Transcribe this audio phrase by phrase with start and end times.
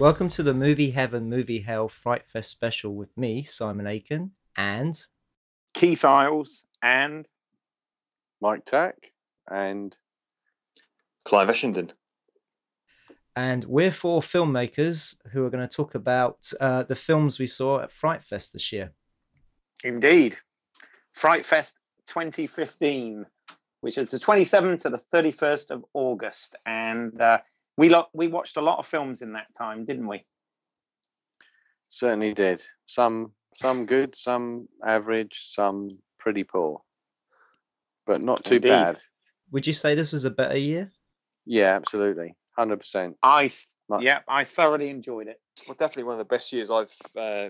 [0.00, 4.98] Welcome to the Movie Heaven, Movie Hell Fright Fest special with me, Simon Aiken, and
[5.74, 7.28] Keith Isles and
[8.40, 9.12] Mike Tack
[9.46, 9.94] and
[11.24, 11.92] Clive Essendon.
[13.36, 17.80] and we're four filmmakers who are going to talk about uh, the films we saw
[17.80, 18.92] at Fright Fest this year.
[19.84, 20.38] indeed
[21.14, 23.26] Fright Fest 2015,
[23.82, 27.40] which is the 27th to the 31st of August, and uh,
[27.76, 30.24] we lo- we watched a lot of films in that time, didn't we?
[31.92, 32.62] certainly did.
[32.86, 36.82] Some some good, some average, some pretty poor.
[38.06, 38.68] But not too Indeed.
[38.68, 38.98] bad.
[39.50, 40.92] Would you say this was a better year?
[41.44, 42.36] Yeah, absolutely.
[42.56, 43.16] Hundred percent.
[43.22, 44.02] I th- Right.
[44.04, 45.40] yeah, I thoroughly enjoyed it.
[45.66, 47.48] Well, definitely one of the best years I've, uh,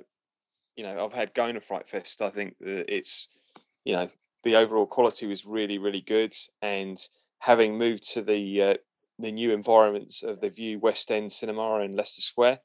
[0.75, 2.23] you know, I've had going to Fright Fest.
[2.23, 3.53] I think that it's,
[3.85, 4.09] you know,
[4.43, 6.97] the overall quality was really, really good, and
[7.41, 8.75] having moved to the uh,
[9.21, 12.59] the new environments of the Vue West End Cinema in Leicester Square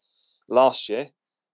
[0.47, 1.07] last year,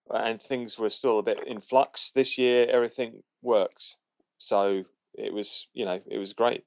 [0.10, 2.12] uh, and things were still a bit in flux.
[2.12, 3.98] This year, everything works,
[4.38, 6.64] so it was, you know, it was great.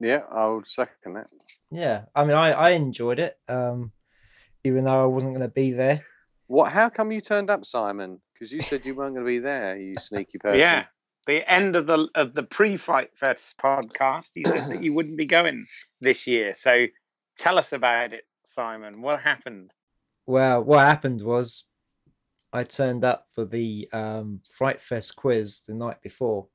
[0.00, 1.30] Yeah, I would second that.
[1.70, 3.92] Yeah, I mean, I, I enjoyed it, um,
[4.64, 6.04] even though I wasn't going to be there.
[6.48, 8.20] What how come you turned up, Simon?
[8.34, 10.60] Because you said you weren't gonna be there, you sneaky person.
[10.60, 10.84] Yeah,
[11.26, 15.24] the end of the of the pre-Fright Fest podcast, you said that you wouldn't be
[15.24, 15.64] going
[16.02, 16.52] this year.
[16.52, 16.88] So
[17.42, 19.02] tell us about it, Simon.
[19.02, 19.72] What happened?
[20.26, 21.64] Well, what happened was
[22.52, 26.46] I turned up for the um, Fright Fest quiz the night before,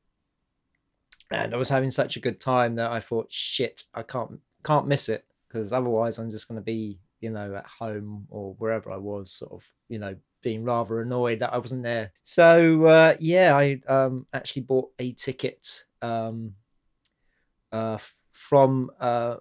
[1.29, 4.87] and I was having such a good time that I thought, shit, I can't can't
[4.87, 8.89] miss it because otherwise I'm just going to be, you know, at home or wherever
[8.89, 12.13] I was, sort of, you know, being rather annoyed that I wasn't there.
[12.23, 16.53] So uh, yeah, I um, actually bought a ticket um,
[17.73, 17.97] uh,
[18.31, 18.89] from.
[19.01, 19.37] Uh,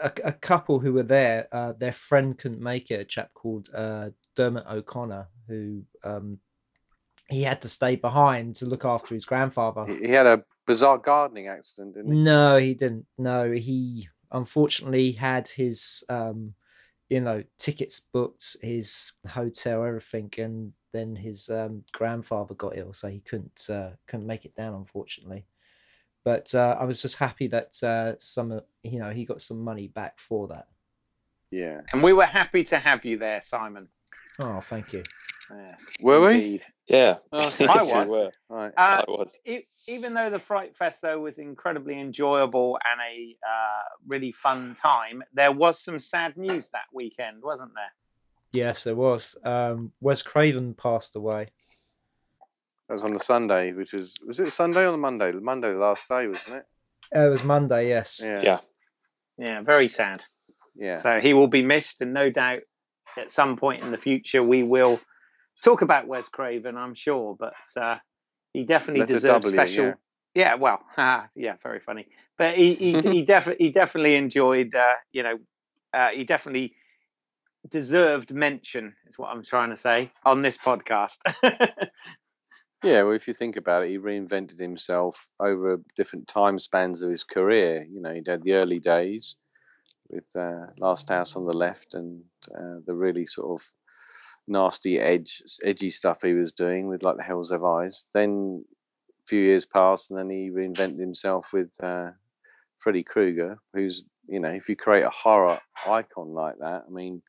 [0.00, 3.00] a, a couple who were there, uh, their friend couldn't make it.
[3.00, 6.38] A chap called uh, Dermot O'Connor, who um,
[7.28, 9.86] he had to stay behind to look after his grandfather.
[9.86, 12.18] He, he had a bizarre gardening accident, didn't he?
[12.18, 13.06] No, he didn't.
[13.18, 16.54] No, he unfortunately had his, um,
[17.08, 23.08] you know, tickets booked, his hotel, everything, and then his um, grandfather got ill, so
[23.08, 25.46] he couldn't uh, couldn't make it down, unfortunately.
[26.24, 29.60] But uh, I was just happy that uh, some, of- you know, he got some
[29.60, 30.66] money back for that.
[31.50, 31.80] Yeah.
[31.92, 33.88] And we were happy to have you there, Simon.
[34.42, 35.02] Oh, thank you.
[35.52, 36.60] Yes, Were we?
[36.86, 38.06] Yeah, Oh, yes, was.
[38.06, 38.30] we were.
[38.48, 38.72] Right.
[38.76, 39.38] Uh, I was.
[39.44, 44.76] e- even though the Fright Fest though was incredibly enjoyable and a uh, really fun
[44.80, 47.92] time, there was some sad news that weekend, wasn't there?
[48.52, 49.34] Yes, there was.
[49.44, 51.48] Um, Wes Craven passed away.
[52.90, 55.30] That was on the Sunday, which is was it Sunday or the Monday?
[55.30, 56.66] The Monday, the last day, wasn't it?
[57.14, 58.20] Uh, it was Monday, yes.
[58.20, 58.42] Yeah.
[58.42, 58.58] Yeah.
[59.38, 60.24] Yeah, very sad.
[60.74, 60.96] Yeah.
[60.96, 62.62] So he will be missed, and no doubt
[63.16, 64.98] at some point in the future we will
[65.62, 67.36] talk about Wes Craven, I'm sure.
[67.38, 67.98] But uh,
[68.52, 69.84] he definitely Letter deserves W, special.
[69.84, 69.94] yeah.
[70.34, 70.80] Yeah, well,
[71.36, 72.08] yeah, very funny.
[72.36, 74.74] But he he he, defi- he definitely enjoyed.
[74.74, 75.38] Uh, you know,
[75.92, 76.74] uh, he definitely
[77.68, 78.96] deserved mention.
[79.06, 81.18] Is what I'm trying to say on this podcast.
[82.82, 87.10] Yeah, well, if you think about it, he reinvented himself over different time spans of
[87.10, 87.84] his career.
[87.90, 89.36] You know, he'd had the early days
[90.08, 92.24] with uh, Last House on the Left and
[92.54, 93.66] uh, the really sort of
[94.48, 98.06] nasty edge, edgy stuff he was doing with like the Hills Have Eyes.
[98.14, 98.64] Then
[99.10, 102.10] a few years passed, and then he reinvented himself with uh,
[102.78, 107.20] Freddy Krueger, who's you know, if you create a horror icon like that, I mean,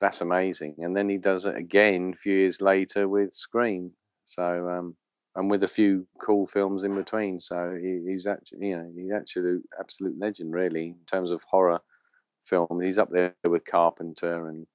[0.00, 0.76] that's amazing.
[0.78, 3.92] And then he does it again a few years later with Scream.
[4.24, 4.96] So um,
[5.34, 7.40] and with a few cool films in between.
[7.40, 11.42] So he, he's actually, you know, he's actually an absolute legend, really, in terms of
[11.42, 11.80] horror
[12.42, 12.80] film.
[12.82, 14.66] He's up there with Carpenter and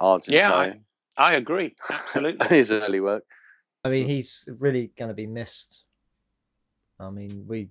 [0.00, 0.30] Argento.
[0.30, 0.80] Yeah, I-
[1.18, 2.46] I agree, absolutely.
[2.56, 3.24] his early work.
[3.82, 5.84] I mean, he's really going to be missed.
[7.00, 7.70] I mean, we,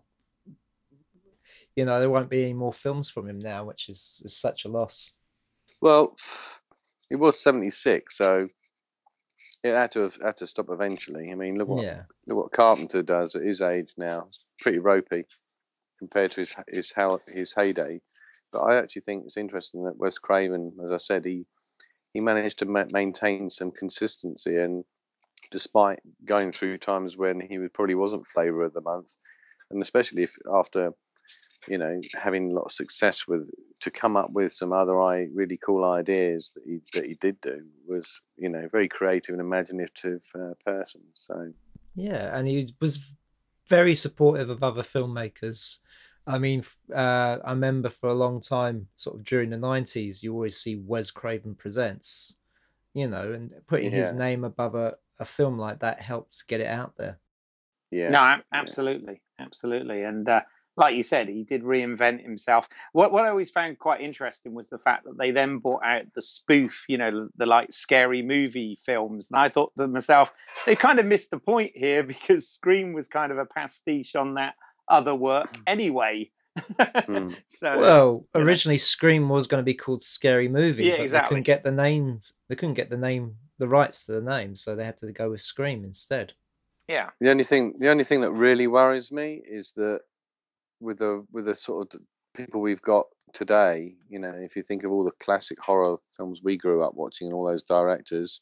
[1.76, 4.66] you know, there won't be any more films from him now, which is, is such
[4.66, 5.12] a loss.
[5.80, 6.16] Well,
[7.08, 8.48] he was seventy six, so
[9.66, 11.32] it had to have had to stop eventually.
[11.32, 12.04] I mean, look what Yeah.
[12.28, 14.26] look what Carpenter does at his age now.
[14.28, 15.26] It's pretty ropey
[15.98, 18.02] compared to his his how his heyday.
[18.52, 21.46] But I actually think it's interesting that Wes Craven, as I said, he
[22.14, 24.86] he managed to ma- maintain some consistency, and
[25.52, 29.18] despite going through times when he was, probably wasn't flavor of the month,
[29.72, 30.94] and especially if after
[31.68, 33.50] you know having a lot of success with
[33.82, 34.96] to come up with some other
[35.34, 39.42] really cool ideas that he that he did do was you know very creative and
[39.42, 41.52] imaginative uh, person so
[41.96, 43.16] Yeah, and he was
[43.68, 45.80] very supportive of other filmmakers.
[46.28, 46.64] I mean,
[46.94, 50.76] uh, I remember for a long time, sort of during the nineties, you always see
[50.76, 52.38] Wes Craven presents,
[52.94, 56.68] you know, and putting his name above a, a film like that helps get it
[56.68, 57.20] out there.
[57.92, 58.10] Yeah.
[58.10, 60.42] No, a- absolutely, absolutely, and uh,
[60.78, 62.68] like you said, he did reinvent himself.
[62.92, 66.04] What what I always found quite interesting was the fact that they then brought out
[66.14, 70.34] the spoof, you know, the like scary movie films, and I thought to myself,
[70.66, 74.36] they kind of missed the point here because Scream was kind of a pastiche on
[74.36, 74.56] that
[74.88, 76.30] other work anyway.
[76.78, 77.32] Hmm.
[77.48, 78.46] so Well, you know.
[78.46, 81.72] originally Scream was going to be called Scary Movie, Yeah, but they couldn't get the
[81.72, 82.34] names.
[82.48, 85.30] They couldn't get the name, the rights to the name, so they had to go
[85.32, 86.34] with Scream instead.
[86.88, 90.02] yeah, The only thing, the only thing that really worries me is that
[90.86, 92.02] with the with the sort of
[92.36, 96.42] people we've got today, you know, if you think of all the classic horror films
[96.44, 98.42] we grew up watching and all those directors,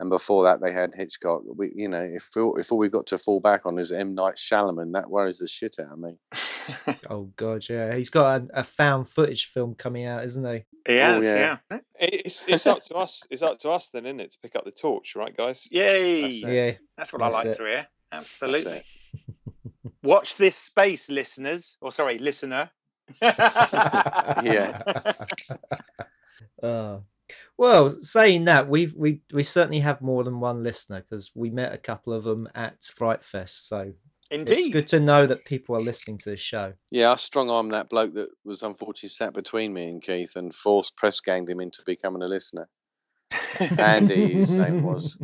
[0.00, 1.42] and before that they had Hitchcock.
[1.54, 4.14] We, you know, if all, if all we've got to fall back on is M
[4.14, 6.10] Night Shyamalan, that worries the shit out of me.
[7.10, 10.64] Oh god, yeah, he's got a, a found footage film coming out, isn't he?
[10.88, 11.56] yes, oh, yeah.
[11.70, 13.26] yeah, It's it's up to us.
[13.28, 15.66] It's up to us then, isn't it, to pick up the torch, right, guys?
[15.70, 16.42] yay, That's.
[16.42, 17.56] Yeah, that's what I like it.
[17.56, 17.86] to hear.
[18.12, 18.82] Absolutely.
[20.02, 20.06] It.
[20.06, 22.70] Watch this space, listeners, or sorry, listener.
[23.22, 25.12] Yeah.
[26.62, 26.98] Uh,
[27.56, 31.72] well, saying that, we've we we certainly have more than one listener because we met
[31.72, 33.92] a couple of them at Fright Fest, so
[34.30, 34.58] Indeed.
[34.58, 36.72] it's good to know that people are listening to the show.
[36.90, 40.54] Yeah, I strong armed that bloke that was unfortunately sat between me and Keith and
[40.54, 42.68] forced press ganged him into becoming a listener.
[43.78, 45.18] Andy, his name was.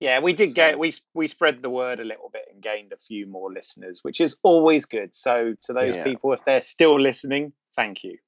[0.00, 2.92] Yeah, we did So- get we we spread the word a little bit and gained
[2.92, 5.14] a few more listeners, which is always good.
[5.14, 6.04] So to those Yeah.
[6.04, 8.18] people, if they're still listening, thank you.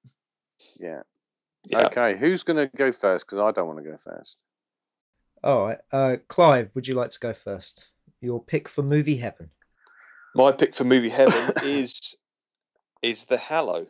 [0.78, 1.02] Yeah.
[1.69, 1.87] Yeah.
[1.87, 3.26] Okay, who's going to go first?
[3.26, 4.38] Because I don't want to go first.
[5.44, 7.88] All right, uh, Clive, would you like to go first?
[8.20, 9.50] Your pick for movie heaven.
[10.34, 12.17] My pick for movie heaven is
[13.02, 13.87] is the Hallow.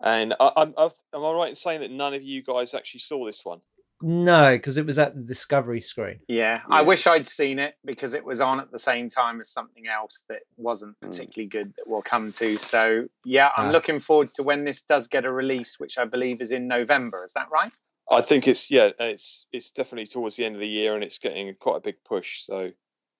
[0.00, 3.00] And I, I'm, I've, am I right in saying that none of you guys actually
[3.00, 3.60] saw this one?
[4.02, 6.20] No, because it was at the Discovery screen.
[6.28, 9.48] Yeah, I wish I'd seen it because it was on at the same time as
[9.50, 11.10] something else that wasn't Mm.
[11.10, 12.56] particularly good that we'll come to.
[12.56, 13.70] So yeah, I'm Ah.
[13.70, 17.24] looking forward to when this does get a release, which I believe is in November.
[17.24, 17.72] Is that right?
[18.10, 21.18] I think it's yeah, it's it's definitely towards the end of the year, and it's
[21.18, 22.40] getting quite a big push.
[22.42, 22.72] So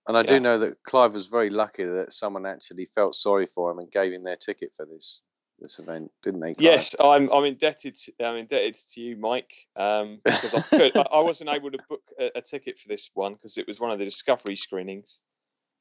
[0.07, 0.27] And I Yeah.
[0.27, 3.91] do know that Clive was very lucky that someone actually felt sorry for him and
[3.91, 5.23] gave him their ticket for this
[5.61, 6.55] this event, didn't they?
[6.55, 6.63] Clive?
[6.63, 11.03] yes, I'm I'm indebted to, I'm indebted to you, Mike, um, because I could I,
[11.03, 13.91] I wasn't able to book a, a ticket for this one because it was one
[13.91, 15.21] of the Discovery screenings,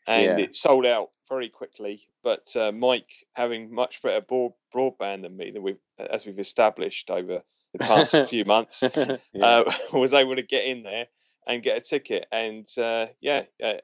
[0.08, 0.46] and Yeah.
[0.46, 2.04] it sold out very quickly.
[2.24, 7.10] But uh, Mike, having much better broad, broadband than me, than we as we've established
[7.10, 7.42] over
[7.74, 9.18] the past few months, yeah.
[9.42, 11.08] uh, was able to get in there
[11.48, 12.26] and get a ticket.
[12.32, 13.76] And uh, yeah, uh,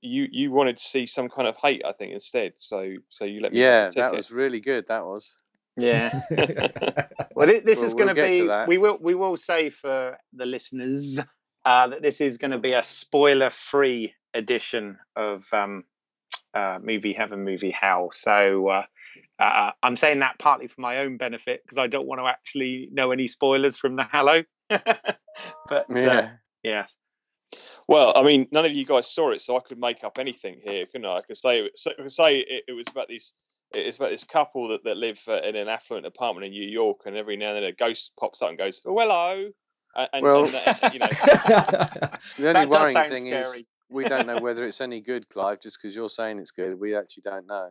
[0.00, 2.58] you you wanted to see some kind of hate, I think, instead.
[2.58, 3.60] So so you let me.
[3.60, 4.86] yeah, the that was really good.
[4.88, 5.36] That was.
[5.76, 6.10] Yeah.
[7.34, 8.66] Well, thi- this Well, is we'll going to be.
[8.66, 8.98] We will.
[9.00, 11.20] We will say for the listeners
[11.64, 15.84] uh, that this is going to be a spoiler-free edition of um,
[16.52, 18.10] uh, movie heaven, movie hell.
[18.12, 18.82] So uh,
[19.38, 22.88] uh, I'm saying that partly for my own benefit because I don't want to actually
[22.90, 24.44] know any spoilers from the Hallow.
[24.68, 26.28] but uh,
[26.62, 26.86] Yeah.
[26.86, 26.96] yes,
[27.88, 30.58] Well, I mean, none of you guys saw it, so I could make up anything
[30.62, 31.16] here, couldn't I?
[31.16, 33.34] I could say, it- so- I could say it, it was about this.
[33.72, 37.00] It's about this couple that, that live uh, in an affluent apartment in New York,
[37.04, 39.50] and every now and then a ghost pops up and goes, "Oh, hello,"
[39.94, 41.08] and, and, Well- and that- you know,
[42.38, 45.60] The only worrying sound thing is we don't know whether it's any good, Clive.
[45.60, 47.70] Just because you're saying it's good, we actually don't know.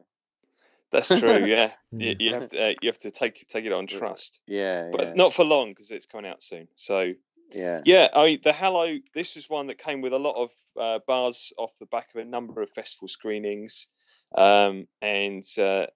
[0.91, 1.45] that's true.
[1.45, 4.89] Yeah, you, you have to uh, you have to take take it on trust, Yeah,
[4.91, 6.67] but yeah, not for long because it's coming out soon.
[6.75, 7.13] So
[7.53, 7.81] yeah.
[7.85, 10.99] Yeah, I mean, the Hallow, This is one that came with a lot of uh,
[11.07, 13.87] buzz off the back of a number of festival screenings,
[14.35, 15.87] um, and uh,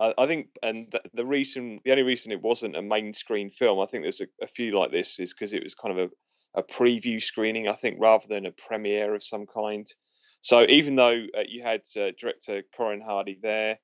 [0.00, 3.50] I, I think, and the, the reason, the only reason it wasn't a main screen
[3.50, 6.10] film, I think there's a, a few like this, is because it was kind of
[6.54, 9.86] a, a preview screening, I think, rather than a premiere of some kind.
[10.40, 13.78] So even though uh, you had uh, director Corin Hardy there,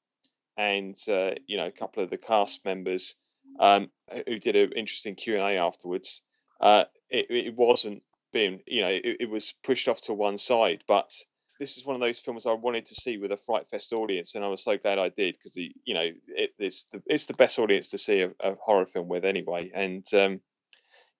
[0.57, 3.16] and uh, you know a couple of the cast members
[3.59, 3.90] um,
[4.26, 6.23] who did an interesting Q and A afterwards.
[6.61, 10.84] Uh, it, it wasn't being, you know, it, it was pushed off to one side.
[10.87, 11.12] But
[11.58, 14.34] this is one of those films I wanted to see with a Fright Fest audience,
[14.34, 17.34] and I was so glad I did because, you know, it, it's the it's the
[17.34, 19.70] best audience to see a, a horror film with anyway.
[19.73, 20.40] And um,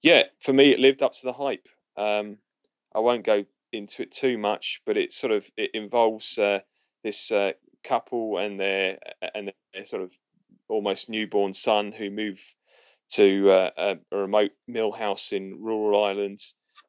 [0.03, 1.69] yeah, for me, it lived up to the hype.
[1.97, 2.39] Um,
[2.95, 6.61] I won't go into it too much, but it sort of it involves uh,
[7.03, 8.99] this uh, couple and their
[9.35, 10.13] and their sort of
[10.69, 12.55] almost newborn son who move
[13.13, 16.39] to uh, a, a remote mill house in rural Ireland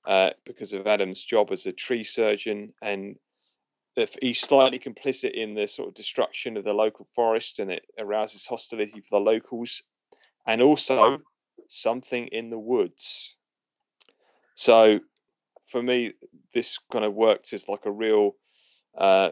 [0.05, 3.15] uh, because of Adam's job as a tree surgeon, and
[3.95, 7.86] if he's slightly complicit in the sort of destruction of the local forest, and it
[7.98, 9.84] arouses hostility for the locals,
[10.45, 11.19] and also
[11.67, 13.38] something in the woods.
[14.55, 15.00] So,
[15.67, 16.13] for me,
[16.53, 18.36] this kind of worked as like a real
[18.98, 19.31] uh,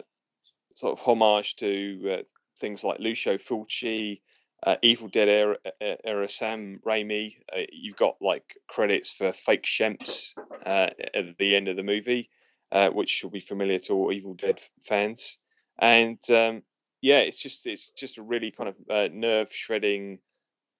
[0.75, 2.23] sort of homage to uh,
[2.59, 4.21] things like Lucio Fulci,
[4.65, 5.57] uh, Evil Dead era,
[6.03, 7.35] era Sam Raimi.
[7.51, 12.29] Uh, you've got like credits for fake Shemps uh, at the end of the movie,
[12.71, 15.39] uh, which will be familiar to all Evil Dead fans.
[15.79, 16.63] And um,
[17.01, 20.19] yeah, it's just it's just a really kind of uh, nerve shredding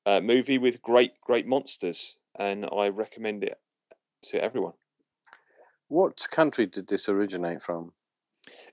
[0.05, 3.59] uh, movie with great great monsters, and I recommend it
[4.29, 4.73] to everyone.
[5.89, 7.91] What country did this originate from?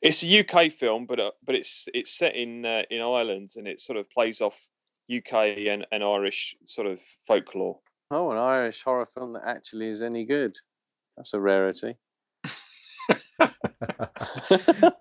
[0.00, 3.66] It's a UK film, but uh, but it's it's set in uh, in Ireland, and
[3.66, 4.69] it sort of plays off
[5.10, 7.78] UK and, and Irish sort of folklore.
[8.10, 10.56] Oh, an Irish horror film that actually is any good.
[11.16, 11.96] That's a rarity.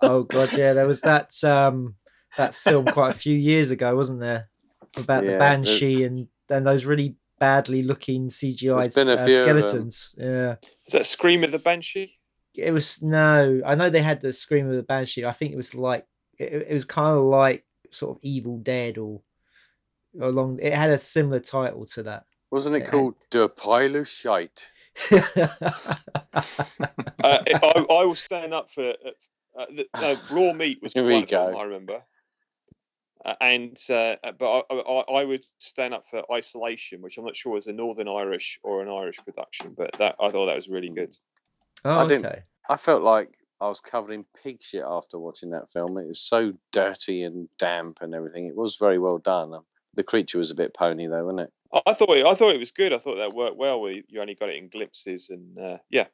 [0.02, 1.96] oh god, yeah, there was that um
[2.38, 4.50] that film quite a few years ago, wasn't there?
[4.98, 9.20] About Yeah, the the- banshee and and those really badly looking CGI uh, few of
[9.20, 9.30] 'em.
[9.32, 10.16] skeletons.
[10.18, 10.56] Yeah.
[10.88, 12.16] Is that Scream of the Banshee?
[12.56, 15.24] It was no, I know they had the Scream of the Banshee.
[15.26, 16.06] I think it was like
[16.38, 19.22] it, it was kind of like sort of Evil Dead or
[20.20, 20.60] along.
[20.62, 22.26] It had a similar title to that.
[22.52, 22.90] Wasn't it Yeah.
[22.90, 24.72] called The Pile of Shite?
[27.22, 29.10] Uh, I, I will stand up for uh,
[29.60, 31.54] uh, the, no, raw meat was Here one we go.
[31.58, 32.02] I remember.
[33.26, 37.36] Uh, and uh, but I, I, I would stand up for Isolation, which I'm not
[37.36, 40.70] sure is a Northern Irish or an Irish production, but that I thought that was
[40.70, 41.14] really good.
[41.84, 42.44] oh, I didn't- okay.
[42.70, 45.98] I felt like I was covered in pig shit after watching that film.
[45.98, 48.46] It was so dirty and damp and everything.
[48.48, 49.54] It was very well done.
[49.96, 51.54] The creature was a bit pony though, wasn't it?
[51.74, 52.94] I, I thought it, I thought it was good.
[52.94, 53.82] I thought that worked well.
[53.82, 56.06] Where you only got it in glimpses, and uh, yeah,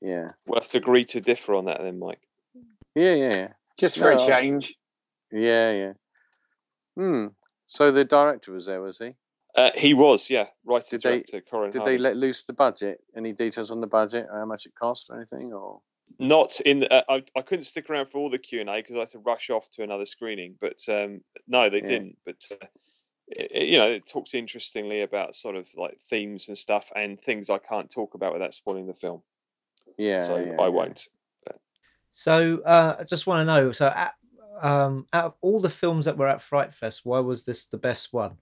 [0.00, 0.28] Yeah.
[0.46, 2.20] we'll have to agree to differ on that then, Mike.
[2.94, 3.48] Yeah, yeah, yeah.
[3.78, 4.74] Just for a No, I- change.
[5.30, 5.92] Yeah, yeah.
[6.96, 7.26] Hmm.
[7.66, 9.12] So the director was there, was he?
[9.56, 11.96] Uh, he was, yeah, writer Did they- director Corin Did Hardy.
[11.96, 13.00] they let loose the budget?
[13.16, 14.26] Any details on the budget?
[14.30, 15.52] How much it cost or anything?
[15.54, 15.80] Or
[16.18, 16.80] Not in.
[16.80, 19.00] The, uh, I, I couldn't stick around for all the Q and A because I
[19.00, 20.56] had to rush off to another screening.
[20.60, 21.86] But um, no, they Yeah.
[21.86, 22.18] didn't.
[22.26, 22.66] But uh,
[23.36, 27.20] it, it- you know, it talks interestingly about sort of like themes and stuff and
[27.20, 29.22] things I can't talk about without spoiling the film.
[29.98, 30.68] yeah, so yeah, I yeah.
[30.68, 31.08] won't.
[32.14, 33.72] So uh, I just want to know.
[33.72, 34.14] So at,
[34.60, 37.78] um, out of all the films that were at Fright Fest, why was this the
[37.78, 38.36] best one?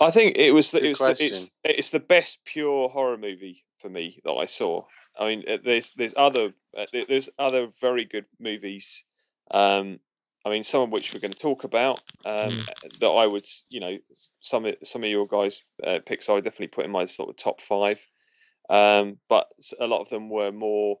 [0.00, 3.18] I think it was the, Good it was the, it's it's the best pure horror
[3.18, 4.84] movie for me that I saw.
[5.16, 9.04] I mean, uh, there's there's other uh, there's other very good movies.
[9.50, 10.00] Um,
[10.44, 12.00] I mean, some of which we're going to talk about.
[12.24, 12.50] Um,
[13.00, 13.98] that I would, you know,
[14.40, 17.30] some of- some of your guys' uh, picks I would definitely put in my sort
[17.30, 18.04] of top five.
[18.68, 20.98] Um, but a lot of them were more.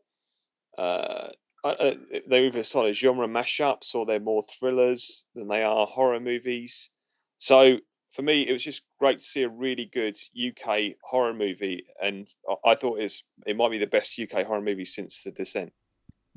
[0.76, 1.28] Uh,
[1.64, 1.94] uh,
[2.26, 6.90] they're either sort of genre mashups or they're more thrillers than they are horror movies.
[7.38, 7.78] So
[8.10, 12.28] for me, it was just great to see a really good UK horror movie, and
[12.48, 15.72] I- I thought it's it might be the best UK horror movie since The Descent.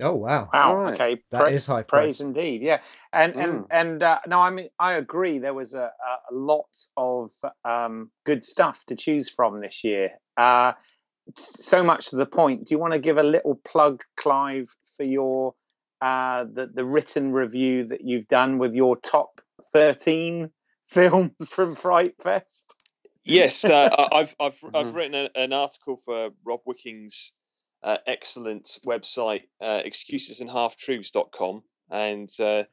[0.01, 0.71] Oh wow, Wow.
[0.71, 0.93] Alright.
[0.95, 1.21] Okay.
[1.31, 2.21] that is pra- high praise praise.
[2.21, 2.61] indeed.
[2.61, 2.81] Yeah.
[3.13, 3.67] And and Mm.
[3.71, 5.39] and uh, no, I mean I agree.
[5.39, 5.89] There was a,
[6.29, 7.31] a, a lot of
[7.63, 10.11] um, good stuff to choose from this year.
[10.35, 10.73] Uh,
[11.37, 12.65] so much to the point.
[12.67, 15.55] Do you want to give a little plug, Clive, for your
[16.01, 19.39] uh, the the written review that you've done with your top
[19.71, 20.49] thirteen
[20.87, 22.75] films from Fright Fest?
[23.23, 24.93] Yes, uh, I- I've I've I've Mhm.
[24.93, 27.33] written a, an article for Rob Wicking's
[27.85, 32.63] uh, excellent website, uh, excusesandhalftruths.com, and uh,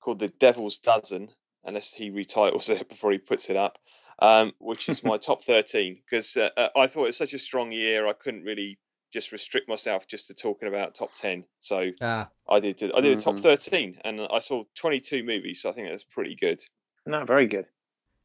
[0.00, 1.28] called the Devil's Dozen,
[1.64, 3.78] unless he retitles it before he puts it up,
[4.18, 5.98] um, which is my top thirteen.
[6.04, 8.78] Because uh, uh, I thought it was such a strong year, I couldn't really
[9.12, 11.44] just restrict myself just to talking about top ten.
[11.58, 13.40] So Ah, I did I did a top Mhm.
[13.42, 15.60] thirteen, and I saw twenty two movies.
[15.62, 16.60] So I think that's pretty good.
[17.04, 17.66] No, very good.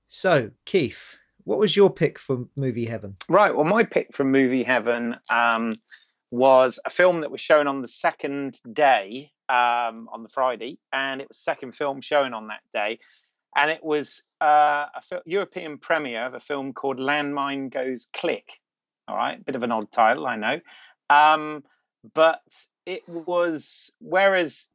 [0.08, 3.16] so Keith, what was your pick for movie heaven?
[3.27, 3.54] Right.
[3.54, 5.74] Well, my pick from Movie Heaven um,
[6.31, 11.22] was a film that was shown on the second day um, on the Friday, and
[11.22, 13.00] it was second film shown on that day,
[13.55, 18.60] and it was uh, a fil- European premiere of a film called Landmine Goes Click.
[19.07, 20.60] All right, bit of an odd title, I know,
[21.10, 21.63] um,
[22.13, 22.41] but
[22.86, 24.67] it was whereas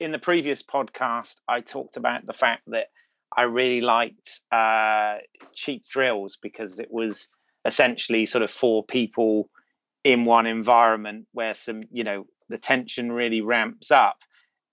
[0.00, 2.86] in the previous podcast I talked about the fact that
[3.36, 5.18] I really liked uh,
[5.54, 7.28] Cheap Thrills because it was
[7.64, 9.48] essentially sort of four people
[10.04, 14.16] in one environment where some, you know, the tension really ramps up.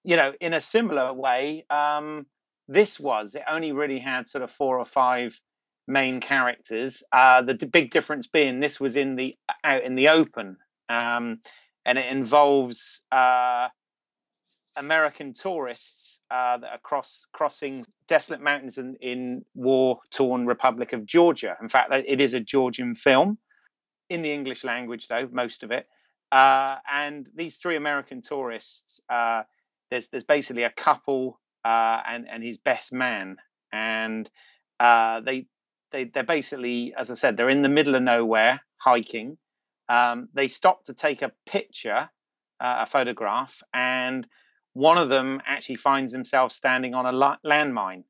[0.04, 2.26] You know, in a similar way, um,
[2.68, 5.40] this was it only really had sort of four or five
[5.88, 7.04] main characters.
[7.12, 10.58] Uh, the d- big difference being this was in the out in the open,
[10.90, 11.40] um,
[11.86, 13.68] and it involves uh,
[14.76, 21.56] American tourists uh, that are cross, crossing desolate mountains in, in war-torn Republic of Georgia.
[21.62, 23.38] In fact, it is a Georgian film
[24.10, 25.88] in the English language, though most of it.
[26.32, 29.44] Uh, and these three American tourists, uh,
[29.90, 33.38] there's there's basically a couple uh, and and his best man,
[33.72, 34.30] and
[34.80, 35.48] uh, they
[35.92, 39.38] they they're basically, as I said, they're in the middle of nowhere hiking.
[39.90, 42.10] Um, they stop to take a picture,
[42.60, 44.28] uh, a photograph, and
[44.74, 48.04] one of them actually finds himself standing on a landmine.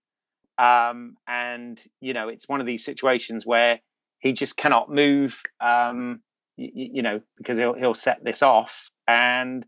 [0.57, 3.79] Um, and you know, it's one of these situations where
[4.19, 5.41] he just cannot move.
[5.59, 6.21] Um,
[6.55, 9.65] you, you know, because he'll he'll set this off, and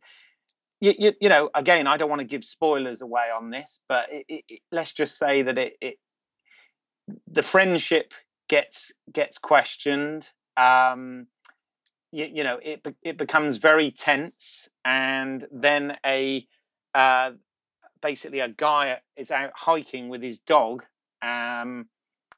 [0.82, 4.06] you, you, you, know, again, I don't want to give spoilers away on this, but
[4.12, 5.98] it, it, it, let's just say that it,
[7.28, 8.14] the friendship
[8.48, 10.28] gets gets questioned.
[10.58, 11.28] Um,
[12.12, 16.48] you, you, know, it it becomes very tense, and then a
[16.96, 17.32] uh,
[18.02, 20.84] basically a guy is out hiking with his dog,
[21.22, 21.88] um,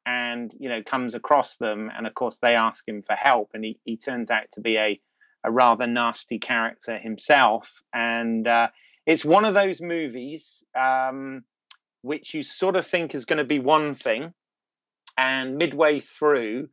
[0.05, 3.63] and you know comes across them, and of course they ask him for help, and
[3.63, 4.99] he he turns out to be a
[5.43, 8.67] a rather nasty character himself, and uh,
[9.05, 11.43] it's one of those movies um,
[12.01, 14.33] which you sort of think is going to be one thing,
[15.17, 16.69] and midway through,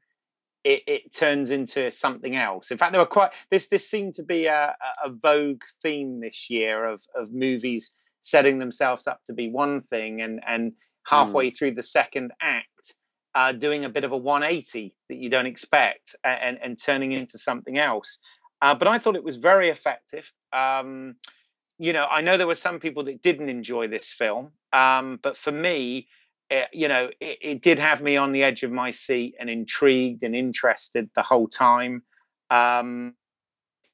[0.64, 2.70] it, it, turns into something else.
[2.70, 3.68] In fact, there were quite this.
[3.68, 9.06] This seemed to be a, a vogue theme this year of of movies setting themselves
[9.06, 10.72] up to be one thing, and and
[11.06, 11.56] halfway mm.
[11.56, 12.94] through the second act,
[13.38, 17.38] uh, doing a bit of a 180 that you don't expect, and and turning into
[17.38, 18.18] something else.
[18.60, 20.28] Uh, but I thought it was very effective.
[20.52, 21.14] Um,
[21.78, 25.36] you know, I know there were some people that didn't enjoy this film, um, but
[25.36, 26.08] for me,
[26.50, 29.36] it, eh, you know, it, it, did have me on the edge of my seat
[29.38, 32.02] and intrigued and interested the whole time.
[32.50, 33.14] Um,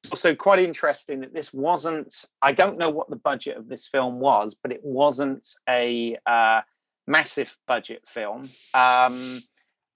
[0.09, 2.25] also, quite interesting that this wasn't.
[2.41, 6.61] I don't know what the budget of this film was, but it wasn't a uh,
[7.07, 9.39] massive budget film, um,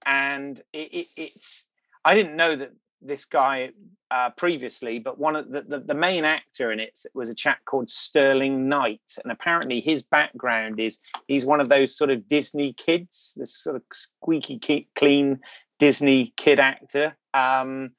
[0.04, 1.66] and it, it's.
[2.04, 3.70] I didn't know that this guy
[4.10, 7.64] uh, previously, but one of the, the, the, main actor in it was a chap
[7.64, 9.00] called Sterling Knight.
[9.22, 13.76] And apparently his background is he's one of those sort of Disney kids, this sort
[13.76, 15.40] of squeaky clean
[15.78, 17.16] Disney kid actor.
[17.32, 17.92] Um,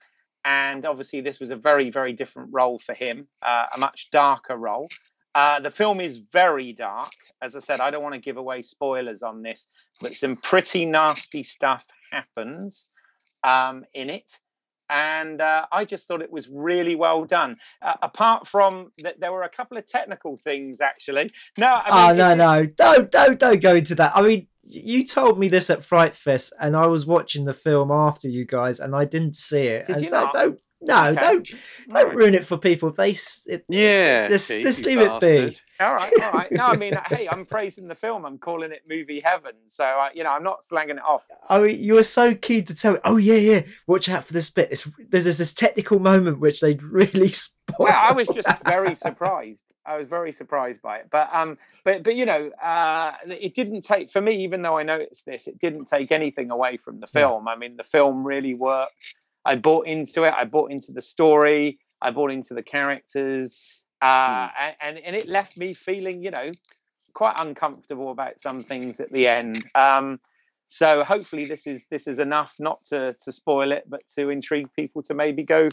[0.43, 4.55] and obviously this was a very, very different role for him, uh, a much darker
[4.55, 4.87] role.
[5.33, 7.11] Uh, the film is very dark.
[7.41, 9.67] As I said, I don't want to give away spoilers on this,
[10.01, 12.89] but some pretty nasty stuff happens
[13.43, 14.39] um, in it
[14.91, 17.55] and uh, I just thought it was really well done.
[17.81, 21.31] Uh, apart from that, there were a couple of technical things actually.
[21.57, 24.11] No, I mean, oh no, no, don't, don't, don't go into that.
[24.13, 27.89] I mean, you told me this at Fright Fest, and I was watching the film
[27.89, 29.87] after you guys, and I didn't see it.
[29.87, 30.33] Did and you so not?
[30.33, 31.19] don't no, okay.
[31.19, 31.53] don't
[31.89, 32.89] don't ruin it for people.
[32.89, 35.23] If they, if, yeah, just, just leave bastard.
[35.23, 35.59] it be.
[35.79, 36.51] All right, all right.
[36.51, 38.25] No, I mean, hey, I'm praising the film.
[38.25, 39.53] I'm calling it movie heaven.
[39.65, 41.23] So, uh, you know, I'm not slanging it off.
[41.49, 42.99] I mean, you were so keen to tell me.
[43.03, 43.61] Oh yeah, yeah.
[43.85, 44.71] Watch out for this bit.
[44.71, 47.75] It's, there's, there's this technical moment which they'd really spoil.
[47.77, 49.61] Well, I was just very surprised.
[49.85, 51.07] I was very surprised by it.
[51.11, 54.83] But um, but but you know, uh, it didn't take for me, even though I
[54.83, 57.45] noticed this, it didn't take anything away from the film.
[57.45, 57.53] Yeah.
[57.53, 59.15] I mean, the film really worked
[59.45, 60.33] I bought into it.
[60.37, 61.79] I bought into the story.
[62.01, 64.73] I bought into the characters, uh, mm.
[64.81, 66.51] and and it left me feeling, you know,
[67.13, 69.59] quite uncomfortable about some things at the end.
[69.75, 70.19] Um,
[70.67, 74.69] so hopefully this is this is enough not to to spoil it, but to intrigue
[74.75, 75.69] people to maybe go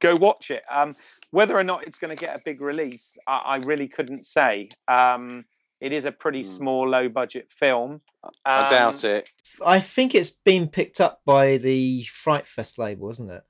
[0.00, 0.62] go watch it.
[0.70, 0.96] Um,
[1.30, 4.68] whether or not it's going to get a big release, I, I really couldn't say.
[4.88, 5.44] Um,
[5.80, 6.46] it is a pretty mm.
[6.46, 8.00] small, low budget film.
[8.44, 9.28] I um, doubt it.
[9.64, 13.42] I think it's been picked up by the Fright Fest label, isn't it?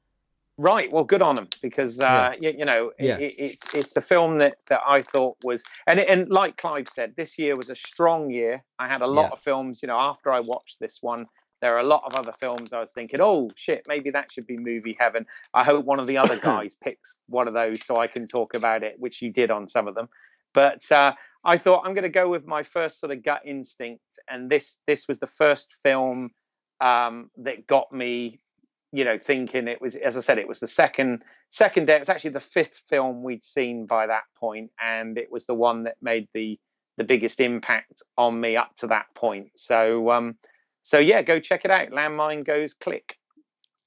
[0.59, 0.91] Right.
[0.91, 2.51] Well, good on them because uh, yeah.
[2.51, 3.19] you, you, know yeah.
[3.19, 7.15] it, it's it's a film that, that I thought was and and like Clive said,
[7.15, 8.65] this year was a strong year.
[8.79, 9.35] I had a lot yeah.
[9.35, 9.83] of films.
[9.83, 11.27] You know, after I watched this one,
[11.61, 14.47] there are a lot of other films I was thinking, oh shit, maybe that should
[14.47, 15.27] be movie heaven.
[15.53, 18.55] I hope one of the other guys picks one of those so I can talk
[18.55, 20.09] about it, which you did on some of them.
[20.55, 21.13] But uh,
[21.47, 24.81] I thought I'm going to go with my first sort of gut instinct, and this
[24.89, 26.31] this was the first film
[26.81, 28.41] um, that got me,
[28.93, 29.69] you know, thinking.
[29.69, 31.95] It was, as I said, it was the second second day.
[31.95, 35.55] It was actually the fifth film we'd seen by that point, and it was the
[35.55, 36.59] one that made the
[36.99, 39.51] the biggest impact on me up to that point.
[39.55, 40.37] So, um,
[40.83, 41.91] so yeah, go check it out.
[41.91, 43.17] Landmine goes click.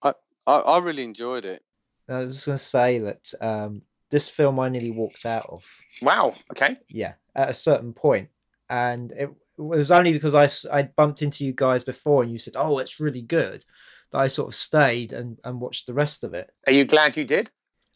[0.02, 0.14] I
[0.48, 1.62] I, I really enjoyed it.
[2.08, 5.64] I was going to say that um, this film I nearly walked out of.
[6.02, 6.36] Wow.
[6.52, 6.76] Okay.
[6.90, 8.30] Yeah, at a certain point,
[8.70, 10.48] and it, was only because I
[10.78, 13.66] I bumped into you guys before, and you said, "Oh, it's really good,"
[14.12, 16.50] that I sort of stayed and and watched the rest of it.
[16.68, 17.52] Are you glad you did?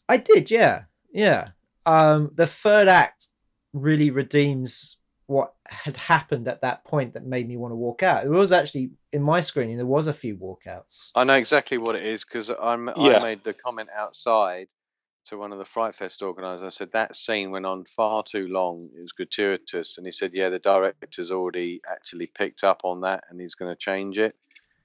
[0.08, 0.50] I did.
[0.50, 0.82] Yeah.
[1.12, 1.48] Yeah.
[1.86, 3.28] Um, the third act
[3.72, 8.22] really redeems what had happened at that point that made me want to walk out.
[8.24, 11.10] There was actually in my screening there was a few walkouts.
[11.14, 13.18] I know exactly what it is because I'm Yeah.
[13.18, 14.68] I made the comment outside
[15.26, 16.64] to one of the Fright Fest organisers.
[16.64, 18.88] I said that scene went on far too long.
[18.96, 23.24] It was gratuitous, and he said, "Yeah, the director's already actually picked up on that,
[23.28, 24.34] and he's going to change it."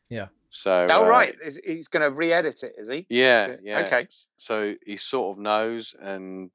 [0.10, 0.28] Yeah.
[0.50, 0.88] So.
[0.90, 1.36] Oh, uh, right.
[1.44, 3.06] Is, he's going to re-edit it, is he?
[3.10, 3.80] Yeah, So- yeah.
[3.82, 4.08] Okay.
[4.38, 6.50] So he sort of knows, and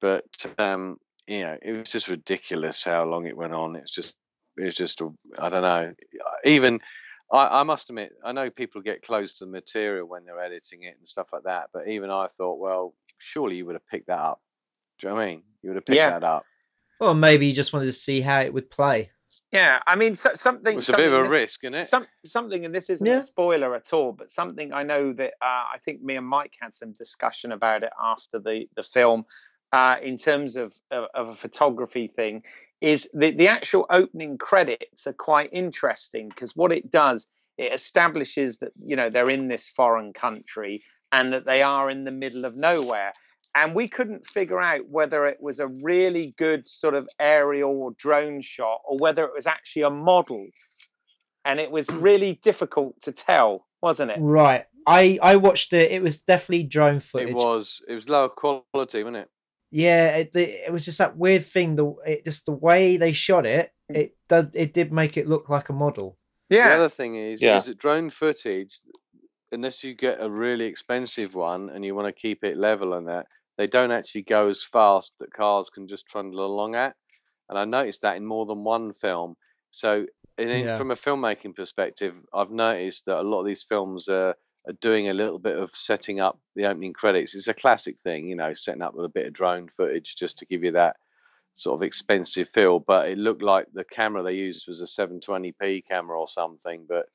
[0.00, 3.76] but um, you know, it was just ridiculous how long it went on.
[3.76, 4.14] It's just,
[4.56, 5.00] it's just,
[5.38, 5.94] I don't know.
[6.44, 6.80] Even
[7.32, 10.82] I, I must admit, I know people get close to the material when they're editing
[10.84, 11.70] it and stuff like that.
[11.72, 14.40] But even I thought, well, surely you would have picked that up.
[15.00, 15.42] Do you know what I mean?
[15.62, 16.10] You would have picked Yeah.
[16.10, 16.44] that up.
[17.00, 19.10] Or maybe you just wanted to see how it would play.
[19.50, 19.80] Yeah.
[19.86, 20.78] I mean, so, something.
[20.78, 21.84] It's a bit of a something this- risk, isn't it?
[21.86, 23.18] Some, something, and this isn't Yeah.
[23.18, 26.54] a spoiler at all, but something I know that uh, I think me and Mike
[26.60, 29.24] had some discussion about it after the the film,
[29.72, 32.42] uh, in terms of, of of a photography thing,
[32.80, 38.58] is the the actual opening credits are quite interesting because what it does it establishes
[38.58, 40.82] that you know they're in this foreign country
[41.12, 43.12] and that they are in the middle of nowhere.
[43.56, 47.92] And we couldn't figure out whether it was a really good sort of aerial or
[47.92, 50.44] drone shot or whether it was actually a model
[51.44, 52.00] and it was hmm.
[52.00, 54.18] really difficult to tell, wasn't it?
[54.20, 54.64] Right.
[54.86, 55.92] I I watched it.
[55.92, 57.30] It was definitely drone footage.
[57.30, 57.80] It was.
[57.88, 59.30] It was lower quality, wasn't it?
[59.76, 61.74] Yeah, it, it was just that weird thing.
[61.74, 63.96] The it, just the way they shot it, mm.
[63.96, 66.16] it does it did make it look like a model.
[66.48, 66.68] Yeah.
[66.68, 67.56] The other thing is, Yeah.
[67.56, 68.78] is that drone footage,
[69.50, 73.08] unless you get a really expensive one and you want to keep it level and
[73.08, 73.26] that,
[73.58, 76.94] they don't actually go as fast that cars can just trundle along at.
[77.48, 79.34] And I noticed that in more than one film.
[79.72, 80.06] So,
[80.38, 80.76] in, in- Yeah.
[80.76, 84.36] from a filmmaking perspective, I've noticed that a lot of these films are, are
[84.80, 87.34] doing a little bit of setting up the opening credits.
[87.34, 90.38] It's a classic thing, you know, setting up with a bit of drone footage just
[90.38, 90.96] to give you that
[91.52, 92.80] sort of expensive feel.
[92.80, 96.86] But it looked like the camera they used was a 720p camera or something.
[96.88, 97.06] But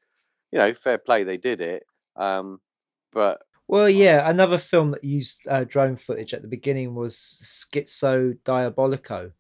[0.52, 1.84] you know, fair play, they did it.
[2.16, 2.60] Um,
[3.12, 8.38] but Well, yeah, another film that used uh, drone footage at the beginning was Scherzo
[8.44, 9.32] Diabolico,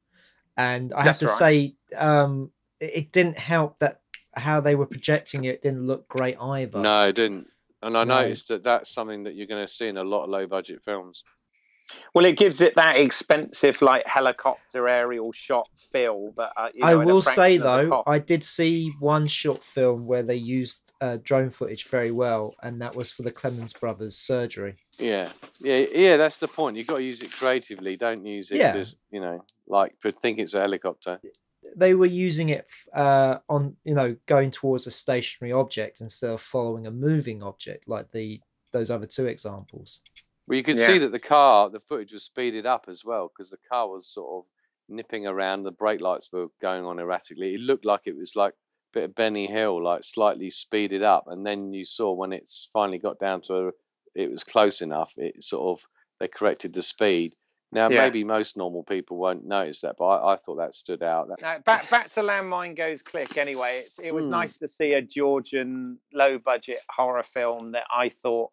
[0.57, 1.37] and I have to right.
[1.37, 4.01] say, um, it, it didn't help that
[4.33, 6.79] how they were projecting it didn't look great either.
[6.79, 7.47] no, it didn't.
[7.81, 8.21] And I No.
[8.21, 10.83] noticed that that's something that you're going to see in a lot of low budget
[10.83, 11.23] films.
[12.13, 16.31] well, it gives it that expensive, like helicopter aerial shot feel.
[16.35, 18.03] But uh, you I know, at a will say fraction of the though.
[18.05, 22.81] I did see one short film where they used uh, drone footage very well, and
[22.81, 24.73] that was for the Clemens brothers' surgery.
[24.99, 25.29] Yeah,
[25.61, 26.17] yeah, yeah.
[26.17, 26.77] That's the point.
[26.77, 27.95] You've got to use it creatively.
[27.97, 28.73] Don't use it Yeah.
[28.73, 31.19] just you know like but think it's a helicopter.
[31.79, 36.41] They were using it uh, on, you know, going towards a stationary object instead of
[36.41, 40.01] following a moving object like the those other two examples.
[40.47, 40.87] Well, you could Yeah.
[40.87, 44.07] see that the car, the footage was speeded up as well because the car was
[44.07, 44.51] sort of
[44.87, 45.63] nipping around.
[45.63, 47.55] The brake lights were going on erratically.
[47.55, 48.57] It looked like it was like a
[48.93, 51.25] bit of Benny Hill, like slightly speeded up.
[51.27, 53.71] And then you saw when it's finally got down to a,
[54.15, 55.13] it was close enough.
[55.17, 55.85] It sort of
[56.19, 57.35] they corrected the speed.
[57.71, 57.99] Now Yeah.
[57.99, 61.27] maybe most normal people won't notice that, but I, I thought that stood out.
[61.29, 63.37] That, Now, back back to Landmine Goes Click.
[63.37, 64.31] Anyway, it's, it was Hmm.
[64.31, 68.51] nice to see a Georgian low budget horror film that I thought,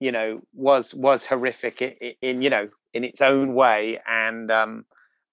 [0.00, 4.86] you know, was was horrific in, in you know in its own way, and um,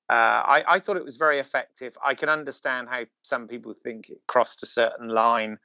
[0.09, 1.97] uh, I I thought it was very effective.
[2.03, 5.59] I can understand how some people think it crossed a certain line,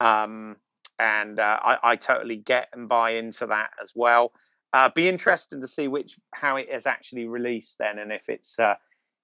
[0.00, 0.56] um,
[0.98, 4.32] and uh, I I totally get and buy into that as well.
[4.72, 8.58] Uh, be interested to see which how it is actually released then, and if it's
[8.58, 8.74] uh,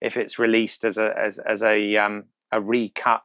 [0.01, 3.23] if it's released as a as, as a um, a recut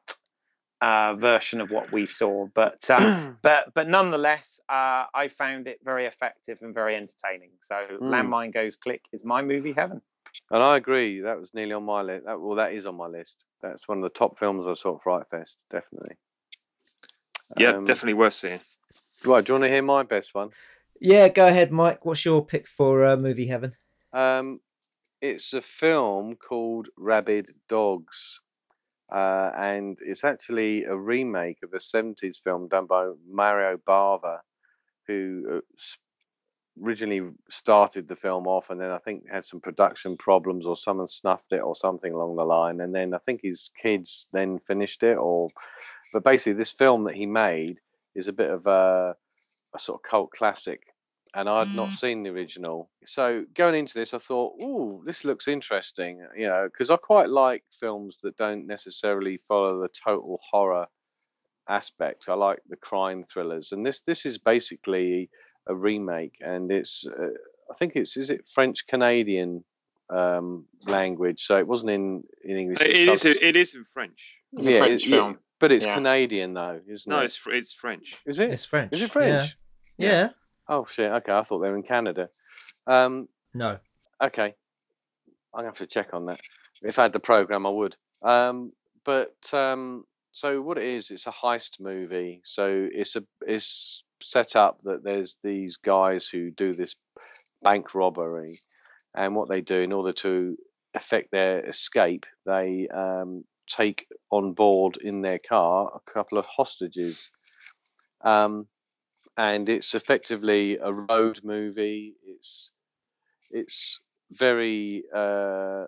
[0.81, 2.47] uh, version of what we saw.
[2.53, 7.51] But uh, but but nonetheless, uh, I found it very effective and very entertaining.
[7.62, 10.01] So Landmine Goes Click is my movie heaven.
[10.49, 11.21] and I agree.
[11.21, 12.25] That was nearly on my list.
[12.25, 13.45] That, well, that is on my list.
[13.62, 15.57] That's one of the top films I saw at Fright Fest.
[15.69, 16.15] Definitely.
[17.57, 18.59] Yeah, Um, definitely worth seeing.
[19.25, 19.43] Right.
[19.45, 20.49] Do you want to hear my best one?
[21.05, 22.05] Yeah, go ahead, Mike.
[22.05, 23.73] What's your pick for uh, movie heaven?
[24.13, 24.61] Um,
[25.21, 28.39] it's a film called Rabid Dogs,
[29.13, 34.37] uh, and it's actually a remake of a '70s film done by Mario Bava,
[35.05, 35.59] who uh,
[36.81, 41.07] originally started the film off, and then I think had some production problems, or someone
[41.07, 45.03] snuffed it, or something along the line, and then I think his kids then finished
[45.03, 45.49] it, or
[46.13, 47.81] but basically this film that he made
[48.15, 49.15] is a bit of a,
[49.75, 50.92] a sort of cult classic
[51.35, 52.89] and I'd not seen the original.
[53.05, 57.29] So going into this, I thought, "Ooh, this looks interesting," you know, because I quite
[57.29, 60.87] like films that don't necessarily follow the total horror
[61.67, 62.25] aspect.
[62.27, 65.29] I like the crime thrillers, and this this is basically
[65.67, 67.29] a remake, and it's uh,
[67.71, 69.63] I think it's is it French Canadian
[70.09, 72.81] um, language, so it wasn't in in English.
[72.81, 74.37] It It is sub- it is in French.
[74.53, 75.17] It's a Yeah, French it- yeah.
[75.17, 75.39] film.
[75.59, 75.95] but it's yeah.
[75.95, 77.19] Canadian though, isn't No, it?
[77.19, 78.17] No, it's it's French.
[78.25, 78.51] Is it?
[78.51, 78.93] It's French.
[78.93, 79.55] Is it French?
[79.97, 80.09] Yeah.
[80.09, 80.29] yeah.
[80.67, 81.12] Oh shit!
[81.12, 82.30] Okay, I thought they were in Canada.
[82.88, 83.80] Um, No.
[84.21, 84.56] okay,
[85.54, 86.39] I'm gonna have to check on that.
[86.82, 87.95] If I had the program, I would.
[88.23, 88.71] Um,
[89.04, 92.41] but um, so what it is, it's a heist movie.
[92.43, 96.95] So it's a it's set up that there's these guys who do this
[97.62, 98.60] bank robbery,
[99.13, 100.58] and what they do in order to
[100.93, 107.30] effect their escape, they um, take on board in their car a couple of hostages.
[108.23, 108.67] Um,
[109.37, 112.15] and it's effectively a road movie.
[112.25, 112.71] It's
[113.51, 115.85] it's very uh,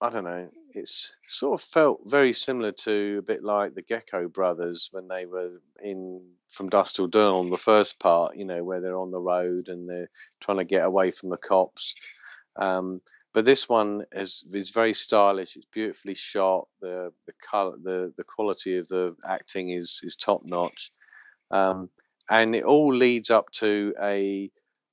[0.00, 0.48] I don't know.
[0.74, 5.26] It's sort of felt very similar to a bit like the Gecko Brothers when they
[5.26, 8.36] were in From Dusk Till Dawn, the first part.
[8.36, 11.36] You know, where they're on the road and they're trying to get away from the
[11.36, 11.94] cops.
[12.56, 13.00] Um,
[13.34, 15.56] but this one is is very stylish.
[15.56, 16.68] It's beautifully shot.
[16.80, 20.90] The the color, the the quality of the acting is is top notch,
[21.50, 21.90] um,
[22.30, 24.50] and it all leads up to a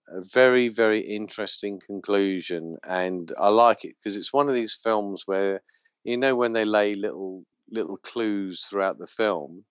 [0.07, 5.23] a very very interesting conclusion and i like it because it's one of these films
[5.25, 5.61] where
[6.03, 9.65] you know when they lay little little clues throughout the film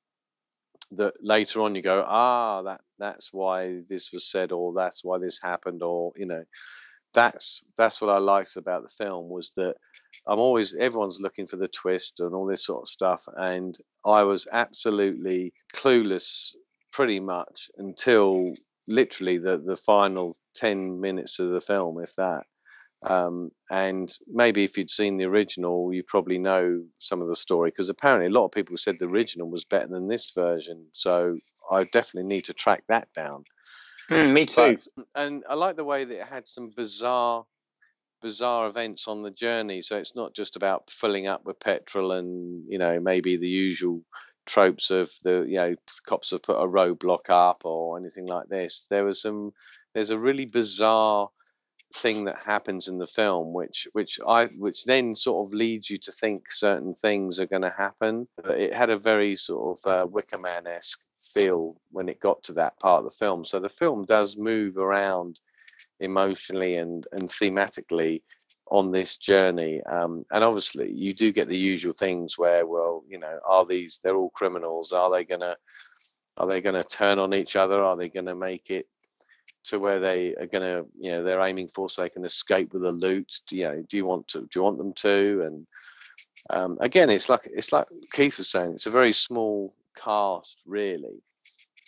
[0.93, 5.19] that later on you go ah that that's why this was said or that's why
[5.19, 6.45] this happened or you know.
[7.15, 9.77] That's that's what i liked about the film was that
[10.27, 14.25] i'm always everyone's looking for the twist and all this sort of stuff and i
[14.25, 16.55] was absolutely clueless
[16.95, 18.53] pretty much until
[18.89, 22.45] literally the the final 10 minutes of the film if that
[23.11, 27.71] um, and maybe if you'd seen the original you probably know some of the story
[27.71, 31.35] because apparently a lot of people said the original was better than this version so
[31.73, 33.43] i definitely need to track that down
[34.11, 34.77] Mm, me too.
[34.97, 37.45] but, and i like the way that it had some bizarre
[38.23, 42.65] bizarre events on the journey so it's not just about filling up with petrol and
[42.69, 44.03] you know maybe the usual
[44.47, 45.75] tropes of the you know
[46.07, 49.53] cops have put a roadblock up or anything like this there was some
[49.95, 51.29] there's a really bizarre
[51.95, 55.97] thing that happens in the film which which i which then sort of leads you
[55.97, 59.91] to think certain things are going to happen but it had a very sort of
[59.91, 61.01] uh, wicker man-esque
[61.33, 63.45] feel when it got to that part of the film.
[63.45, 65.41] So the film does move around
[65.99, 68.23] emotionally and and thematically
[68.71, 73.19] on this journey um, and obviously you do get the usual things where well you
[73.19, 75.55] know are these they're all criminals are they gonna
[76.37, 77.83] are they gonna turn on each other?
[77.83, 78.89] Are they gonna make it
[79.65, 82.83] to where they are gonna you know they're aiming for so they can escape with
[82.83, 83.41] the loot?
[83.47, 85.43] Do, you know do you want to do you want them to?
[85.47, 85.67] And
[86.51, 91.23] um, again it's like it's like keith was saying it's a very small cast really.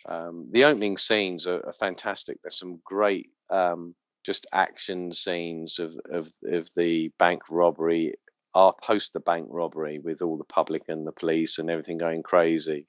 [0.07, 2.37] Um, the opening scenes are, are fantastic.
[2.41, 3.93] There's some great um,
[4.27, 8.13] just action scenes of, of, of the bank robbery
[8.53, 12.21] are post the bank robbery with all the public and the police and everything going
[12.23, 12.85] crazy.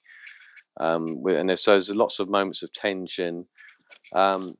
[0.80, 3.46] Um, and there's, so there's lots of moments of tension.
[4.16, 4.56] Um,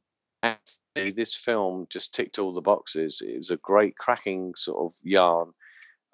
[0.94, 3.22] this film just ticked all the boxes.
[3.26, 5.50] It was a great, cracking sort of yarn.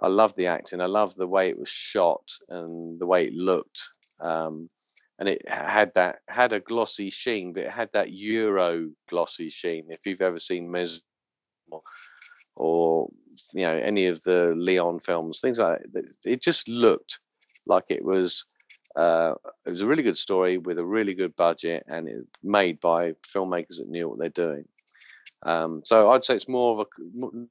[0.01, 0.81] I love the acting.
[0.81, 3.83] I love the way it was shot and the way it looked.
[4.19, 4.71] Um,
[5.19, 9.87] and it had that had a glossy sheen, but it had that Euro glossy sheen.
[9.89, 11.01] If you've ever seen Mes
[11.71, 11.83] or,
[12.57, 13.09] or
[13.53, 17.21] you know any of the Leon films, things like that, it just looked
[17.67, 18.45] like it was.
[18.97, 19.35] Uh,
[19.67, 23.13] it was a really good story with a really good budget, and it made by
[23.35, 24.65] filmmakers that knew what they're doing.
[25.45, 27.47] Um, so I'd say it's more of a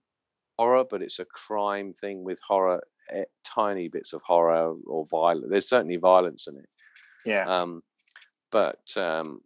[0.58, 5.48] horror, but it's a crime thing with horror, eh, tiny bits of horror or violence.
[5.50, 6.70] There's certainly violence in it.
[7.26, 7.46] Yeah.
[7.48, 7.82] Um,
[8.52, 9.42] but um,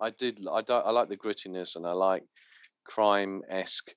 [0.00, 0.40] I did.
[0.50, 2.24] I, do, I like the grittiness, and I like
[2.84, 3.90] crime esque,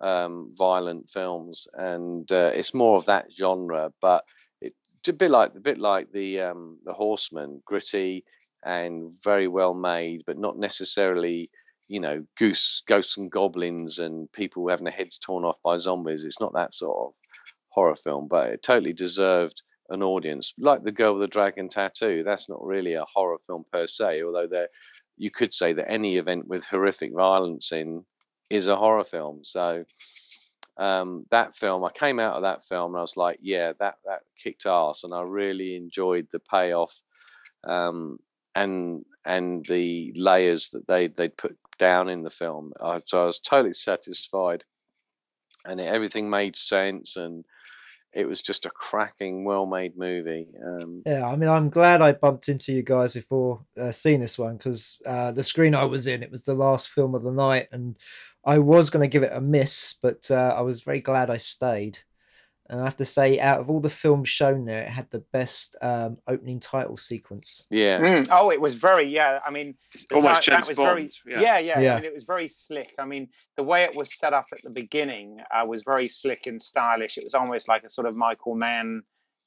[0.00, 3.92] um, violent films, and uh, it's more of that genre.
[4.00, 4.24] But
[4.60, 8.24] it's a bit like a bit like the um, the Horseman, gritty
[8.64, 11.50] and very well made, but not necessarily.
[11.88, 16.22] You know, goose, ghosts and goblins, and people having their heads torn off by zombies.
[16.22, 17.14] It's not that sort of
[17.70, 20.54] horror film, but it totally deserved an audience.
[20.58, 24.22] Like the Girl with the Dragon Tattoo, that's not really a horror film per se,
[24.22, 24.68] although there
[25.16, 28.04] you could say that any event with horrific violence in
[28.50, 29.40] is a horror film.
[29.44, 29.84] So
[30.78, 33.96] um, that film, I came out of that film and I was like, yeah, that
[34.06, 36.94] that kicked ass, and I really enjoyed the payoff
[37.64, 38.18] um,
[38.54, 42.72] and and the layers that they they put down in the film.
[42.80, 44.64] Uh, so I was totally satisfied,
[45.66, 47.44] and everything made sense and
[48.12, 50.48] it was just a cracking, well-made movie.
[50.64, 54.38] Um, Yeah, I mean, I'm glad I bumped into you guys before uh, seeing this
[54.38, 57.32] one because uh, the screen I was in, it was the last film of the
[57.32, 57.96] night, and
[58.44, 61.36] I was going to give it a miss, but uh, I was very glad I
[61.36, 61.98] stayed.
[62.70, 65.18] And I have to say, out of all the films shown there, it had the
[65.32, 67.66] best um, opening title sequence.
[67.70, 69.40] yeah, Mm, Oh, it was very yeah.
[69.44, 70.88] I mean, It's the almost ti- that James was Bond.
[70.88, 71.40] very yeah.
[71.40, 71.80] yeah, yeah.
[71.80, 71.92] Yeah.
[71.92, 72.90] I mean, it was very slick.
[72.98, 76.46] I mean, the way it was set up at the beginning uh, was very slick
[76.46, 77.18] and stylish.
[77.18, 79.02] It was almost like a sort of Michael Mann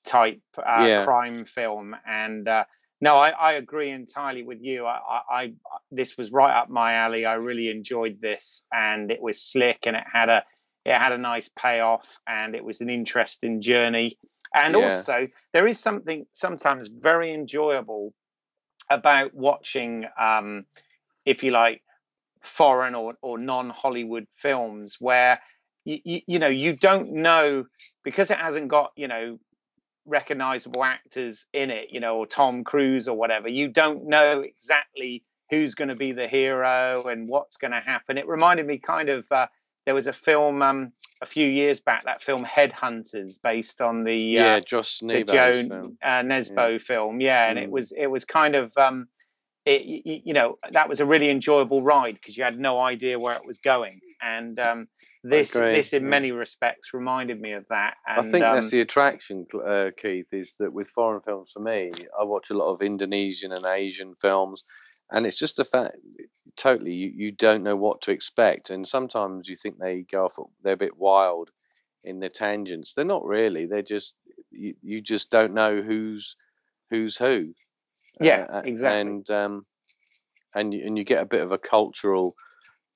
[0.06, 1.06] type uh, Yeah.
[1.06, 1.96] crime film.
[2.06, 2.66] And uh,
[3.00, 4.86] no, I, I agree entirely with you.
[4.86, 5.54] I, I, I
[5.92, 7.26] this was right up my alley.
[7.26, 10.44] I really enjoyed this, and it was slick, and it had a
[10.86, 14.18] it had a nice payoff, and it was an interesting journey.
[14.54, 14.86] And Yeah.
[14.86, 18.14] also, there is something sometimes very enjoyable
[18.90, 20.66] about watching, um,
[21.26, 21.82] if you like,
[22.42, 25.40] foreign or, or non Hollywood films where
[25.86, 27.66] you, you, you know you don't know
[28.04, 29.40] because it hasn't got you know
[30.06, 33.48] recognizable actors in it, you know, or Tom Cruise or whatever.
[33.48, 38.18] You don't know exactly who's going to be the hero and what's going to happen.
[38.18, 39.26] It reminded me kind of.
[39.32, 39.48] Uh,
[39.86, 40.92] there was a film um,
[41.22, 45.70] a few years back, that film Headhunters, based on the yeah, uh, Josh the Joan
[45.70, 45.98] film.
[46.02, 47.74] uh, Nesbo film, yeah, and it Mm.
[47.74, 49.08] was it was kind of um,
[49.66, 53.18] it, you, you know that was a really enjoyable ride because you had no idea
[53.20, 54.88] where it was going, and um,
[55.24, 56.10] this this in yeah.
[56.10, 57.96] many respects reminded me of that.
[58.08, 61.62] And, I think that's um, the attraction, uh, Keith, is that with foreign films for
[61.62, 64.64] me, I watch a lot of Indonesian and Asian films,
[65.14, 65.96] and it's just the fact,
[66.58, 70.36] totally, you, you don't know what to expect, and sometimes you think they go off,
[70.64, 71.50] they're a bit wild
[72.04, 72.94] in their tangents.
[72.94, 73.66] They're not really.
[73.68, 74.16] They're just
[74.52, 76.36] you, you just don't know who's
[76.90, 77.54] who's who.
[78.20, 79.12] Yeah, Uh, exactly.
[79.12, 79.64] And um,
[80.56, 82.36] and you, and you get a bit of a cultural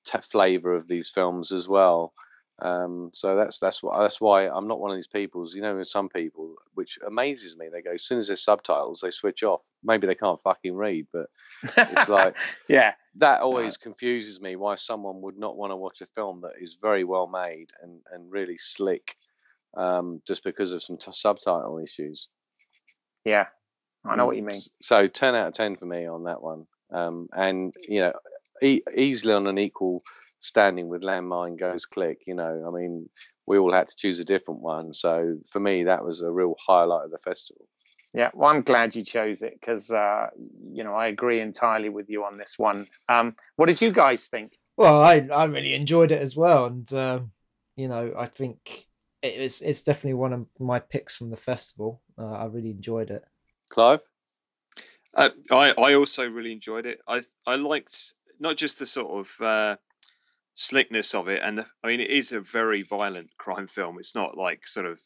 [0.04, 2.12] t- flavor of these films as well.
[2.60, 5.54] Um, so that's that's why that's why I'm not one of these people's.
[5.54, 7.68] You know, there's some people which amazes me.
[7.70, 9.68] They go as soon as there's subtitles, they switch off.
[9.82, 11.26] Maybe they can't fucking read, but
[11.88, 12.36] it's like
[12.68, 14.56] yeah, that always confuses me.
[14.56, 18.00] Why someone would not want to watch a film that is very well made and
[18.12, 19.16] and really slick,
[19.76, 22.28] um, just because of some t- subtitle issues.
[23.24, 23.46] yeah,
[24.04, 24.60] I know what you Mm, mean.
[24.80, 26.66] So ten out of ten for me on that one.
[26.90, 28.12] Um, and you know,
[28.62, 30.02] e- easily on an equal
[30.40, 32.22] standing with Landmine Goes Click.
[32.26, 33.08] You know, I mean,
[33.46, 34.92] we all had to choose a different one.
[34.92, 37.66] So for me, that was a real highlight of the festival.
[38.14, 40.28] Yeah, well, I'm glad you chose it because uh,
[40.72, 42.86] you know I agree entirely with you on this one.
[43.08, 44.52] Um, what did you guys think?
[44.76, 47.32] Well, I, I really enjoyed it as well, and um,
[47.76, 48.86] you know, I think
[49.22, 52.00] it was it's definitely one of my picks from the festival.
[52.16, 53.24] Uh, I really enjoyed it.
[53.70, 54.02] Clive,
[55.14, 57.00] Uh, I I also really enjoyed it.
[57.06, 59.76] I I liked not just the sort of uh,
[60.54, 63.98] slickness of it, and the, I mean it is a very violent crime film.
[63.98, 65.00] It's not like sort of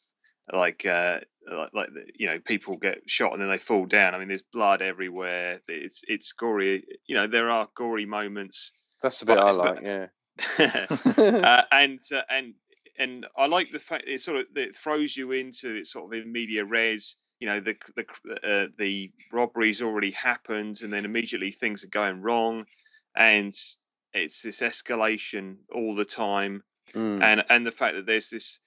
[0.53, 4.15] like uh, like, like you know people get shot and then they fall down.
[4.15, 5.61] I mean there's blood everywhere.
[5.69, 6.85] It's it's gory.
[7.07, 8.89] You know there are gory moments.
[9.03, 9.85] that's the bit But- I but- like.
[9.85, 10.07] Yeah.
[11.45, 12.55] uh, and uh, and
[12.99, 16.21] and I like the fact it sort of it throws you into it sort of
[16.21, 17.17] in media res.
[17.39, 18.05] You know the the
[18.43, 22.65] uh, the robbery's already happened, and then immediately things are going wrong,
[23.15, 23.53] and
[24.13, 26.63] it's this escalation all the time,
[26.95, 28.61] Mm, and and the fact that there's this,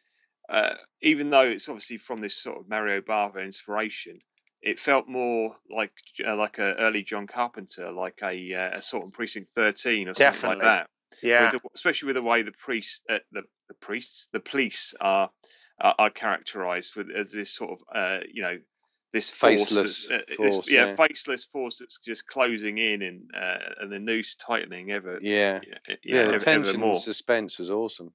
[0.49, 4.15] uh, even though it's obviously from this sort of Mario Bava inspiration,
[4.61, 5.91] it felt more like
[6.25, 10.13] uh, like a early John Carpenter, like a, uh, a sort of Precinct Thirteen or
[10.13, 10.87] something like that
[11.21, 14.93] Yeah, with the, especially with the way the priests, uh, the the priests, the police
[14.99, 15.29] are
[15.79, 18.57] are, are characterized with as this sort of uh, you know
[19.15, 20.95] this force Faceless that's, uh, this- force, yeah, yeah.
[20.95, 25.61] faceless force that's just closing in and uh, and the noose tightening ever yeah.
[25.65, 25.95] yeah, Yeah.
[26.03, 26.89] yeah, The ever, tension ever more.
[26.95, 28.11] and suspense was awesome.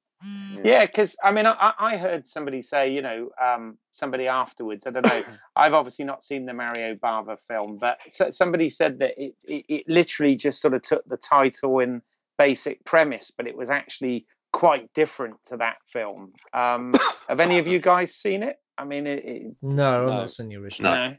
[0.62, 4.86] yeah, because I mean, I, I heard somebody say, you know, um, somebody afterwards.
[4.86, 5.22] I don't know.
[5.56, 7.98] I've obviously not seen the Mario Bava film, but
[8.30, 12.02] somebody said that it, it it literally just sort of took the title and
[12.38, 16.32] basic premise, but it was actually quite different to that film.
[16.52, 16.92] Um,
[17.28, 18.56] have any of you guys seen it?
[18.80, 20.16] I mean, it, it, No, I've No.
[20.20, 20.92] not seen the original.
[20.94, 21.16] no.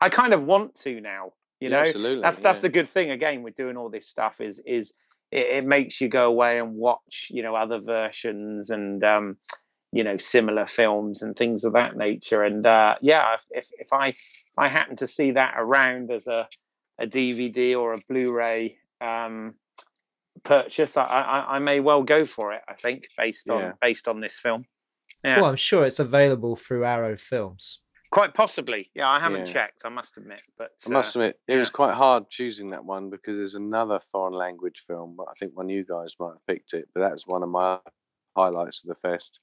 [0.00, 1.32] I kind of want to now.
[1.60, 2.22] You Yeah, know, absolutely.
[2.22, 2.62] that's that's yeah.
[2.62, 4.94] the good thing again with doing all this stuff is is
[5.30, 9.36] it, it makes you go away and watch you know other versions and um
[9.92, 14.08] you know similar films and things of that nature and uh yeah if if i
[14.08, 16.48] if i happen to see that around as a
[16.98, 19.54] a dvd or a blu-ray um
[20.42, 23.72] purchase i i, I may well go for it i think based on Yeah.
[23.80, 24.64] based on this film
[25.24, 27.80] yeah Well, I'm sure it's available through Arrow Films.
[28.10, 29.52] quite possibly yeah i haven't Yeah.
[29.56, 32.84] checked i must admit but I must uh, admit, it was quite hard choosing that
[32.84, 36.34] one because there's another foreign language film, but I think one of you guys might
[36.36, 36.84] have picked it.
[36.92, 37.78] But that's one of my
[38.36, 39.40] highlights of the fest.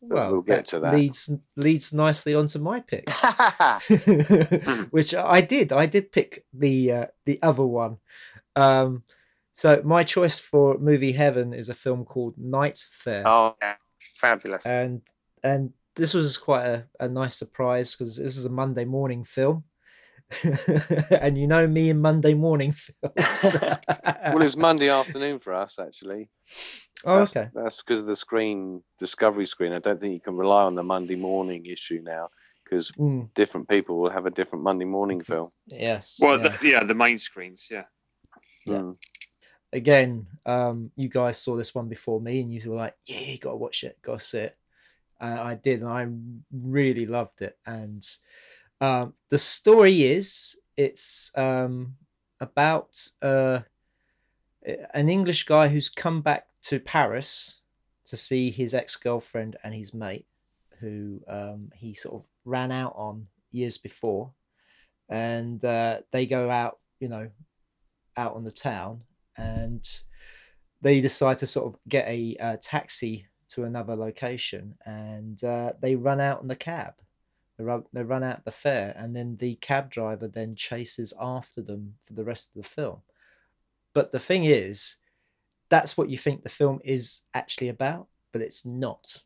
[0.00, 0.94] But Well, we'll get to that.
[0.94, 3.06] Leads leads nicely onto my pick,
[4.90, 5.72] which I did.
[5.72, 7.98] I did pick the uh, the other one.
[8.56, 9.02] Um,
[9.52, 13.26] so my choice for movie heaven is a film called Night Fair.
[13.26, 13.74] oh, yeah.
[14.00, 14.64] Fabulous.
[14.64, 15.02] and
[15.42, 19.64] and this was quite a, a nice surprise because this is a Monday morning film,
[21.10, 23.54] and you know me and Monday morning films.
[24.22, 26.28] Well, it was Monday afternoon for us actually.
[27.04, 27.48] oh, that's, okay.
[27.52, 29.72] That's because of the screen, Discovery screen.
[29.72, 32.28] I don't think you can rely on the Monday morning issue now
[32.64, 35.50] because Mm, different people will have a different Monday morning film.
[35.66, 36.16] yes.
[36.20, 36.48] Well, yeah.
[36.48, 37.84] the, yeah, the main screens, yeah.
[38.66, 38.78] Yeah.
[38.78, 38.96] Mm.
[39.72, 43.38] Again, um, you guys saw this one before me, and you were like, "Yeah, you
[43.38, 44.56] gotta watch it, gotta see it."
[45.20, 46.08] I did, and I
[46.50, 47.58] really loved it.
[47.66, 48.06] And
[48.80, 51.96] um, the story is, it's um,
[52.40, 53.60] about uh,
[54.94, 57.60] an English guy who's come back to Paris
[58.06, 60.26] to see his ex girlfriend and his mate,
[60.80, 64.32] who um, he sort of ran out on years before,
[65.08, 67.28] and uh, they go out, you know,
[68.16, 69.02] out on the town,
[69.36, 69.86] and
[70.80, 75.94] they decide to sort of get a uh, taxi to another location, and uh, they
[75.96, 76.94] run out in the cab.
[77.58, 81.60] They run, they run out the fare, and then the cab driver then chases after
[81.60, 83.02] them for the rest of the film.
[83.92, 84.96] But the thing is,
[85.68, 89.22] that's what you think the film is actually about, but it's not.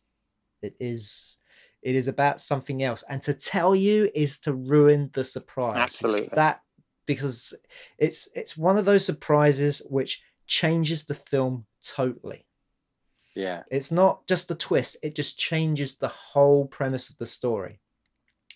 [0.62, 1.38] It is
[1.82, 3.04] it is about something else.
[3.08, 5.76] And to tell you is to ruin the surprise.
[5.76, 6.28] Absolutely.
[6.32, 6.62] That
[7.06, 7.54] because
[7.98, 12.46] it's it's one of those surprises which changes the film totally.
[13.34, 17.80] Yeah, It's not just a twist, it just changes the whole premise of the story.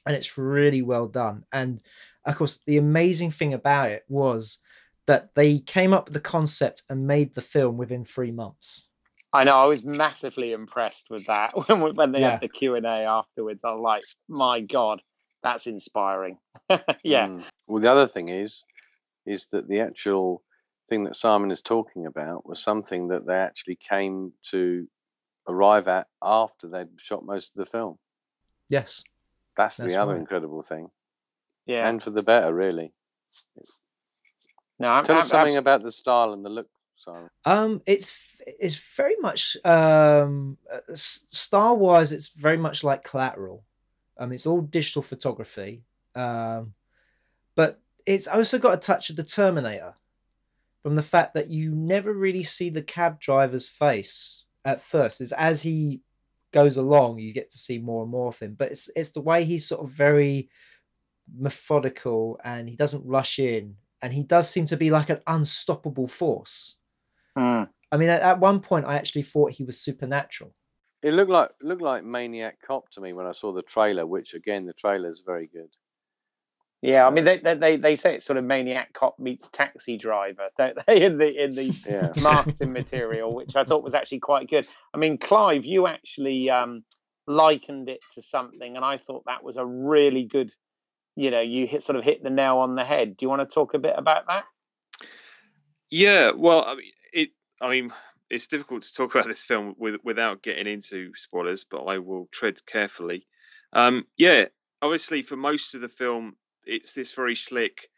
[0.07, 1.44] And it's really well done.
[1.53, 1.82] And
[2.24, 4.59] of course, the amazing thing about it was
[5.07, 8.88] that they came up with the concept and made the film within three months.
[9.32, 9.57] I know.
[9.59, 12.32] I was massively impressed with that when when they Yeah.
[12.32, 13.64] had the Q and A afterwards.
[13.64, 15.03] I was like, my God,
[15.43, 16.39] that's inspiring.
[17.05, 17.28] yeah.
[17.28, 17.45] Mm.
[17.66, 18.64] Well, the other thing is,
[19.26, 20.43] is that the actual
[20.89, 24.86] thing that Simon is talking about was something that they actually came to
[25.47, 27.97] arrive at after they'd shot most of the film.
[28.68, 29.03] Yes.
[29.57, 30.20] That's, That's the other right.
[30.20, 30.89] incredible thing,
[31.66, 31.89] Yeah.
[31.89, 32.93] and for the better, really.
[34.78, 37.28] no, I'm, Tell I'm- us something about the style and the look, Simon.
[37.45, 40.59] Um, it's it's very much um,
[40.95, 42.12] style wise.
[42.12, 43.64] It's very much like Collateral.
[44.18, 45.84] Um, it's all digital photography.
[46.14, 46.74] Um,
[47.54, 49.94] but it's also got a touch of the Terminator,
[50.82, 55.20] from the fact that you never really see the cab driver's face at first.
[55.20, 56.02] It's as he
[56.52, 58.56] goes along, you get to see more and more of him.
[58.58, 60.48] But it's it's the way he's sort of very
[61.36, 66.06] methodical and he doesn't rush in, and he does seem to be like an unstoppable
[66.06, 66.78] force.
[67.36, 67.68] Mm.
[67.90, 70.54] I mean, at, at one point, I actually thought he was supernatural.
[71.03, 74.34] It looked like looked like Maniac Cop to me when I saw the trailer, which
[74.34, 75.70] again the trailer is very good.
[76.80, 79.96] Yeah, I mean, they, they they they say it's sort of maniac cop meets taxi
[79.99, 81.03] driver, don't they?
[81.03, 82.12] In the in the Yeah.
[82.16, 84.66] marketing material, which I thought was actually quite good.
[84.94, 86.84] I mean, Clive, you actually um,
[87.26, 90.53] likened it to something, and I thought that was a really good.
[91.16, 93.16] You know, you hit sort of hit the nail on the head.
[93.16, 94.44] Do you want to talk a bit about that?
[95.90, 97.30] Yeah, well, I mean, it.
[97.61, 97.92] I mean,
[98.30, 102.28] it's difficult to talk about this film with, without getting into spoilers, but I will
[102.32, 103.26] tread carefully.
[103.72, 104.46] Um, yeah,
[104.82, 107.88] obviously, for most of the film, it's this very slick,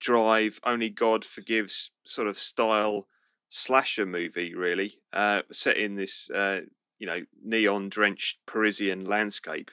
[0.00, 3.06] drive, only God forgives sort of style
[3.48, 6.60] slasher movie, really, uh, set in this, uh,
[6.98, 9.70] you know, neon drenched Parisian landscape.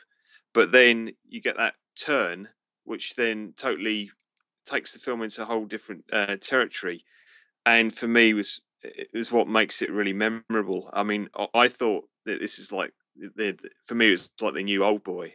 [0.54, 2.48] But then you get that turn,
[2.84, 4.12] which then totally
[4.66, 7.04] takes the film into a whole different uh, territory
[7.66, 10.90] and for me was it was what makes it really memorable.
[10.92, 12.94] I mean, I, thought that this is like
[13.84, 15.34] for me it's like the new old boy.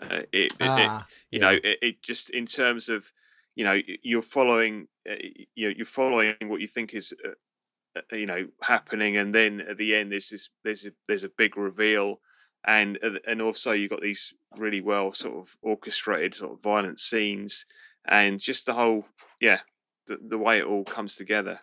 [0.00, 3.10] Uh, it, it, it Ah, you know it, it just in terms of
[3.54, 5.14] you know you're following uh,
[5.54, 9.60] you know, you're following what you think is uh, uh, you know happening and then
[9.60, 12.20] at the end there's this there's a, there's a big reveal
[12.64, 17.66] and and also you've got these really well sort of orchestrated sort of violent scenes
[18.06, 19.04] and just the whole
[19.40, 19.58] yeah
[20.06, 21.60] the, the way it all comes together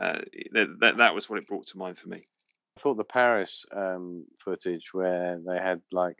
[0.00, 0.18] uh,
[0.52, 2.18] that, that that was what it brought to mind for me
[2.76, 6.16] I thought the Paris um, footage where they had like,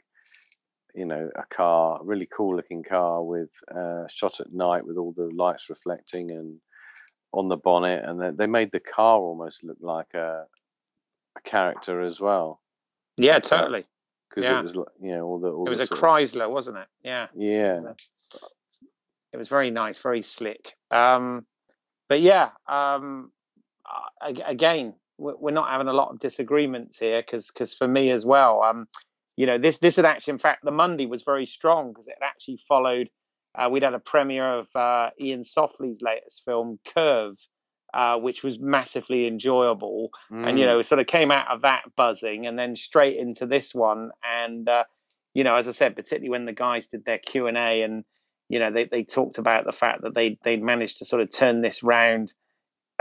[0.93, 4.97] you know, a car, a really cool looking car with uh, shot at night with
[4.97, 6.59] all the lights reflecting and
[7.33, 10.45] on the bonnet, and they, they made the car almost look like a,
[11.37, 12.61] a character as well
[13.17, 13.85] Yeah, So- totally.
[14.29, 14.59] because Yeah.
[14.59, 16.49] it was, like, you know, all the all It was the a sort of- Chrysler,
[16.51, 16.87] wasn't it?
[17.03, 17.27] Yeah.
[17.33, 17.79] yeah,
[19.31, 20.73] it was very nice, very slick.
[20.91, 21.45] Um,
[22.09, 23.40] but yeah, um, uh, ag-
[24.21, 28.25] again, we- we're not having a lot of disagreements here because because for me as
[28.25, 28.87] well, um,
[29.37, 32.15] you know, this this had actually, in fact, the Monday was very strong because it
[32.21, 33.09] actually followed.
[33.57, 37.35] Uh, we'd had a premiere of uh, Iain Softley's latest film, Curve,
[37.93, 40.67] uh, which was massively enjoyable, and you Mm.
[40.67, 44.11] know, it sort of came out of that buzzing, and then straight into this one,
[44.23, 44.85] and uh,
[45.33, 48.05] you know, as I said, particularly when the guys did their Q and A, and
[48.49, 51.29] you know, they they talked about the fact that they they'd managed to sort of
[51.31, 52.31] turn this round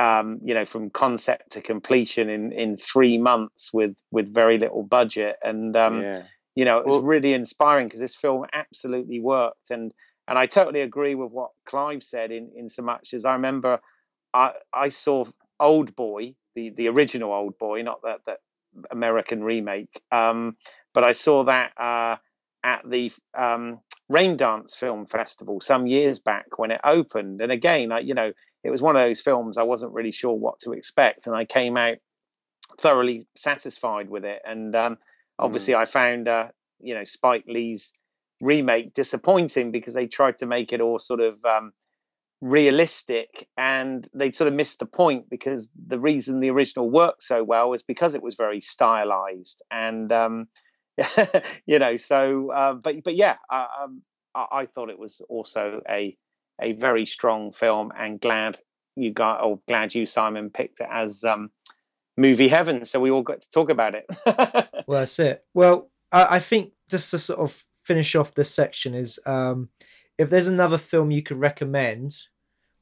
[0.00, 4.82] um, you know, from concept to completion in in three months with with very little
[4.82, 6.22] budget, and um, yeah.
[6.54, 9.92] you know, it was really inspiring because this film absolutely worked, and
[10.26, 13.78] and I totally agree with what Clive said in in so much as I remember
[14.32, 15.26] I I saw
[15.58, 18.38] Old Boy, the the original Old Boy, not that that
[18.90, 20.56] American remake, um,
[20.94, 22.16] but I saw that uh,
[22.64, 23.80] at the um,
[24.10, 28.32] Raindance Film Festival some years back when it opened, and again, I you know
[28.62, 31.44] it was one of those films I wasn't really sure what to expect, and I
[31.44, 31.98] came out
[32.78, 34.40] thoroughly satisfied with it.
[34.44, 34.98] And um,
[35.38, 36.48] obviously, I found uh,
[36.80, 37.92] you know Spike Lee's
[38.40, 41.72] remake disappointing because they tried to make it all sort of um,
[42.40, 47.42] realistic, and they sort of missed the point because the reason the original worked so
[47.42, 50.12] well was because it was very stylized and.
[50.12, 50.48] Um,
[51.66, 54.02] you know, so uh, but but yeah, I, um,
[54.34, 56.14] I, I thought it was also a
[56.60, 58.58] a very strong film, and glad
[58.96, 61.50] you got or glad you Simon picked it as um,
[62.16, 64.06] movie heaven, so we all got to talk about it.
[64.86, 65.44] Well, that's it.
[65.54, 69.68] Well, I, I think just to sort of finish off this section is um,
[70.18, 72.16] if there's another film you could recommend,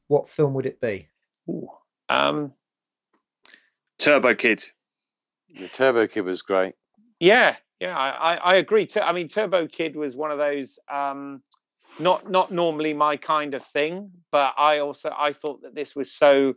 [0.07, 1.09] what film would it be?
[1.47, 1.69] Ooh,
[2.09, 2.51] um,
[3.99, 4.63] Turbo Kid.
[5.55, 6.73] The Turbo Kid was great.
[7.19, 8.87] yeah, yeah, I, I, I agree.
[8.87, 9.01] Too.
[9.01, 11.43] I mean, Turbo Kid was one of those um,
[11.97, 16.11] not not normally my kind of thing, but I also I thought that this was
[16.13, 16.53] so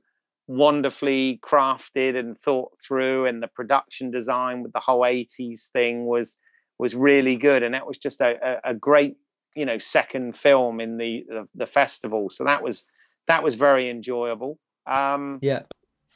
[0.46, 6.36] wonderfully crafted and thought through, and the production design with the whole '80s thing was
[6.78, 9.16] was really good, and that was just a, a, a great
[9.54, 12.28] you know second film in the, the the festival.
[12.30, 12.84] So that was
[13.28, 14.58] that was very enjoyable.
[14.86, 15.62] Um, Yeah,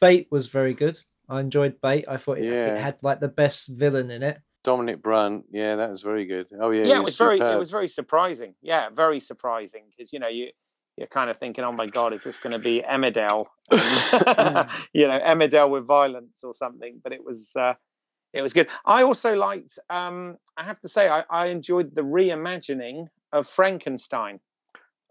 [0.00, 0.98] Bait was very good.
[1.28, 2.04] I enjoyed Bait.
[2.08, 4.40] I thought it, it had like the best villain in it.
[4.66, 6.48] Dominic Brunt, yeah, that was very good.
[6.60, 8.52] Oh yeah, yeah, it was very it was very surprising.
[8.62, 10.50] Yeah, very surprising because you know you
[10.96, 13.46] you're kind of thinking, oh my god, is this going to be Emmerdale?
[14.92, 17.00] you know, Emmerdale with violence or something.
[17.00, 17.74] But it was uh,
[18.32, 18.66] it was good.
[18.84, 19.78] I also liked.
[19.88, 24.40] Um, I have to say, I, I enjoyed the reimagining of Frankenstein.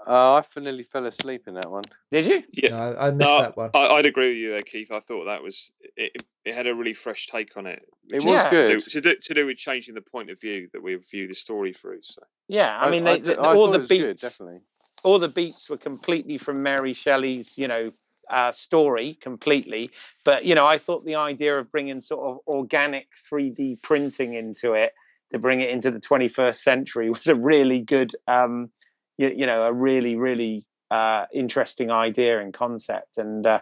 [0.08, 1.84] Oh, I f- nearly fell asleep in that one.
[2.12, 2.44] Did you?
[2.54, 2.70] Yeah.
[2.72, 3.72] No, I, I missed No, that one.
[3.74, 4.92] I, I'd agree with you there, Keith.
[4.96, 6.22] I thought that was it.
[6.46, 7.84] It had a really fresh take on it.
[8.10, 8.50] It was Yeah.
[8.52, 8.82] good.
[8.82, 11.28] To do, to, do, to do with changing the point of view that we view
[11.28, 12.00] the story through.
[12.04, 14.60] So Yeah, I, mean, I, they, d- the- I all the beats, good, definitely.
[15.04, 17.92] all the beats were completely from Mary Shelley's, you know,
[18.30, 19.90] uh, story completely.
[20.24, 24.74] But you know, I thought the idea of bringing sort of organic 3D printing into
[24.74, 24.94] it
[25.32, 28.70] to bring it into the 21st century was a really good, um,
[29.18, 33.18] you, you know, a really really uh, interesting idea and concept.
[33.18, 33.60] And uh,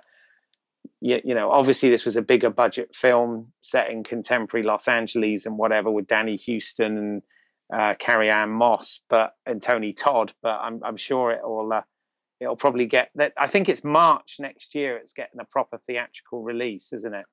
[1.01, 5.45] you, you know, obviously this was a bigger budget film set in contemporary Los Angeles
[5.45, 7.21] and whatever with Danny Huston and
[7.73, 10.33] uh, Carrie-Anne Moss, but and Tony Todd.
[10.41, 11.81] But I'm I'm sure it'll uh,
[12.39, 13.33] it'll probably get that.
[13.37, 14.97] I think it's March next year.
[14.97, 17.25] It's getting a proper theatrical release, isn't it?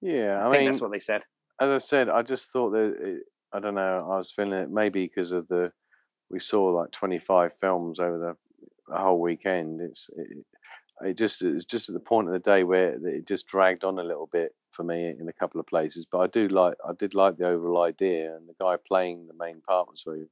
[0.00, 1.22] Yeah, I, I, think mean, that's what they said.
[1.60, 3.22] as I said, I just thought that it,
[3.52, 4.08] I don't know.
[4.10, 5.72] I was feeling it maybe because of the
[6.30, 8.36] we saw like 25 films over the,
[8.92, 9.80] the whole weekend.
[9.80, 10.44] It's it,
[11.04, 13.98] it just it's just at the point of the day where it just dragged on
[13.98, 16.06] a little bit for me in a couple of places.
[16.06, 19.34] But I do like I did like the overall idea, and the guy playing the
[19.34, 20.26] main part was very.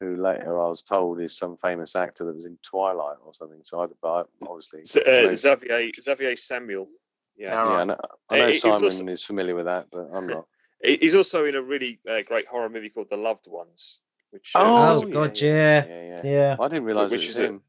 [0.00, 3.60] Who later I was told is some famous actor that was in Twilight or something.
[3.62, 6.88] So I, but obviously uh, Xavier Xavier Samuel.
[7.36, 7.96] Yeah, yeah, I know,
[8.30, 10.46] I know it Simon also- is familiar with that, but I'm not.
[10.82, 14.00] He's also in a really uh, great horror movie called The Loved Ones,
[14.34, 14.60] which uh,
[14.96, 15.86] Oh, God, yeah.
[15.86, 16.20] yeah, yeah.
[16.24, 16.56] Yeah.
[16.60, 17.60] I didn't realise it Which was is a-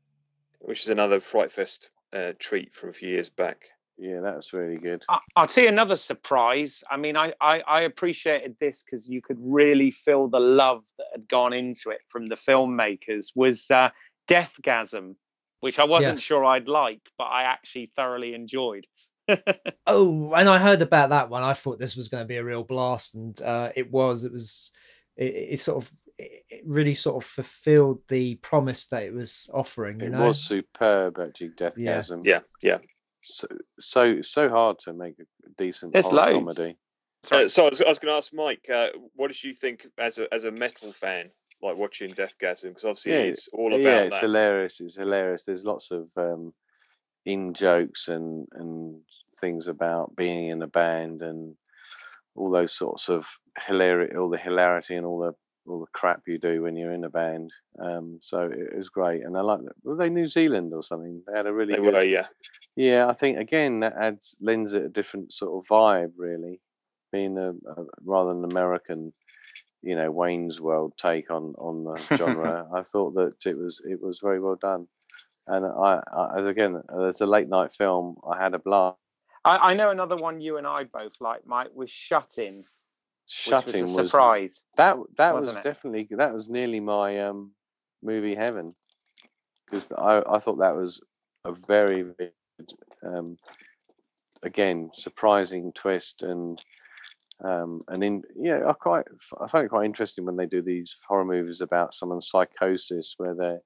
[0.60, 3.66] which is another Fright Fest uh, treat from a few years back.
[4.00, 5.04] Yeah, that's really good.
[5.08, 6.84] I, I'll tell you another surprise.
[6.90, 11.06] I mean, I I, I appreciated this because you could really feel the love that
[11.12, 13.28] had gone into it from the filmmakers.
[13.36, 13.90] Was uh,
[14.28, 15.16] Deathgasm,
[15.60, 16.24] which I wasn't Yes.
[16.24, 18.86] sure I'd like, but I actually thoroughly enjoyed.
[19.88, 21.44] Oh, and I heard about that one.
[21.44, 24.24] I thought this was going to be a real blast, and uh, it was.
[24.24, 24.72] It was.
[25.16, 25.92] It, it sort of.
[26.18, 30.00] It it really sort of fulfilled the promise that it was offering.
[30.00, 30.26] You It know?
[30.28, 31.50] was superb, actually.
[31.50, 32.22] Deathgasm.
[32.24, 32.72] Yeah, yeah.
[32.72, 32.78] yeah.
[33.22, 33.48] So
[33.80, 36.38] so so hard to make a decent There's horror loads.
[36.56, 36.78] comedy.
[37.32, 39.88] Uh, so I was, I was going to ask Mike, uh, what did you think
[39.98, 42.70] as a as a metal fan, like watching Deathgasm?
[42.70, 44.28] Because obviously Yeah, it's all about yeah, it's that.
[44.28, 44.80] hilarious.
[44.80, 45.46] It's hilarious.
[45.46, 46.54] There's lots of um,
[47.26, 49.02] in jokes and and
[49.42, 51.56] things about being in a band and
[52.36, 53.28] all those sorts of
[53.66, 55.34] hilarity, all the hilarity, and all the
[55.68, 57.52] all the crap you do when you're in a band.
[57.80, 59.74] Um, so it was great, and I like that.
[59.84, 61.24] Were they New Zealand or something?
[61.28, 61.94] They had a really They good.
[61.94, 62.28] were, yeah.
[62.76, 66.60] Yeah, I think again that adds lends it a different sort of vibe, really,
[67.12, 69.12] being a, a rather than American,
[69.82, 72.68] you know, Wayne's World take on on the genre.
[72.74, 74.88] I thought that it was it was very well done,
[75.48, 78.98] and I, I as again as a late night film, I had a blast.
[79.44, 82.66] I, I know another one you and I both like, Mike, was Shut In, which
[83.28, 84.62] Shut In was was surprise.
[84.78, 85.64] that that was it?
[85.64, 87.52] definitely that was nearly my um
[88.04, 88.76] movie heaven
[89.66, 91.02] because I I thought that was
[91.46, 92.32] a very very
[93.06, 93.38] um
[94.44, 96.60] again surprising twist and
[97.44, 99.06] um and in yeah I quite
[99.40, 103.36] I find it quite interesting when they do these horror movies about someone's psychosis where
[103.36, 103.60] they're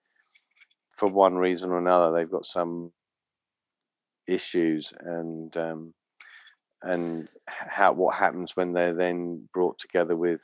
[0.96, 2.92] for one reason or another they've got some
[4.28, 5.94] issues and um
[6.82, 10.44] and how what happens when they're then brought together with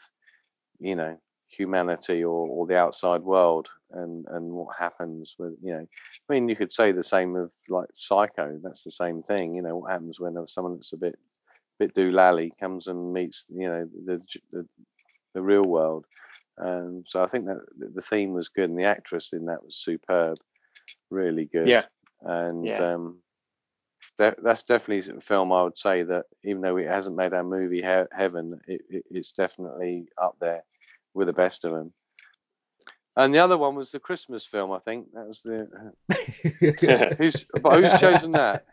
[0.80, 1.18] you know
[1.48, 5.86] humanity or, or the outside world and and what happens with you know
[6.30, 9.62] i mean you could say the same of like psycho that's the same thing you
[9.62, 11.18] know what happens when someone that's a bit
[11.80, 14.20] bit doolally comes and meets you know the
[14.52, 14.66] the,
[15.34, 16.06] the real world
[16.62, 17.60] um so i think that
[17.94, 20.38] the theme was good and the actress in that was superb
[21.10, 21.84] really good Yeah.
[22.22, 22.94] and Yeah.
[22.94, 23.20] um
[24.18, 27.43] de- that's definitely a film I would say that even though it hasn't made our
[27.43, 30.64] movie he- heaven, it, it, it's definitely up there
[31.14, 31.91] with the best of them.
[33.18, 34.72] And the other one was the Christmas film.
[34.74, 35.68] I think that was the
[37.18, 38.66] who's but who's chosen that?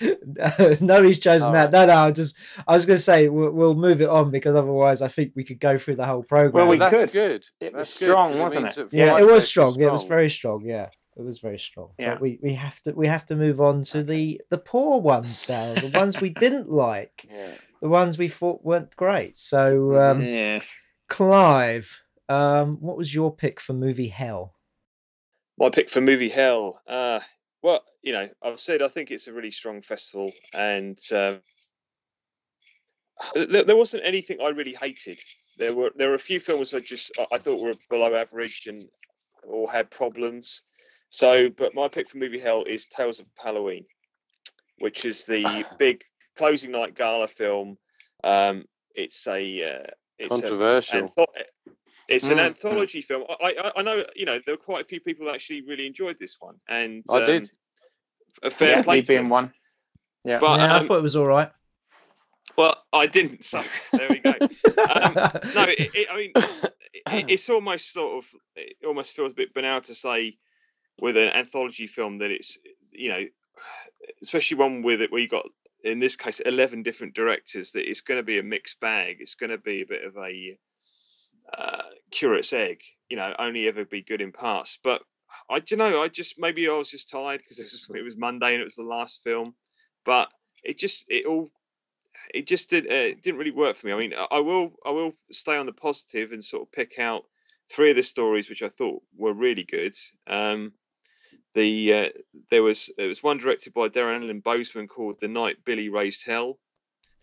[0.80, 1.52] no, he's chosen Oh.
[1.52, 1.72] that.
[1.72, 1.94] No, no.
[1.96, 5.08] I just, I was going to say we'll, we'll move it on because otherwise, I
[5.08, 6.52] think we could go through the whole program.
[6.52, 7.12] Well, we that's could.
[7.12, 7.46] good.
[7.60, 8.92] It was That's good, strong, 'cause wasn't means it?
[8.92, 9.74] yeah, it was Fest strong.
[9.78, 10.64] Yeah, it was very strong.
[10.64, 11.90] Yeah, it was very strong.
[11.98, 12.14] Yeah.
[12.14, 15.48] But we, we have to we have to move on to the the poor ones
[15.48, 17.54] now, the ones we didn't like, Yeah.
[17.80, 19.36] the ones we thought weren't great.
[19.36, 20.72] So, um, yes.
[21.08, 24.54] Clive, um, what was your pick for movie Hell?
[25.58, 26.80] My pick for movie Hell.
[26.86, 27.20] Uh,
[27.62, 31.40] well, you know, I've said I think it's a really strong festival, and um,
[33.34, 35.16] there, there wasn't anything I really hated.
[35.58, 38.64] There were there were a few films I just I, I thought were below average
[38.66, 38.78] and
[39.44, 40.62] or had problems.
[41.10, 43.84] So, but my pick for movie Hell is Tales of Halloween,
[44.78, 46.02] which is the big
[46.36, 47.78] closing night gala film.
[48.22, 51.08] Um, it's a uh, it's a Controversial.
[51.08, 51.26] Antho-
[52.08, 52.46] it's an Mm.
[52.46, 53.24] anthology film.
[53.28, 55.86] I, I I know you know there were quite a few people that actually really
[55.86, 57.50] enjoyed this one, and I um, did.
[58.42, 59.28] A fair Yeah, play being them.
[59.30, 59.52] one.
[60.24, 60.38] Yeah.
[60.38, 61.50] But yeah, I um, thought it was all right.
[62.56, 63.44] well, I didn't.
[63.44, 64.34] So there we go.
[64.88, 65.12] Um,
[65.54, 69.52] no, it, it, I mean, it, it's almost sort of, it almost feels a bit
[69.52, 70.38] banal to say
[71.00, 72.58] with an anthology film that it's,
[72.92, 73.24] you know,
[74.22, 75.46] especially one with it where you got,
[75.84, 79.18] in this case, 11 different directors, that it's going to be a mixed bag.
[79.20, 80.58] It's going to be a bit of a
[81.56, 84.78] uh, curate's egg, you know, only ever be good in parts.
[84.82, 85.02] But
[85.48, 88.16] I don't know, I just, maybe I was just tired because it was, it was
[88.16, 89.54] Monday and it was the last film.
[90.04, 90.30] But
[90.64, 91.50] it just, it all
[92.34, 93.92] it just did uh, it didn't really work for me.
[93.92, 97.24] I mean, I will I will stay on the positive and sort of pick out
[97.70, 99.94] three of the stories which I thought were really good.
[100.26, 100.72] Um,
[101.54, 102.08] the uh,
[102.50, 106.26] there was it was one directed by Darren Allen Bousman called "The Night Billy Raised
[106.26, 106.58] Hell,"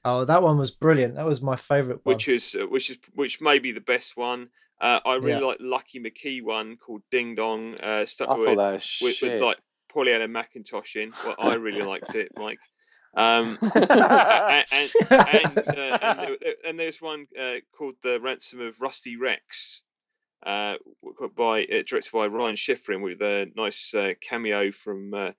[0.04, 1.16] oh, that one was brilliant.
[1.16, 2.14] That was my favourite one.
[2.14, 4.50] which is uh, which is which may be the best one.
[4.82, 5.48] Uh, I really Yeah.
[5.48, 7.76] like Lucky McKee one called Ding Dong.
[7.80, 9.34] Uh, stuck I with, thought that was with, shit.
[9.34, 9.58] with like
[9.88, 11.12] Pollyanna McIntosh in.
[11.26, 12.60] Well, I really liked it, Mike.
[13.16, 13.74] Um, and,
[14.74, 19.85] and, and, uh, and, there, and there's one uh, called the Ransom of Rusty Rex,
[20.46, 20.76] uh,
[21.36, 25.32] by uh, directed by Ryan Schifrin with a nice uh, cameo from uh,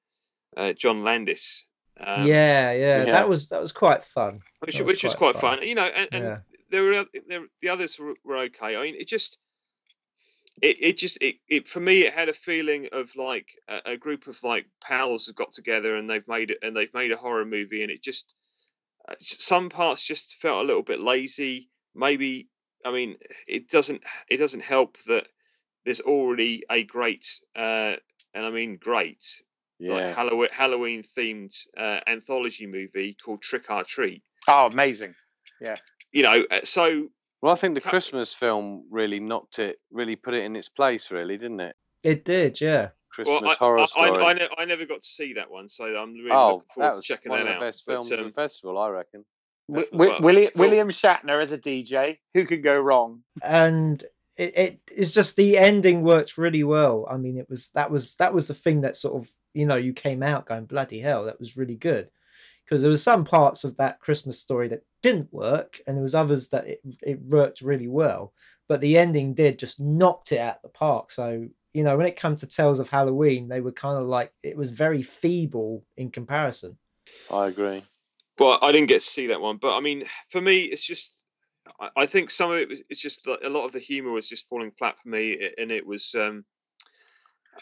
[0.57, 1.67] uh, John Landis.
[1.99, 3.05] Um, yeah, yeah, Yeah.
[3.05, 4.41] that was that was quite fun.
[4.61, 5.59] which was which is quite quite fun.
[5.61, 5.69] fun.
[5.69, 6.39] You know, and, and Yeah.
[6.71, 8.77] there were there the others were, were okay.
[8.77, 9.39] I mean, it just
[10.61, 13.97] it, it just it, it for me it had a feeling of like a, a
[13.97, 17.17] group of like pals have got together and they've made it and they've made a
[17.17, 18.35] horror movie and it just
[19.09, 21.71] uh, some parts just felt a little bit lazy.
[21.95, 22.49] Maybe
[22.87, 23.16] I mean
[23.49, 25.26] it doesn't it doesn't help that
[25.84, 27.97] there's already a great uh,
[28.32, 29.22] and I mean great
[29.80, 30.14] like yeah.
[30.14, 34.22] Halloween Halloween themed uh, anthology movie called Trick or Treat.
[34.49, 35.14] oh, amazing.
[35.61, 35.74] Yeah,
[36.12, 37.09] you know, uh, so
[37.43, 41.11] Well, I think the Christmas film really knocked it, really put it in its place,
[41.11, 41.76] really, didn't it?
[42.03, 42.91] It did, yeah.
[43.11, 44.22] Christmas well, I, horror I, story.
[44.22, 46.68] I, I, ne- I never got to see that one, so I'm really oh, looking
[46.74, 47.61] forward that to was checking one that of the out.
[47.68, 49.24] best But, films of um, the festival, I reckon.
[49.69, 50.07] W- Definitely.
[50.09, 50.61] w- William, Cool.
[50.67, 52.19] William Shatner as a DJ.
[52.35, 53.23] Who could go wrong?
[53.43, 54.03] and
[54.37, 57.07] it, it it's just the ending worked really well.
[57.11, 59.77] I mean, it was that was that was the thing that sort of you know
[59.77, 62.11] you came out going bloody hell that was really good
[62.64, 66.14] because there was some parts of that Christmas story that didn't work, and there was
[66.14, 68.33] others that it, it worked really well.
[68.69, 71.11] But the ending did just knocked it out the park.
[71.11, 74.33] So you know, when it comes to Tales of Halloween, they were kind of like
[74.43, 76.77] it was very feeble in comparison.
[77.33, 77.83] I agree.
[78.39, 81.24] Well, I didn't get to see that one, but I mean, for me, it's just.
[81.80, 84.28] I- I think some of it was it's just a lot of the humor was
[84.28, 86.14] just falling flat for me, and it was.
[86.14, 86.45] um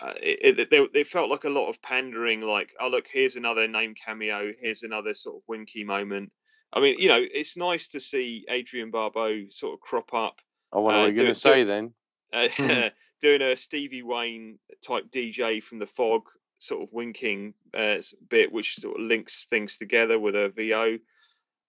[0.03, 3.37] uh, it, it, they, they felt like a lot of pandering, like, oh look, here's
[3.37, 6.33] another name cameo, here's another sort of winky moment.
[6.73, 10.41] I mean, you know, it's nice to see Adrienne Barbeau sort of crop up,
[10.73, 11.95] Oh, what Uh, are we going to do- say then?
[12.33, 12.93] uh, Mhm.
[13.21, 16.29] doing a Stevie Wayne type DJ from the fog
[16.59, 17.97] sort of winking uh,
[18.29, 20.99] bit, which sort of links things together with a VO.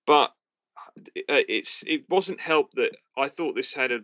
[0.05, 0.31] But
[0.97, 3.99] uh, it's it wasn't helped that I thought this had a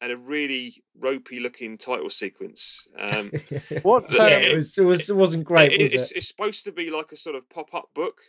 [0.00, 2.88] had a really ropey looking title sequence.
[2.98, 3.32] Um,
[3.82, 4.12] What?
[4.12, 4.78] Yeah, um, yeah, it was.
[4.78, 5.10] It was.
[5.10, 6.18] It wasn't great, it- was it's, it?
[6.18, 8.20] it's supposed to be like a sort of pop up book,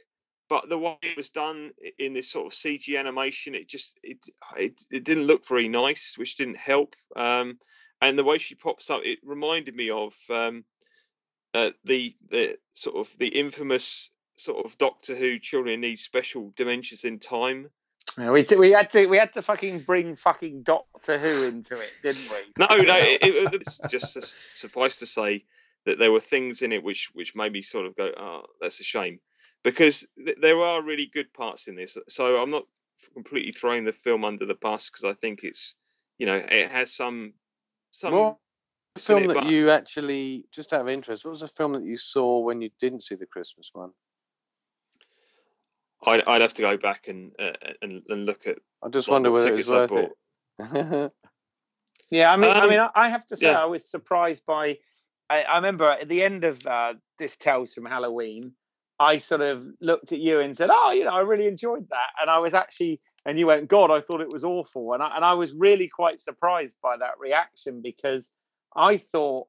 [0.50, 4.20] but the way it was done in this sort of CG animation, it just it
[4.58, 6.96] it, it didn't look very nice, which didn't help.
[7.16, 7.58] Um,
[8.02, 10.64] and the way she pops up, it reminded me of um,
[11.56, 17.06] uh, the the sort of the infamous sort of Doctor Who Children Need Special Dimensions
[17.06, 17.70] in Time.
[18.18, 21.80] Yeah, we, t- we had to we had to fucking bring fucking Doctor Who into
[21.80, 22.38] it, didn't we?
[22.58, 25.46] No, no, it, it, it's just su- suffice to say
[25.86, 28.80] that there were things in it which which made me sort of go, oh, that's
[28.80, 29.20] a shame,
[29.64, 31.98] because th- there are really good parts in this.
[32.08, 32.64] So I'm not
[33.14, 35.76] completely throwing the film under the bus because I think it's,
[36.18, 37.34] you know, it has some
[37.92, 38.14] some.
[38.14, 38.38] What
[38.96, 41.48] bits in film it, that but- you actually, just out of interest, what was a
[41.48, 43.92] film that you saw when you didn't see the Christmas one?
[46.06, 48.58] I'd, I'd have to go back and uh, and, and look at.
[48.84, 50.12] I just wonder what whether it was I worth
[50.60, 51.12] it.
[52.12, 53.62] Yeah, I mean, I Um, mean, I, I have to say, yeah.
[53.62, 54.78] I was surprised by.
[55.28, 58.52] I, I remember at the end of uh, this Tales from Halloween,
[59.00, 62.10] I sort of looked at you and said, "Oh, you know, I really enjoyed that,"
[62.22, 65.16] and I was actually, and you went, "God, I thought it was awful," and I,
[65.16, 68.30] and I was really quite surprised by that reaction because
[68.76, 69.48] I thought,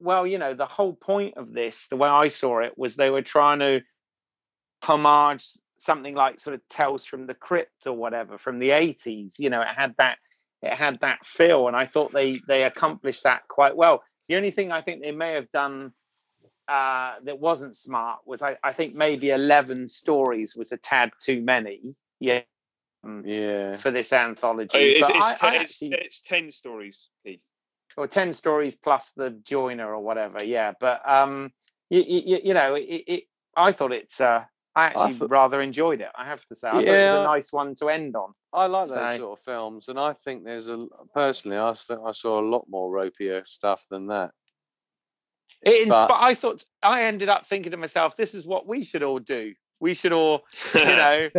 [0.00, 3.10] well, you know, the whole point of this, the way I saw it, was they
[3.10, 3.82] were trying to
[4.82, 5.46] homage
[5.78, 9.38] something like sort of Tales from the Crypt or whatever from the 80s.
[9.38, 10.18] You know, it had that
[10.62, 14.02] it had that feel, and I thought they they accomplished that quite well.
[14.28, 15.92] The only thing I think they may have done
[16.68, 21.40] uh, that wasn't smart was I, I think maybe 11 stories was a tad too
[21.42, 21.94] many.
[22.18, 22.40] Yeah.
[23.24, 23.76] yeah.
[23.76, 27.44] For this anthology, Uh, It's, it's, I- I actually- it's ten stories, Keith.
[27.96, 31.50] Or 10 stories plus the joiner or whatever yeah but um
[31.90, 33.24] you, you, you know it, it
[33.56, 34.44] i thought it's uh
[34.74, 37.24] i actually thought- rather enjoyed it i have to say i thought it was a
[37.24, 40.68] nice one to end on I like those sort of films, and I think there's
[40.68, 40.80] a
[41.12, 44.30] personally, I think I saw a lot more ropier stuff than that.
[45.62, 49.02] it But- i thought i ended up thinking to myself this is what we should
[49.02, 50.44] all do we should all
[50.74, 51.28] you know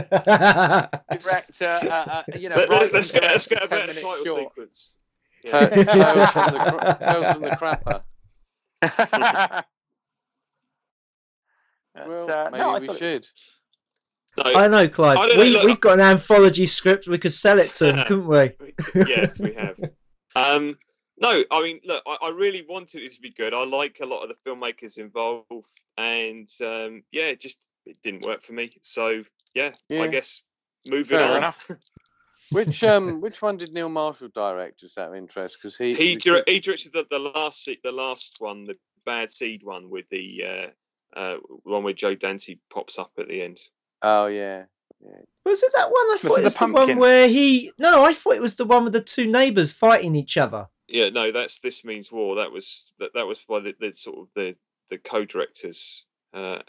[1.19, 3.93] direct uh, uh, uh, you know let's, and get let's direct get a a better
[3.93, 4.39] 10-minute title short.
[4.53, 4.97] sequence.
[5.47, 5.83] Ta- Yeah.
[5.83, 7.49] Tales from the Tales from the
[8.81, 9.63] Crapper.
[11.95, 13.27] Well, uh, maybe no, we thought it- should.
[14.45, 15.17] No, I know, Clive.
[15.17, 17.07] I don't know, we, look- we've got an anthology script.
[17.07, 18.51] We could sell it to them, couldn't we?
[19.07, 19.79] yes, we have.
[20.35, 20.77] Um,
[21.19, 23.55] no, I mean, look, I, I really wanted it to be good.
[23.55, 25.47] I like a lot of the filmmakers involved,
[25.97, 28.77] and um, yeah, it just it didn't work for me.
[28.83, 29.23] So
[29.55, 30.03] yeah, Yeah.
[30.03, 30.43] I guess
[30.85, 31.37] moving Fair on.
[31.37, 31.71] enough.
[32.51, 34.79] Which um, which one did Neil Marshall direct?
[34.79, 37.79] Just out of interest, because he He because- dir- he directed the, the last se-
[37.83, 38.75] the last one, the
[39.05, 40.43] Bad Seed one with the
[41.15, 43.59] uh, uh, one where Joe Dante pops up at the end.
[44.01, 44.65] Oh yeah,
[45.45, 45.93] Was it that one?
[45.93, 47.71] I Was thought it it the was the, one where he.
[47.77, 50.67] No, I thought it was the one with the two neighbours fighting each other.
[50.87, 52.35] Yeah, no, that's this means war.
[52.35, 54.55] That was that that was by the, the sort of the
[54.89, 56.59] the co-directors, uh,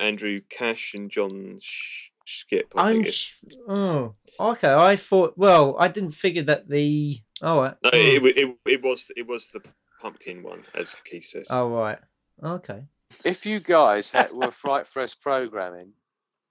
[0.00, 2.64] Andrew Kasch and John Sh- Skipp.
[2.76, 3.04] I I'm.
[3.04, 3.34] Sh-
[3.68, 4.72] oh, okay.
[4.72, 5.34] I thought.
[5.36, 7.20] Well, I didn't figure that the.
[7.42, 7.74] Oh, right.
[7.84, 7.96] No, Hmm.
[8.26, 9.60] it, it, it was it was the
[10.00, 11.48] pumpkin one, as Keith says.
[11.50, 11.98] Oh, right.
[12.42, 12.82] Okay.
[13.24, 15.92] if you guys had, were Fright Fest programming,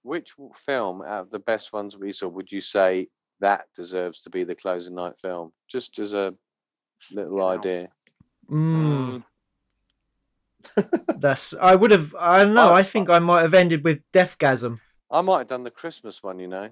[0.02, 3.08] which film out of the best ones we saw would you say
[3.40, 5.52] that deserves to be the closing night film?
[5.68, 6.34] Just as a
[7.12, 7.48] little Wow.
[7.50, 7.88] idea.
[8.50, 9.22] Mm,
[11.18, 11.54] that's.
[11.60, 12.14] I would have.
[12.18, 12.70] I don't know.
[12.72, 14.78] I- I think I might have ended with Deathgasm.
[15.10, 16.68] I might have done the Christmas one, you know.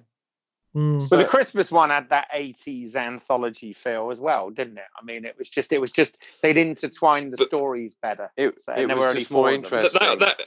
[0.75, 1.07] Mm.
[1.09, 4.83] But the Christmas one had that 80s anthology feel as well, didn't it?
[4.99, 8.29] I mean, it was just, it was just, they'd intertwined the But- stories better.
[8.35, 9.51] It, So- it and were was just more four.
[9.51, 9.99] That, interesting.
[10.01, 10.41] that, that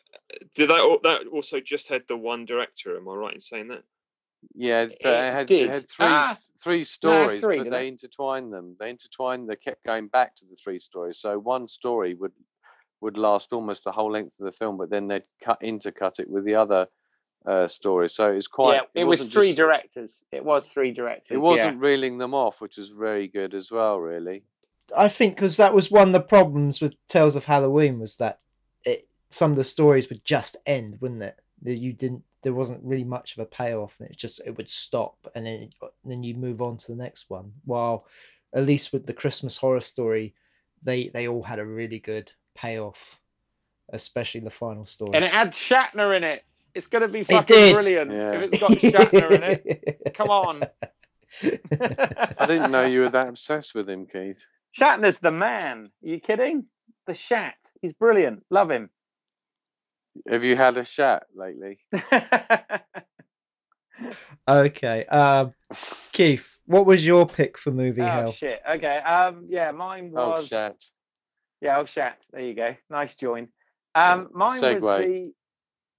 [0.55, 2.95] did that that also just had the one director?
[2.97, 3.83] Am I right in saying that?
[4.55, 5.63] Yeah, but It it had, did.
[5.63, 7.93] it had three Ah, three stories, three, but they it?
[7.95, 8.77] intertwined them.
[8.79, 9.49] They intertwined.
[9.49, 11.19] They kept going back to the three stories.
[11.19, 12.33] So one story would
[13.01, 16.29] would last almost the whole length of the film, but then they'd cut intercut it
[16.29, 16.87] with the other
[17.49, 18.09] uh, story.
[18.09, 18.75] So it's quite.
[18.75, 20.25] yeah, it, was wasn't three just- directors.
[20.31, 21.31] It was three directors.
[21.35, 23.99] It wasn't reeling them off, which was very good as well.
[23.99, 24.43] Really.
[24.97, 28.41] I think because that was one of the problems with Tales of Halloween was that
[28.85, 31.41] it some of the stories would just end, wouldn't it?
[31.63, 32.25] That You didn't.
[32.43, 35.71] There wasn't really much of a payoff, and it just it would stop, and then
[36.05, 37.53] then you move on to the next one.
[37.65, 38.07] While
[38.55, 40.35] at least with the Christmas horror story,
[40.85, 43.21] they they all had a really good payoff,
[43.93, 45.13] especially the final story.
[45.15, 46.45] and it had Shatner in it.
[46.75, 47.75] It's going to be fucking did.
[47.75, 48.33] brilliant Yeah.
[48.33, 50.01] if it's got Shatner in it.
[50.15, 50.65] Come on.
[51.43, 54.47] I didn't know you were that obsessed with him, Keith.
[54.79, 55.91] Shatner's the man.
[56.05, 56.67] Are you kidding?
[57.07, 57.57] The Shat.
[57.83, 58.45] He's brilliant.
[58.51, 58.91] Love him.
[60.29, 61.79] Have you had a chat lately?
[64.49, 65.53] okay, um,
[66.13, 68.33] Keith, what was your pick for movie oh hell?
[68.33, 68.61] shit.
[68.69, 68.99] Okay.
[68.99, 69.47] Um.
[69.49, 69.71] Yeah.
[69.71, 70.23] Mine was.
[70.23, 70.49] Oh, was.
[70.49, 70.85] chat.
[71.61, 71.79] Yeah.
[71.79, 72.19] Oh, Shat.
[72.33, 72.75] There you go.
[72.91, 73.49] Nice join.
[73.95, 74.29] Um.
[74.33, 75.33] Mine was the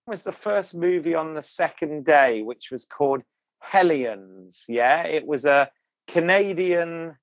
[0.09, 3.21] was the first movie on the second day, which was called
[3.59, 4.65] Hellions.
[4.67, 5.03] Yeah.
[5.03, 5.69] It was a
[6.07, 7.15] Canadian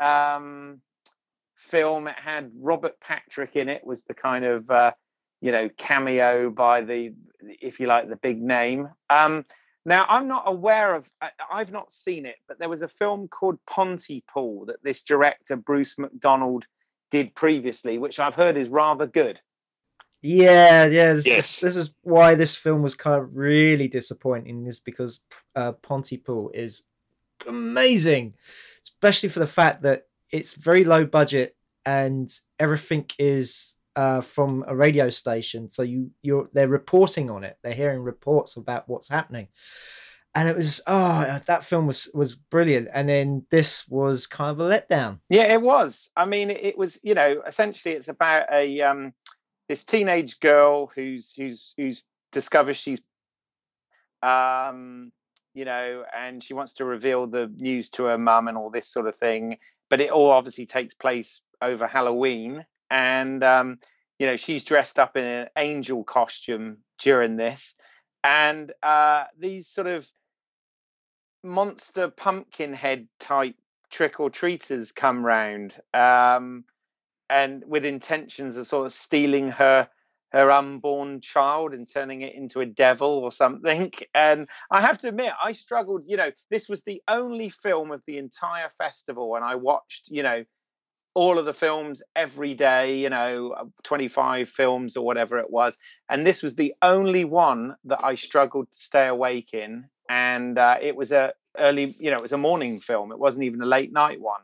[0.00, 0.80] um
[1.56, 2.06] film.
[2.06, 3.84] It had Robert Patrick in it.
[3.84, 4.92] Was the kind of uh,
[5.40, 8.88] you know cameo by the if you like the big name.
[9.10, 9.44] Um.
[9.84, 11.08] Now, I'm not aware of,
[11.50, 15.96] I've not seen it, but there was a film called Pontypool that this director, Bruce
[15.96, 16.66] McDonald,
[17.10, 19.40] did previously, which I've heard is rather good.
[20.22, 21.14] Yeah, yeah.
[21.14, 21.36] This, Yes.
[21.36, 25.22] this, this is why this film was kind of really disappointing, is because
[25.54, 26.82] uh, Pontypool is
[27.46, 28.34] amazing,
[28.82, 31.56] especially for the fact that it's very low budget
[31.86, 35.70] and everything is uh, from a radio station.
[35.70, 37.56] So you you're they're reporting on it.
[37.62, 39.48] They're hearing reports about what's happening.
[40.34, 42.88] And it was oh that film was was brilliant.
[42.92, 45.18] And then this was kind of a letdown.
[45.30, 46.10] Yeah, it was.
[46.16, 49.14] I mean, it, it was, you know, essentially it's about a um
[49.68, 52.02] this teenage girl who's who's who's
[52.32, 53.00] discovers she's
[54.22, 55.12] um
[55.54, 58.88] you know and she wants to reveal the news to her mum and all this
[58.88, 59.58] sort of thing
[59.88, 63.78] but it all obviously takes place over halloween and um
[64.18, 67.74] you know she's dressed up in an angel costume during this
[68.24, 70.10] and uh these sort of
[71.44, 73.54] monster pumpkin head type
[73.90, 76.64] trick or treaters come round um
[77.30, 79.88] and with intentions of sort of stealing her
[80.32, 83.90] her unborn child and turning it into a devil or something.
[84.14, 88.02] And i have to admit i struggled you know this was the only film of
[88.06, 90.44] the entire festival and i watched you know
[91.14, 95.78] all of the films every day you know uh, 25 films or whatever it was.
[96.08, 99.86] And this was the only one that i struggled to stay awake in.
[100.08, 103.12] And uh, it was a early you know it was a morning film.
[103.12, 104.42] It wasn't even a late night one.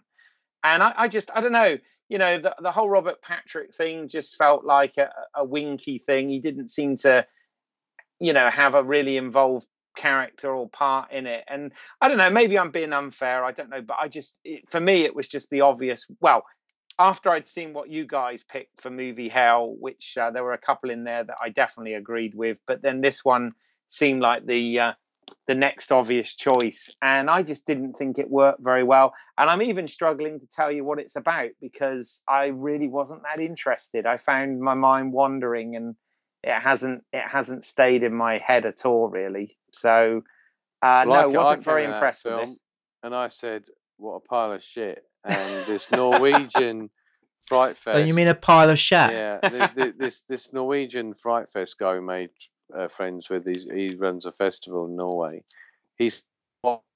[0.65, 1.79] And i, I just i don't know
[2.15, 6.29] you know the, the whole robert patrick thing just felt like a, a winky thing.
[6.29, 7.27] He didn't seem to
[8.21, 11.43] you know have a really involved character or part in it.
[11.49, 14.69] And i don't know maybe i'm being unfair i don't know but i just it,
[14.69, 16.45] for me it was just the obvious well
[17.01, 20.67] after i'd seen what you guys picked for movie hell which uh, there were a
[20.69, 23.51] couple in there that i definitely agreed with but then this one
[23.89, 24.93] seemed like the uh,
[25.47, 29.63] the next obvious choice and i just didn't think it worked very well and i'm
[29.63, 34.17] even struggling to tell you what it's about because i really wasn't that interested i
[34.17, 35.95] found my mind wandering and
[36.43, 40.23] it hasn't it hasn't stayed in my head at all really so
[40.83, 42.59] uh Well, I no ca- I wasn't came very in that impressed with this
[43.03, 43.67] And I said,
[43.99, 46.89] "What a pile of shit!" And this Norwegian
[47.47, 47.97] fright fest.
[47.97, 49.11] Oh, you mean a pile of shit?
[49.11, 52.31] Yeah, this, this this this Norwegian fright fest guy we made
[52.73, 53.47] uh, friends with.
[53.47, 55.43] He's, he runs a festival in Norway.
[55.97, 56.25] He's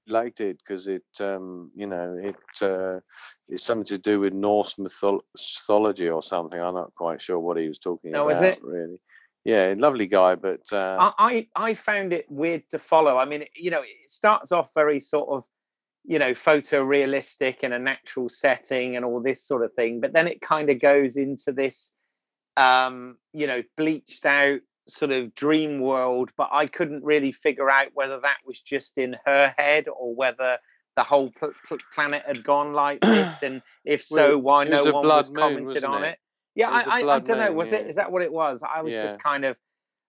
[0.09, 3.01] liked it because it, um, you know, it uh,
[3.49, 6.61] it's something to do with Norse mythol- mythology or something.
[6.61, 8.43] I'm not quite sure what he was talking Oh, about.
[8.43, 8.63] it?
[8.63, 8.99] Really?
[9.45, 13.17] Yeah, lovely guy, but uh, I, I I found it weird to follow.
[13.17, 15.45] I mean, you know, it starts off very sort of,
[16.05, 20.27] you know, photorealistic in a natural setting and all this sort of thing, but then
[20.27, 21.93] it kind of goes into this,
[22.57, 26.31] um, you know, bleached out sort of dream world.
[26.37, 30.59] But I couldn't really figure out whether that was just in her head or whether
[30.97, 35.07] the whole pl- pl- planet had gone like this, and if so, why no one
[35.07, 36.09] was moon, commented on it?
[36.09, 36.19] it.
[36.57, 37.49] Yeah, It I, I, I don't know.
[37.49, 37.79] moon, Was yeah.
[37.79, 37.87] it?
[37.87, 38.63] Is that what it was?
[38.69, 39.03] I was Yeah.
[39.03, 39.57] just kind of,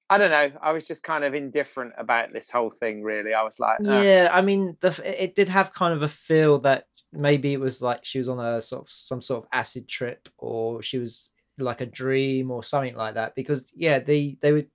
[0.09, 0.51] I don't know.
[0.63, 3.03] I was just kind of indifferent about this whole thing.
[3.03, 6.07] Really, I was like, "Ah." Yeah, I mean, the it did have kind of a
[6.07, 9.49] feel that maybe it was like she was on a sort of some sort of
[9.51, 11.29] acid trip, or she was
[11.61, 13.35] like a dream or something like that.
[13.35, 14.67] Because yeah, they they would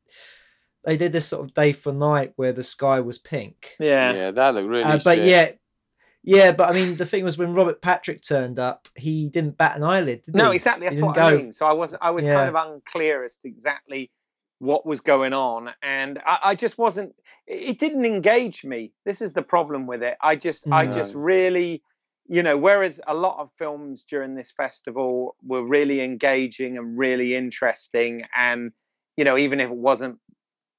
[0.85, 3.75] they did this sort of day for night where the sky was pink.
[3.81, 4.85] yeah, yeah, that looked really.
[4.85, 5.27] Uh, but shit.
[5.27, 5.51] yeah,
[6.23, 9.77] yeah, but I mean, the thing was when Robert Patrick turned up, he didn't bat
[9.77, 10.25] an eyelid.
[10.25, 10.57] Did no, he?
[10.57, 10.87] exactly.
[10.87, 11.53] That's didn't what I go- mean.
[11.53, 12.35] So I was, I was Yeah.
[12.35, 14.11] kind of unclear as to exactly
[14.59, 17.15] what was going on, and I, I just wasn't.
[17.47, 18.93] It didn't engage me.
[19.05, 20.17] This is the problem with it.
[20.19, 21.83] I just, I just really,
[22.27, 27.35] you know, whereas a lot of films during this festival were really engaging and really
[27.35, 28.73] interesting, and
[29.17, 30.19] you know, even if it wasn't,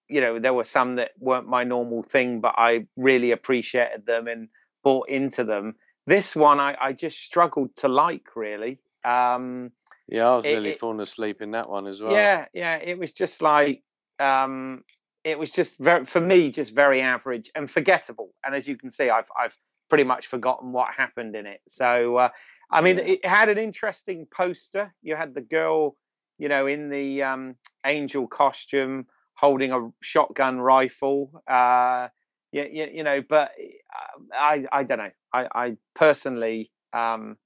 [0.10, 4.28] you know, there were some that weren't my normal thing, but I really appreciated them
[4.28, 4.50] and
[4.84, 5.76] bought into them.
[6.08, 8.80] This one, I, I just struggled to like really.
[9.04, 9.72] Um,
[10.08, 12.12] Yeah, I was It- nearly it- falling asleep in that one as well.
[12.14, 13.82] yeah, yeah, it was just like
[14.20, 14.84] um
[15.24, 18.30] it was just very for me just very average and forgettable.
[18.44, 19.58] And as you can see, I've I've
[19.90, 21.62] pretty much forgotten what happened in it.
[21.68, 22.30] So uh,
[22.72, 23.04] I mean, Yeah.
[23.06, 24.94] it had an interesting poster.
[25.02, 25.96] You had the girl,
[26.38, 27.56] you know, in the um,
[27.86, 31.44] angel costume holding a shotgun rifle.
[31.48, 32.08] Uh,
[32.52, 33.52] yeah, yeah, you know, but
[33.94, 35.12] uh, I I don't know.
[35.34, 37.38] I I personally um,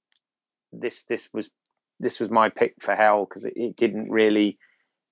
[0.72, 1.50] this this was
[1.98, 4.58] this was my pick for hell because it, it didn't really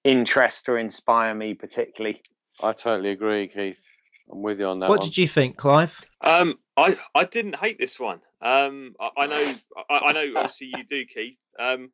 [0.04, 2.22] interest or inspire me particularly.
[2.62, 3.97] I totally agree, Keith.
[4.30, 5.08] I'm with you on that what one.
[5.08, 6.00] did you think, Clive?
[6.20, 8.20] Um, I I didn't hate this one.
[8.40, 9.54] Um, I, I know
[9.90, 11.38] I, I know obviously you do, Keith.
[11.58, 11.90] Um,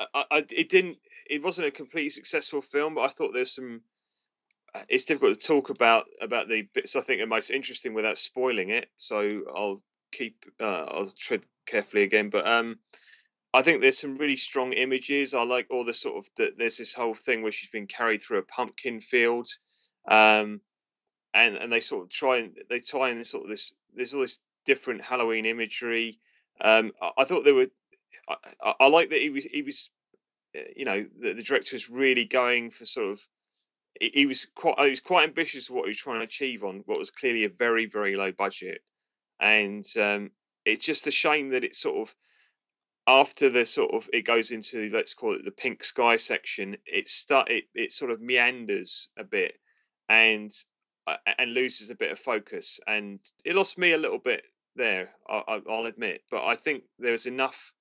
[0.00, 0.96] I, I it didn't.
[1.28, 3.82] It wasn't a completely successful film, but I thought there's some.
[4.88, 8.70] It's difficult to talk about about the bits I think are most interesting without spoiling
[8.70, 8.88] it.
[8.96, 12.30] So I'll keep uh, I'll tread carefully again.
[12.30, 12.78] But um,
[13.52, 15.34] I think there's some really strong images.
[15.34, 16.58] I like all the sort of that.
[16.58, 19.46] There's this whole thing where she's been carried through a pumpkin field.
[20.10, 20.60] Um,
[21.34, 24.14] and and they sort of try and they tie in this sort of this there's
[24.14, 26.18] all this different Halloween imagery.
[26.60, 27.66] Um, I, I thought there were.
[28.62, 29.90] I, I, like that he was he was,
[30.56, 33.26] uh, you know, the, the director was really going for sort of.
[34.00, 36.82] He, he was quite he was quite ambitious what he was trying to achieve on
[36.86, 38.80] what was clearly a very very low budget,
[39.40, 40.30] and um,
[40.64, 42.14] it's just a shame that it sort of
[43.06, 47.06] after the sort of it goes into let's call it the pink sky section it
[47.06, 49.58] start it, it sort of meanders a bit
[50.08, 50.50] and
[51.38, 54.44] and loses a bit of focus and it lost me a little bit
[54.76, 57.72] there I, I, i'll admit but i think there's enough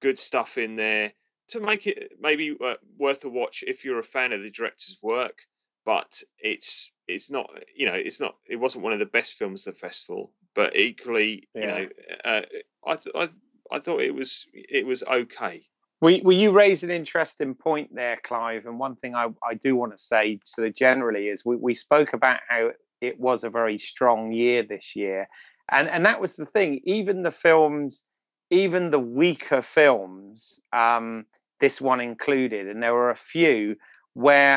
[0.00, 1.12] good stuff in there
[1.48, 4.98] to make it maybe uh, worth a watch if you're a fan of the director's
[5.02, 5.38] work
[5.84, 9.66] but it's it's not you know it's not it wasn't one of the best films
[9.66, 11.88] of the festival but equally you know
[12.24, 12.42] uh,
[12.86, 13.28] i th- i
[13.70, 15.64] I thought it was it was okay.
[16.04, 18.66] Well, well, you raised an interesting point there, Clive.
[18.66, 21.72] And one thing I, I do want to say sort of generally is we, we
[21.72, 25.26] spoke about how it was a very strong year this year.
[25.72, 26.82] And and that was the thing.
[26.84, 28.04] Even the films,
[28.50, 31.24] even the weaker films, um,
[31.58, 33.76] this one included, and there were a few
[34.12, 34.56] where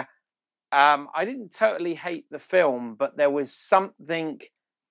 [0.74, 4.42] um, I didn't totally hate the film, but there was something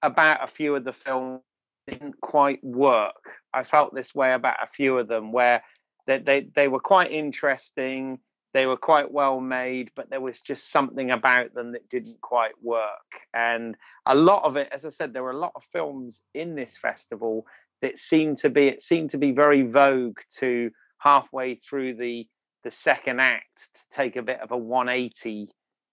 [0.00, 1.42] about a few of the films
[1.86, 3.22] didn't quite work.
[3.52, 5.62] I felt this way about a few of them where
[6.06, 8.18] they, they, they were quite interesting,
[8.56, 12.54] they were quite well made, but there was just something about them that didn't quite
[12.62, 13.20] work.
[13.34, 13.76] And
[14.06, 16.76] a lot of it, as I said, there were a lot of films in this
[16.76, 17.46] festival
[17.82, 22.26] that seemed to be it seemed to be very vogue to halfway through the
[22.64, 25.50] the second act to take a bit of a 180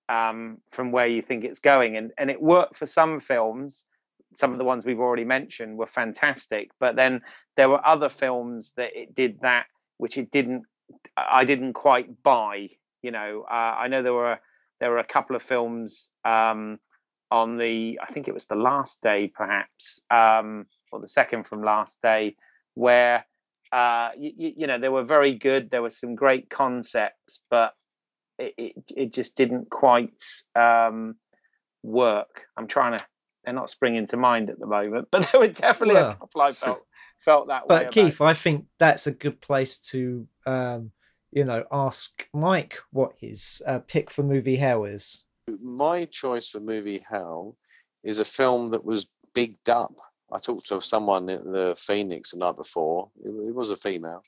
[0.09, 3.85] um, from where you think it's going, and and it worked for some films.
[4.35, 7.21] Some of the ones we've already mentioned were fantastic, but then
[7.57, 9.65] there were other films that it did that
[10.03, 10.63] which it didn't.
[11.15, 12.67] I didn't quite buy.
[13.01, 14.37] You know, uh, I know there were
[14.81, 16.77] there were a couple of films um,
[17.31, 21.63] on the I think it was the last day perhaps um, or the second from
[21.63, 22.35] last day
[22.73, 23.25] where
[23.71, 25.69] uh, you, you know they were very good.
[25.69, 27.71] There were some great concepts, but
[28.37, 30.21] it it, it just didn't quite
[30.53, 31.15] um,
[31.81, 32.41] work.
[32.57, 33.05] I'm trying to.
[33.45, 36.41] They're not springing to mind at the moment, but there were definitely Well, a couple
[36.41, 36.83] I felt
[37.23, 37.67] felt that way.
[37.69, 37.93] But about.
[37.93, 40.91] Keith, I think that's a good place to, um,
[41.31, 45.23] you know, ask Mike what his uh, pick for movie hell is.
[45.61, 47.57] My choice for movie Hell
[48.03, 49.93] is a film that was bigged up.
[50.31, 53.09] I talked to someone in the Phoenix the night before.
[53.23, 54.23] It, it was a female,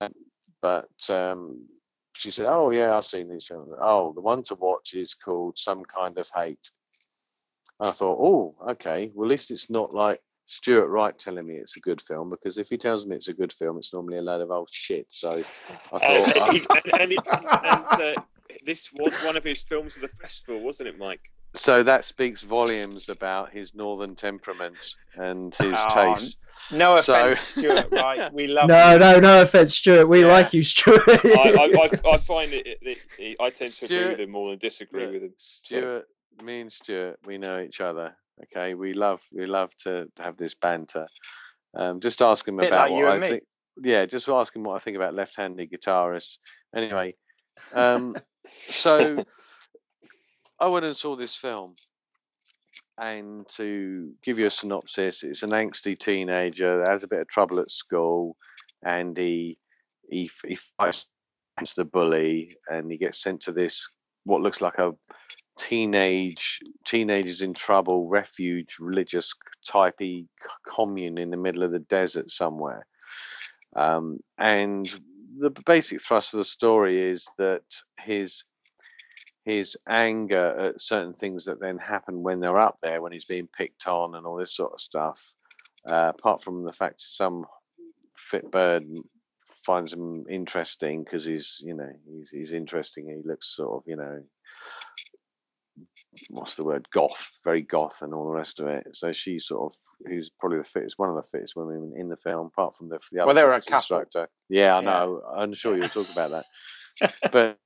[0.00, 0.12] Um,
[0.60, 1.66] but um,
[2.14, 3.72] she said, "Oh yeah, I've seen these films.
[3.80, 6.72] Oh, the one to watch is called Some Kind of Hate."
[7.78, 9.12] I thought, "Oh, okay.
[9.14, 10.20] Well, at least it's not like
[10.50, 13.34] Stuart Wright telling me it's a good film because if he tells me it's a
[13.34, 15.42] good film, it's normally a load of old shit." So
[15.92, 17.46] I thought, uh, he- and, and, it's, and
[18.02, 18.22] uh,
[18.64, 21.20] this was one of his films of the festival, wasn't it, Mike?
[21.54, 24.76] so that speaks volumes about his northern temperament
[25.16, 26.38] and his Oh, taste.
[26.72, 27.88] no so- offense, Stuart.
[27.92, 28.98] Right, we love No, you.
[28.98, 30.06] no, no offense, Stuart.
[30.08, 30.26] We Yeah.
[30.28, 31.02] like you, Stuart.
[31.08, 31.12] I,
[31.58, 34.58] I, I, I find it, it, it- I tend to agree with him more than
[34.58, 35.32] disagree Look, with him.
[35.36, 36.08] So, Stuart,
[36.42, 38.14] me and Stuart, we know each other.
[38.44, 41.06] Okay, we love we love to have this banter.
[41.74, 43.28] Um, just ask him about like what I me.
[43.28, 43.42] think.
[43.82, 46.38] Yeah, just ask him what I think about left-handed guitarists.
[46.74, 47.14] Anyway,
[47.72, 48.16] um,
[48.46, 49.24] so
[50.58, 51.74] I went and saw this film,
[52.98, 57.28] and to give you a synopsis, it's an angsty teenager that has a bit of
[57.28, 58.36] trouble at school,
[58.84, 59.58] and he
[60.10, 61.06] he he fights
[61.56, 63.88] against the bully, and he gets sent to this
[64.24, 64.92] what looks like a
[65.58, 69.34] teenage teenagers in trouble refuge religious
[69.68, 70.26] typey
[70.66, 72.86] commune in the middle of the desert somewhere.
[73.76, 74.88] Um, and
[75.36, 77.62] the basic thrust of the story is that
[78.00, 78.44] his
[79.44, 83.48] his anger at certain things that then happen when they're up there when he's being
[83.48, 85.34] picked on and all this sort of stuff
[85.90, 87.46] uh, apart from the fact some
[88.14, 88.84] fit bird
[89.64, 93.96] finds him interesting because he's you know he's, he's interesting he looks sort of you
[93.96, 94.22] know
[96.30, 98.86] what's the word goth very goth and all the rest of it.
[98.94, 102.16] So she's sort of who's probably the fittest one of the fittest women in the
[102.16, 103.76] film apart from the, the Well, they were a couple.
[103.76, 104.28] instructor.
[104.48, 104.82] Yeah i Yeah.
[104.82, 105.22] know.
[105.36, 107.12] I'm sure you'll talk about that.
[107.32, 107.58] But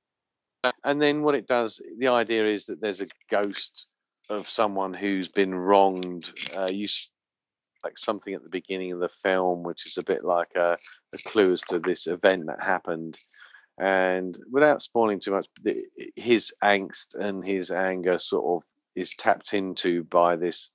[0.85, 3.87] and then what it does the idea is that there's a ghost
[4.29, 6.31] of someone who's been wronged.
[6.55, 6.87] Uh, you
[7.83, 10.77] like something at the beginning of the film which is a bit like a,
[11.13, 13.19] a clue as to this event that happened
[13.83, 15.47] and without spoiling too much
[16.15, 20.71] his angst and his anger sort of is tapped into by this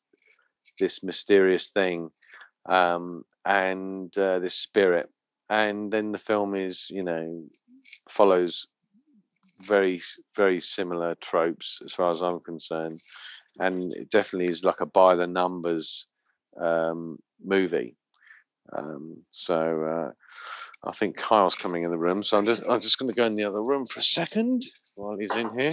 [0.79, 2.11] this mysterious thing
[2.69, 5.09] um, and uh, this spirit.
[5.49, 7.45] And then the film is you know
[8.11, 8.67] follows
[9.63, 10.01] very
[10.37, 13.01] very similar tropes as far as i'm concerned.
[13.59, 16.07] And it definitely is like a by the numbers
[16.61, 17.97] um, movie.
[18.77, 20.11] Um, so uh,
[20.85, 23.25] I think Kyle's coming in the room, so I'm just I'm just going to go
[23.25, 24.65] in the other room for a second
[24.95, 25.73] while he's in here.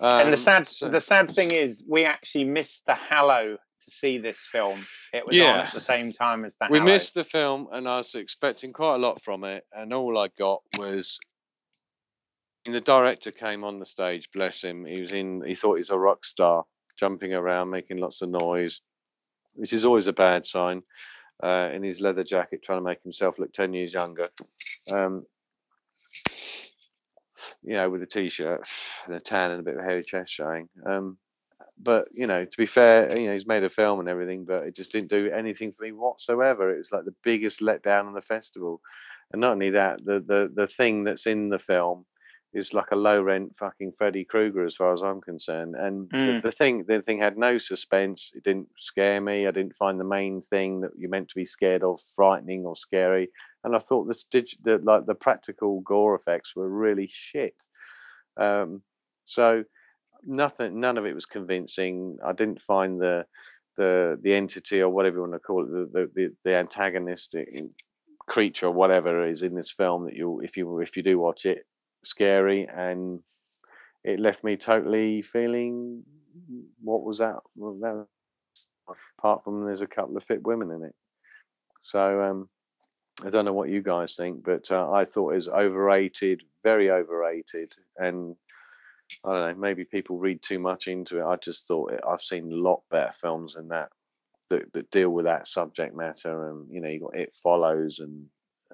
[0.00, 3.90] and the Um, sad so- the sad thing is we actually missed the Hallow to
[3.90, 4.78] see this film.
[5.12, 6.70] It was on at the same time as that.
[6.70, 6.90] we Hallow.
[6.92, 10.28] missed the film, and I was expecting quite a lot from it, and all I
[10.38, 11.18] got was.
[12.64, 14.84] the director came on the stage, bless him.
[14.84, 15.42] He was in.
[15.46, 16.64] He thought he's a rock star,
[16.98, 18.80] jumping around, making lots of noise,
[19.54, 20.82] which is always a bad sign.
[21.42, 24.26] Uh, in his leather jacket, trying to make himself look ten years younger.
[24.90, 25.26] Um,
[27.62, 28.66] you know, with a t-shirt
[29.06, 30.68] and a tan and a bit of a hairy chest showing.
[30.84, 31.18] Um,
[31.78, 34.66] but you know, to be fair, you know, he's made a film and everything, but
[34.66, 36.72] it just didn't do anything for me whatsoever.
[36.72, 38.80] It was like the biggest letdown on the festival,
[39.32, 42.06] and not only that, the the the thing that's in the film
[42.56, 45.74] is like a low rent fucking Freddy Krueger as far as I'm concerned.
[45.76, 46.42] And the, Mm.
[46.42, 48.32] the thing the thing had no suspense.
[48.34, 49.46] It didn't scare me.
[49.46, 52.74] I didn't find the main thing that you're meant to be scared of frightening or
[52.74, 53.28] scary.
[53.62, 57.62] And I thought the stitch the like the practical gore effects were really shit.
[58.38, 58.82] Um,
[59.24, 59.64] so
[60.24, 62.18] nothing none of it was convincing.
[62.24, 63.26] I didn't find the
[63.76, 67.48] the the entity or whatever you want to call it, the the, the, the antagonistic
[68.26, 71.44] creature or whatever is in this film that you if you if you do watch
[71.46, 71.66] it
[72.08, 73.20] scary and
[74.04, 76.04] it left me totally feeling
[76.82, 78.06] what was that, well, that
[79.18, 80.94] apart from there's a couple of fit women in it
[81.82, 82.48] so um
[83.24, 86.90] i don't know what you guys think but uh, i thought it was overrated very
[86.90, 88.36] overrated and
[89.26, 92.20] i don't know maybe people read too much into it i just thought it, i've
[92.20, 93.88] seen a lot better films than that
[94.50, 98.26] that, that deal with that subject matter and you know you got it follows and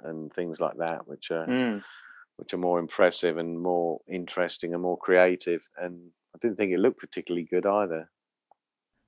[0.04, 1.82] and things like that which are Mm.
[2.42, 5.68] Which are more impressive and more interesting and more creative.
[5.76, 8.10] And I didn't think it looked particularly good either.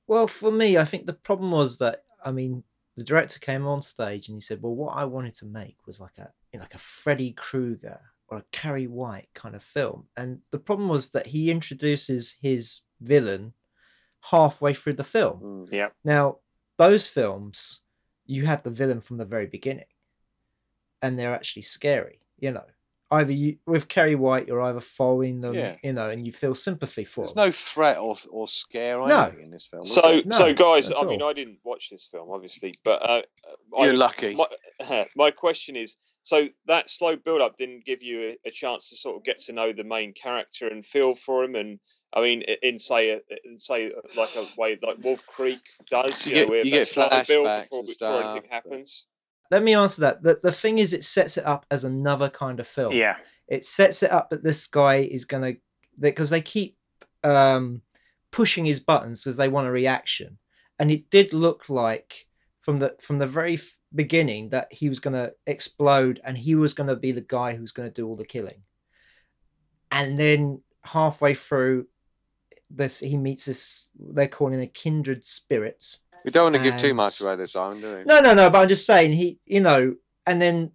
[0.06, 2.62] Well, for me, I think the problem was that I mean,
[2.97, 5.98] the director came on stage and he said, "Well, what I wanted to make was
[5.98, 7.98] like a you know, like a Freddy Krueger
[8.28, 12.82] or a Carrie White kind of film." And the problem was that he introduces his
[13.01, 13.55] villain
[14.31, 15.40] halfway through the film.
[15.43, 15.69] Mm.
[15.73, 15.89] Yeah.
[16.05, 16.36] Now,
[16.78, 17.81] those films,
[18.27, 19.90] you have the villain from the very beginning,
[21.02, 22.20] and they're actually scary.
[22.39, 22.66] You know,
[23.10, 25.76] either you with Carrie White, you're either following them, Yeah.
[25.82, 27.47] you know, and you feel sympathy for There's them.
[27.47, 29.22] no threat or or scare or No.
[29.24, 29.85] anything in this film.
[29.85, 30.22] So.
[30.24, 31.28] No, so guys, not I mean, all.
[31.28, 33.22] I didn't watch this film, obviously, but uh,
[33.78, 34.35] you're I, lucky.
[34.35, 38.89] my, my question is so that slow build up didn't give you a, a chance
[38.90, 41.78] to sort of get to know the main character and feel for him and
[42.14, 45.60] I mean in say in say uh, like a way like Wolf Creek
[45.90, 48.44] does You you, know get- where you get build flashbacks before, and before anything stuff,
[48.44, 49.06] but- happens
[49.50, 50.22] Let me answer that.
[50.22, 52.92] The, the thing is, it sets it up as another kind of film.
[52.92, 53.16] Yeah.
[53.46, 55.60] It sets it up that this guy is going to,
[55.98, 56.76] because they keep
[57.22, 57.82] um,
[58.30, 60.38] pushing his buttons because they want a reaction.
[60.78, 62.26] And it did look like
[62.60, 66.54] from the from the very f- beginning that he was going to explode and he
[66.54, 68.62] was going to be the guy who's going to do all the killing.
[69.92, 71.86] And then halfway through
[72.70, 75.98] this, he meets this, they're calling a kindred spirit.
[76.24, 78.05] We don't want to give too much away this time, do we?
[78.05, 78.51] No, no, no.
[78.51, 79.96] But I'm just saying he, you know,
[80.26, 80.72] and then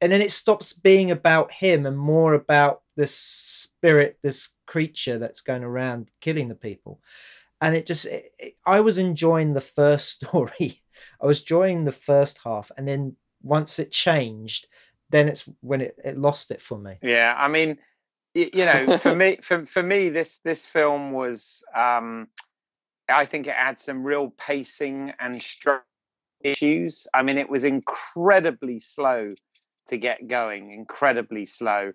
[0.00, 5.40] and then it stops being about him and more about this spirit, this creature that's
[5.40, 7.00] going around killing the people.
[7.60, 10.82] And it just, it, it, I was enjoying the first story.
[11.20, 14.68] I was enjoying the first half, and then once it changed,
[15.10, 16.96] then it's when it, it lost it for me.
[17.02, 17.78] Yeah, I mean,
[18.34, 22.28] you, you know, for me, for for me, this this film was, um,
[23.08, 25.84] I think it had some real pacing and structure
[26.42, 27.06] issues.
[27.14, 29.30] I mean, it was incredibly slow
[29.88, 31.92] to get going, incredibly slow,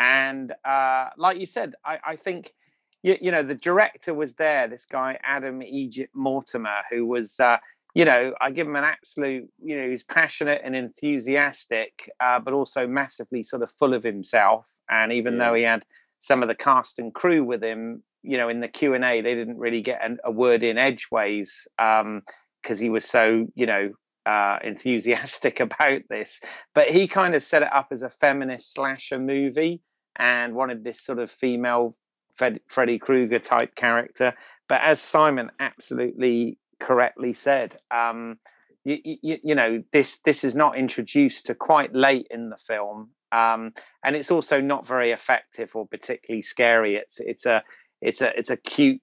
[0.00, 2.54] and uh, like you said, I, I think.
[3.02, 7.58] You, you know the director was there this guy adam egypt mortimer who was uh,
[7.94, 12.52] you know, I give him an absolute, you know, he's passionate and enthusiastic, uh, but
[12.52, 14.66] also massively sort of full of himself.
[14.90, 15.38] And even yeah.
[15.38, 15.84] though he had
[16.18, 19.20] some of the cast and crew with him, you know, in the Q and A,
[19.20, 22.22] they didn't really get an, a word in edgeways um
[22.62, 23.90] because um, he was so, you know,
[24.26, 26.40] uh, enthusiastic about this.
[26.74, 29.82] But he kind of set it up as a feminist slasher movie
[30.16, 31.96] and wanted this sort of female
[32.36, 34.34] Fred, Freddy Krueger type character.
[34.68, 37.76] But as Simon absolutely correctly said.
[37.90, 38.38] Um,
[38.84, 43.10] you, you, you, know, this this is not introduced to quite late in the film,
[43.32, 43.72] um,
[44.04, 46.96] and it's also not very effective or particularly scary.
[46.96, 47.62] It's it's a
[48.04, 49.00] it's a it's a cute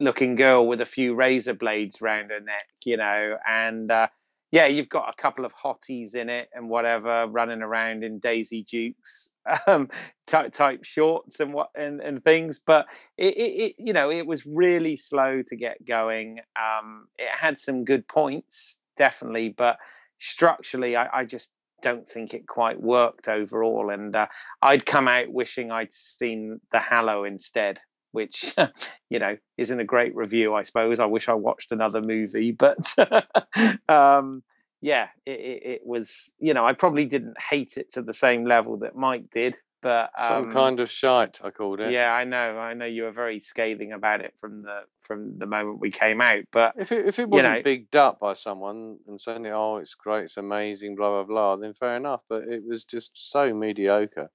[0.00, 4.06] looking girl with a few razor blades round her neck, you know, and uh,
[4.52, 8.62] yeah, you've got a couple of hotties in it and whatever running around in Daisy
[8.62, 9.30] Dukes
[9.66, 9.90] um,
[10.26, 12.60] type, type shorts and what and, and things.
[12.64, 12.86] But
[13.16, 16.38] it, it, it, you know, it was really slow to get going.
[16.56, 19.78] Um, it had some good points, definitely, but
[20.20, 21.50] structurally, I, I just
[21.82, 23.90] don't think it quite worked overall.
[23.90, 24.28] And uh,
[24.62, 27.80] I'd come out wishing I'd seen The Hallow instead
[28.12, 28.54] which
[29.10, 31.00] you know isn't a great review, I suppose.
[31.00, 32.78] I wish I watched another movie, but
[33.88, 34.42] um,
[34.80, 36.32] yeah, it, it, it, was.
[36.38, 40.10] You know, I probably didn't hate it to the same level that Mike did, but
[40.18, 41.92] um, some kind of shite, I called it.
[41.92, 42.58] Yeah, I know.
[42.58, 46.20] I know you were very scathing about it from the from the moment we came
[46.20, 46.44] out.
[46.50, 49.76] But if it if it wasn't you know, bigged up by someone and saying, "Oh,
[49.76, 52.24] it's great, it's amazing," blah blah blah, then fair enough.
[52.28, 54.30] But it was just so mediocre.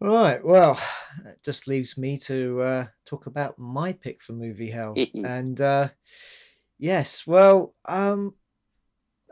[0.00, 0.44] Right.
[0.44, 0.78] Well,
[1.24, 4.94] it just leaves me to uh, talk about my pick for movie hell.
[5.14, 5.88] and uh,
[6.78, 8.34] yes, well, um,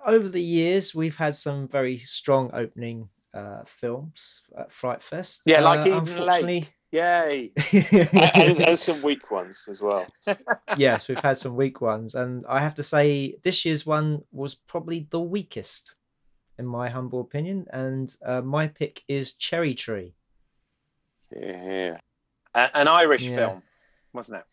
[0.04, 5.42] over the years we've had some very strong opening uh, films at Fright Fest.
[5.46, 6.68] Yeah, like uh, unfortunately.
[6.90, 7.50] Yay!
[7.72, 10.06] and, and, some weak ones as well.
[10.76, 14.54] yes, we've had some weak ones, and I have to say this year's one was
[14.54, 15.96] probably the weakest,
[16.58, 17.64] in my humble opinion.
[17.70, 20.16] And uh, my pick is Cherry Tree.
[21.36, 21.98] Yeah.
[22.54, 23.36] an Irish yeah.
[23.36, 23.62] film,
[24.12, 24.44] wasn't it?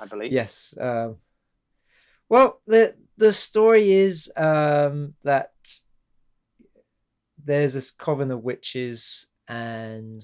[0.00, 0.32] I believe.
[0.32, 0.74] Yes.
[0.80, 1.16] Um,
[2.28, 5.52] well, the the story is um, that
[7.44, 10.22] there's this coven of witches, and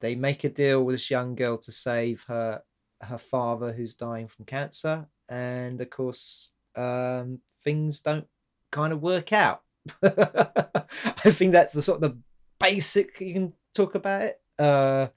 [0.00, 2.62] they make a deal with this young girl to save her
[3.02, 8.26] her father, who's dying from cancer, and of course, um, things don't
[8.70, 9.62] kind of work out.
[10.02, 12.18] I think that's the sort of the
[12.58, 14.40] basic you can talk about it.
[14.58, 15.08] Uh,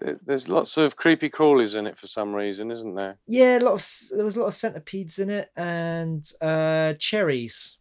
[0.00, 3.18] There's lots of creepy crawlies in it for some reason, isn't there?
[3.26, 7.78] Yeah, a lot of there was a lot of centipedes in it and uh, cherries.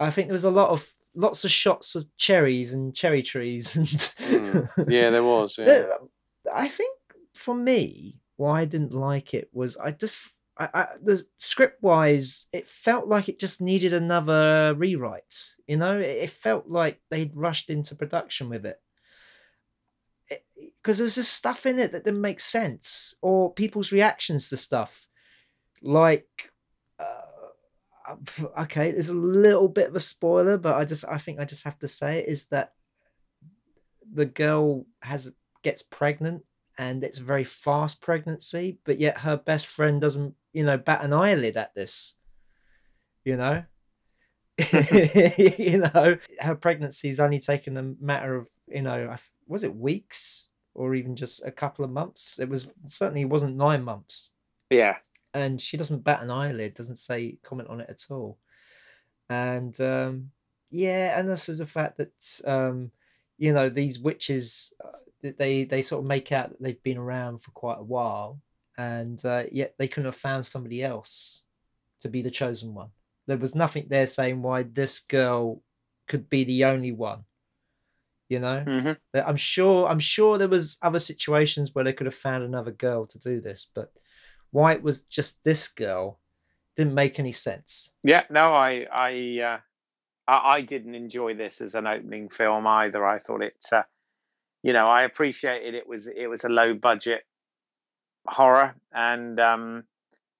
[0.00, 3.76] I think there was a lot of lots of shots of cherries and cherry trees
[3.76, 4.68] and mm.
[4.88, 5.58] yeah, there was.
[5.58, 5.84] Yeah.
[6.52, 6.98] I think
[7.34, 10.18] for me, why I didn't like it was I just
[10.58, 15.54] I, I, the script wise, it felt like it just needed another rewrite.
[15.66, 18.80] You know, it, it felt like they'd rushed into production with it
[20.80, 25.08] because there's just stuff in it that didn't make sense, or people's reactions to stuff,
[25.82, 26.28] like.
[26.98, 28.16] Uh,
[28.58, 31.64] okay, there's a little bit of a spoiler, but I just I think I just
[31.64, 32.72] have to say it is that
[34.12, 35.30] the girl has
[35.62, 36.42] gets pregnant
[36.78, 41.04] and it's a very fast pregnancy, but yet her best friend doesn't, you know, bat
[41.04, 42.14] an eyelid at this.
[43.24, 43.64] You know,
[44.72, 49.14] you know, her pregnancy is only taken a matter of, you know,
[49.52, 52.38] was it weeks or even just a couple of months?
[52.38, 54.30] It was certainly wasn't nine months.
[54.70, 54.96] Yeah.
[55.34, 58.38] And she doesn't bat an eyelid, doesn't say comment on it at all.
[59.28, 60.30] And um,
[60.70, 62.90] yeah, and this is the fact that um,
[63.38, 67.38] you know these witches, uh, they they sort of make out that they've been around
[67.42, 68.40] for quite a while,
[68.76, 71.44] and uh, yet they couldn't have found somebody else
[72.02, 72.90] to be the chosen one.
[73.26, 75.62] There was nothing there saying why this girl
[76.08, 77.24] could be the only one
[78.32, 79.20] you know mm-hmm.
[79.26, 83.06] i'm sure i'm sure there was other situations where they could have found another girl
[83.06, 83.92] to do this but
[84.50, 86.18] why it was just this girl
[86.76, 89.58] didn't make any sense yeah no i i uh,
[90.26, 93.82] I, I didn't enjoy this as an opening film either i thought it uh,
[94.62, 97.22] you know, I appreciated it was it was a low budget
[98.26, 99.84] horror, and um,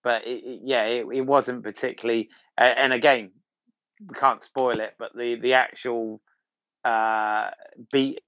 [0.05, 2.31] but it, it- yeah, it, it wasn't particularly.
[2.57, 3.33] And again,
[4.07, 6.21] we can't spoil it, but the the actual
[6.85, 7.51] uh,
[7.93, 8.21] beat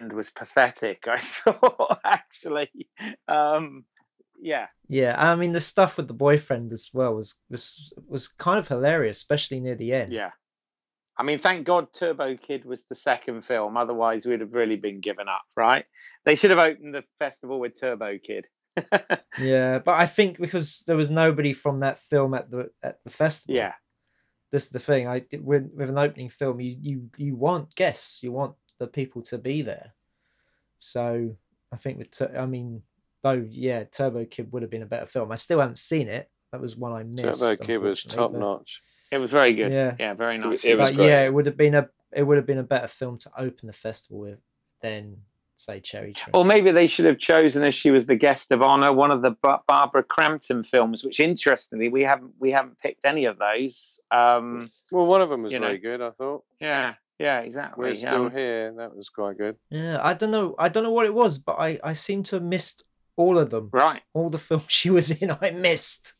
[0.00, 1.06] end was pathetic.
[1.08, 2.70] I thought actually,
[3.28, 3.84] um,
[4.40, 8.58] yeah, Yeah, I mean the stuff with the boyfriend as well was was was kind
[8.58, 10.12] of hilarious, especially near the end.
[10.12, 10.30] yeah.
[11.16, 13.76] I mean, thank God Turbo Kid was the second film.
[13.76, 15.84] Otherwise, we'd have really been given up, right?
[16.24, 18.48] They should have opened the festival with Turbo Kid.
[19.38, 23.10] Yeah, but I think because there was nobody from that film at the at the
[23.10, 23.54] festival.
[23.54, 23.74] yeah,
[24.54, 25.08] this is the thing.
[25.08, 29.20] I with with an opening film, you you you want guests, you want the people
[29.22, 29.92] to be there.
[30.78, 31.36] So
[31.72, 32.82] I think with I mean,
[33.22, 35.32] though, yeah, Turbo Kid would have been a better film.
[35.32, 36.30] I still haven't seen it.
[36.52, 37.40] That was one I missed.
[37.40, 38.80] Turbo Kid was top but- notch.
[39.10, 39.72] it was very good.
[39.72, 39.96] Yeah.
[39.98, 40.64] Yeah, very nice.
[40.64, 41.08] it was But great.
[41.08, 43.66] yeah, it would have been a it would have been a better film to open
[43.66, 44.38] the festival with
[44.82, 45.16] than
[45.56, 46.30] say Cherry Tree.
[46.34, 49.22] Or maybe they should have chosen as she was the guest of honor one of
[49.22, 49.32] the
[49.66, 54.00] Barbara Crampton films, which interestingly we haven't we haven't picked any of those.
[54.10, 55.66] Um, Well, one of them was You know.
[55.66, 56.00] very good.
[56.02, 56.44] I thought.
[56.60, 57.84] yeah, yeah, exactly.
[57.84, 58.72] We're still Um, here.
[58.76, 59.56] That was quite good.
[59.70, 60.54] Yeah, I don't know.
[60.58, 62.84] I don't know what it was, but I I seem to have missed
[63.16, 63.70] all of them.
[63.72, 64.02] Right.
[64.12, 66.14] All the films she was in, I missed.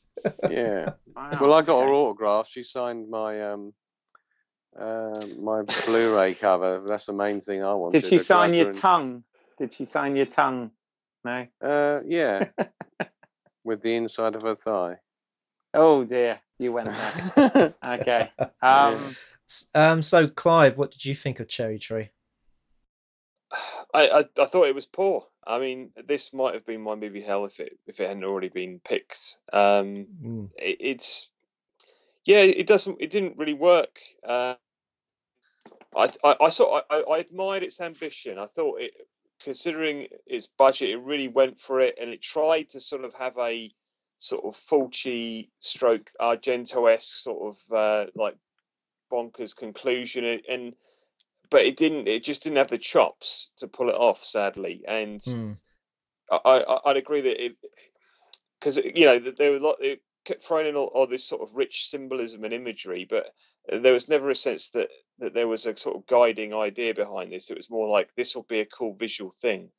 [0.48, 0.90] Yeah.
[1.16, 2.48] Wow, Well, I got her autograph.
[2.48, 3.72] She signed my um,
[4.78, 6.80] uh, my Blu-ray cover.
[6.86, 8.02] That's the main thing I wanted.
[8.02, 9.24] Did she I sign your and- tongue?
[9.58, 10.70] Did she sign your tongue?
[11.24, 11.46] No.
[11.60, 12.48] Uh, yeah,
[13.64, 14.98] with the inside of her thigh.
[15.72, 16.90] Oh dear, you went
[17.36, 17.74] there.
[17.86, 18.30] Okay.
[18.60, 19.16] Um,
[19.74, 20.02] Um.
[20.02, 22.10] So Clive, what did you think of Cherry Tree?
[23.94, 25.26] I, I I thought it was poor.
[25.46, 28.48] I mean, this might have been my movie hell if it if it hadn't already
[28.48, 29.38] been picked.
[29.52, 30.50] Um, Mm.
[30.58, 31.28] it, it's
[32.24, 33.00] yeah, it doesn't.
[33.00, 33.98] It didn't really work.
[34.26, 34.54] Uh,
[35.96, 36.80] I, I I saw.
[36.90, 38.38] I, I admired its ambition.
[38.38, 38.92] I thought it,
[39.42, 43.36] considering its budget, it really went for it, and it tried to sort of have
[43.38, 43.72] a
[44.18, 48.36] sort of Fulci stroke Argento esque sort of uh, like
[49.12, 50.74] bonkers conclusion, and,
[51.50, 52.08] but it didn't.
[52.08, 54.82] It just didn't have the chops to pull it off, sadly.
[54.86, 55.56] And Mm.
[56.30, 57.56] I, I I'd agree that it
[58.58, 61.42] because you know there were a lot it kept throwing in all, all this sort
[61.42, 63.30] of rich symbolism and imagery, but
[63.68, 64.88] there was never a sense that
[65.18, 67.50] that there was a sort of guiding idea behind this.
[67.50, 69.70] It was more like this will be a cool visual thing,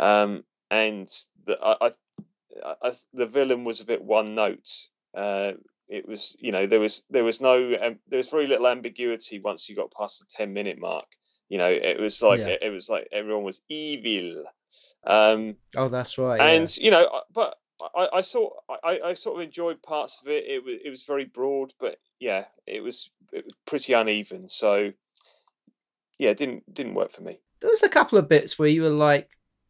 [0.00, 1.08] um, and
[1.44, 4.68] the I, I, I the villain was a bit one note.
[5.14, 5.52] Uh,
[5.88, 9.38] it was you know there was there was no um, there was very little ambiguity
[9.40, 11.04] once you got past the 10 minute mark
[11.50, 12.48] you know it was like Yeah.
[12.48, 14.44] it, it was like everyone was evil
[15.04, 16.40] um Oh, that's right.
[16.40, 16.46] yeah.
[16.46, 17.58] and you know, but
[17.94, 18.50] I, I saw
[18.82, 20.44] I, I sort of enjoyed parts of it.
[20.46, 24.48] It was it was very broad, but yeah, it was it was pretty uneven.
[24.48, 24.92] So
[26.18, 27.40] yeah, it didn't didn't work for me.
[27.60, 29.28] there was a couple of bits where you were like,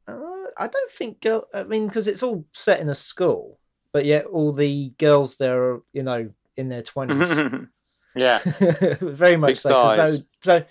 [0.08, 0.18] uh,
[0.58, 1.46] I don't think girl.
[1.54, 3.58] I mean, because it's all set in a school,
[3.92, 7.36] but yet all the girls there are, you know, in their twenties.
[8.16, 8.38] yeah.
[9.00, 9.70] Very much Big so.
[9.70, 10.24] 'cause thighs.
[10.42, 10.64] So,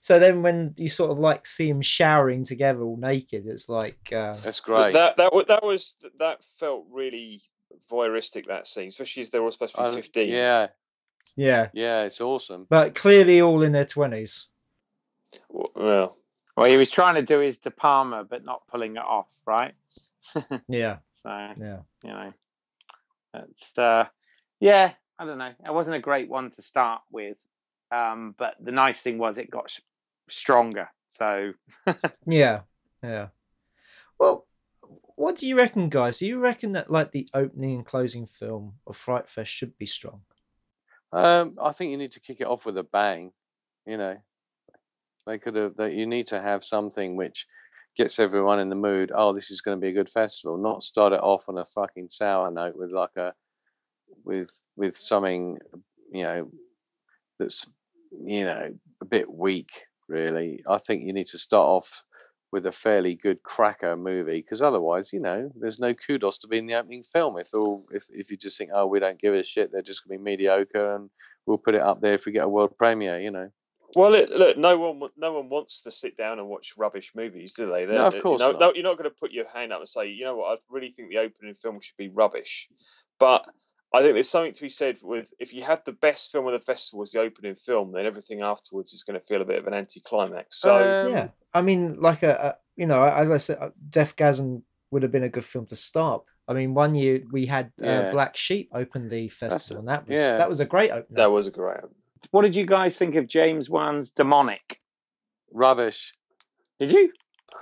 [0.00, 3.68] so, so then when you sort of like see them showering together all naked, it's
[3.68, 4.92] like, uh, That's great.
[4.94, 7.42] That that that was that felt really
[7.90, 10.30] voyeuristic that scene, especially as they were all supposed to be I- fifteen.
[10.30, 10.68] yeah,
[11.36, 12.66] yeah, yeah, it's awesome.
[12.68, 14.48] but clearly all in their twenties.
[15.48, 16.16] W- Well,
[16.56, 19.74] Well, he was trying to do his De Palma, but not pulling it off, right?
[20.68, 21.78] Yeah, So yeah.
[22.02, 22.32] you know,
[23.34, 24.06] it's uh,
[24.60, 24.92] yeah.
[25.18, 25.52] I don't know.
[25.66, 27.36] It wasn't a great one to start with,
[27.92, 29.80] um, but the nice thing was it got s-
[30.30, 30.88] stronger.
[31.08, 31.52] So
[32.26, 32.60] Yeah,
[33.02, 33.28] yeah.
[34.18, 34.46] Well,
[35.16, 36.18] what do you reckon, guys?
[36.18, 39.86] Do you reckon that like the opening and closing film of Fright Fest should be
[39.86, 40.22] strong?
[41.12, 43.32] Um, I think you need to kick it off with a bang.
[43.86, 44.16] You know,
[45.26, 45.76] they could have.
[45.76, 47.46] That you need to have something which
[47.96, 49.10] gets everyone in the mood.
[49.14, 50.56] Oh, this is going to be a good festival.
[50.56, 53.34] Not start it off on a fucking sour note with like a
[54.24, 55.58] with with something
[56.12, 56.50] you know
[57.38, 57.66] that's
[58.22, 59.70] you know a bit weak.
[60.10, 62.04] Really, I think you need to start off
[62.50, 66.58] with a fairly good cracker movie because otherwise, you know, there's no kudos to be
[66.58, 69.34] in the opening film if all if if you just think, oh, we don't give
[69.34, 71.10] a shit, they're just gonna be mediocre, and
[71.46, 73.50] we'll put it up there if we get a world premiere, you know.
[73.94, 77.52] well, it, look, no one no one wants to sit down and watch rubbish movies,
[77.52, 77.86] do they?
[77.86, 78.60] No, of course you know, not.
[78.60, 80.60] no, you're not going to put your hand up and say, you know what, I
[80.68, 82.68] really think the opening film should be rubbish.
[83.20, 83.44] But
[83.92, 86.52] I think there's something to be said with if you have the best film of
[86.52, 89.58] the festival as the opening film, then everything afterwards is going to feel a bit
[89.58, 90.60] of an anticlimax.
[90.60, 94.62] So Um, yeah, I mean, like a, a you know, as I said, uh, Deathgasm
[94.90, 96.22] would have been a good film to start.
[96.46, 100.16] I mean, one year we had uh, Black Sheep open the festival, and that was
[100.16, 100.36] yeah.
[100.36, 101.16] that was a great opener.
[101.16, 101.80] that was a great.
[102.30, 104.80] what did you guys think of James Wan's Demonic?
[105.52, 106.14] rubbish.
[106.78, 107.12] Did you?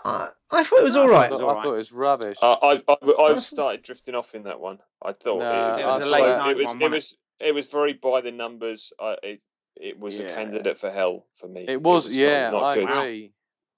[0.04, 1.26] I, I thought it was all right.
[1.26, 1.30] I thought right.
[1.30, 1.62] it was I all right.
[1.62, 2.36] thought it was rubbish.
[2.42, 4.78] Uh, I, I, I've started drifting off in that one.
[5.02, 6.48] I thought Nah, it, It was a late that.
[6.48, 8.92] it was one, it wasn't was it was very by the numbers.
[9.00, 9.40] I, it,
[9.76, 11.64] it was a candidate for hell for me.
[11.68, 12.88] It was, like, yeah, not I good.
[12.92, 13.32] agree.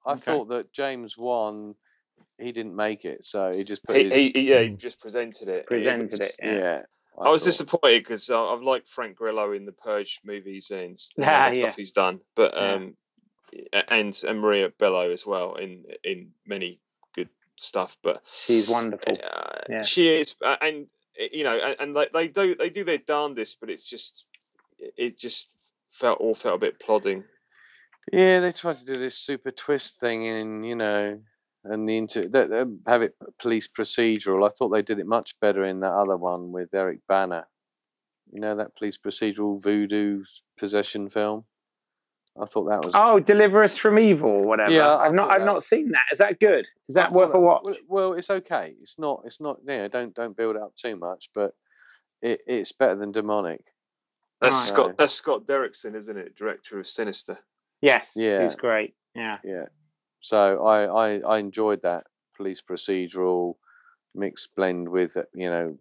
[0.07, 0.20] I Okay.
[0.23, 1.74] thought that James Wan,
[2.39, 4.78] he didn't make it, so he just put He, his he, he- yeah, he Mm.
[4.78, 5.66] just presented it.
[5.66, 6.55] Presented was- it, yeah.
[6.55, 6.82] yeah.
[7.20, 11.11] I, was thought- disappointed because I've liked Frank Grillo in the Purge movies and s-
[11.19, 11.66] and Ah, other yeah.
[11.69, 12.93] stuff he's done, but um, a-
[13.89, 16.81] and and Maria Bello as well in in many
[17.14, 17.97] good stuff.
[18.02, 19.18] But She's wonderful.
[19.22, 19.82] uh, Yeah.
[19.82, 20.86] she is, uh, and
[21.20, 24.27] uh, you know, and, and they, they do they do their darndest, but it's just
[24.78, 25.55] it just
[25.90, 27.24] felt all felt a bit plodding.
[28.12, 31.20] Yeah, they tried to do this super twist thing, and you know,
[31.64, 34.44] and the inter that, that- have it police procedural.
[34.44, 37.47] I thought they did it much better in that other one with Eric Bana.
[38.32, 40.24] You know that police procedural voodoo
[40.56, 41.44] possession film.
[42.40, 42.94] I thought that was.
[42.97, 44.73] Oh, Deliver Us from Evil or whatever.
[44.73, 46.05] Yeah, I I've not I've that- not seen that.
[46.12, 46.66] Is that good?
[46.89, 47.62] Is that thought worth a watch?
[47.65, 48.74] Well, well, it's okay.
[48.81, 49.23] It's not.
[49.24, 49.59] It's not.
[49.66, 51.52] You know, don't don't build it up too much, but
[52.23, 53.65] it, it's better than demonic.
[54.40, 54.74] That's Right.
[54.74, 54.97] Scott.
[54.97, 56.36] That's Scott Derrickson, isn't it?
[56.36, 57.39] Director of Sinister.
[57.82, 58.12] Yes.
[58.15, 58.44] Yeah.
[58.44, 58.94] He's great.
[59.15, 59.39] Yeah.
[59.44, 59.66] Yeah.
[60.20, 62.05] So I, I I enjoyed that
[62.36, 63.55] police procedural
[64.15, 65.78] mixed blend with uh, you know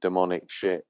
[0.00, 0.86] demonic shit.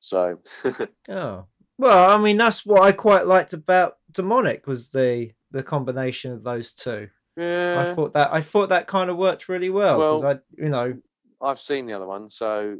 [0.00, 0.40] So
[1.08, 1.46] Oh
[1.78, 6.42] well, I mean that's what I quite liked about Demonic was the the combination of
[6.42, 7.08] those two.
[7.36, 10.68] Yeah, I thought that I thought that kind of worked really well Well- I, you
[10.68, 10.94] know,
[11.40, 12.28] I've seen the other one.
[12.28, 12.78] So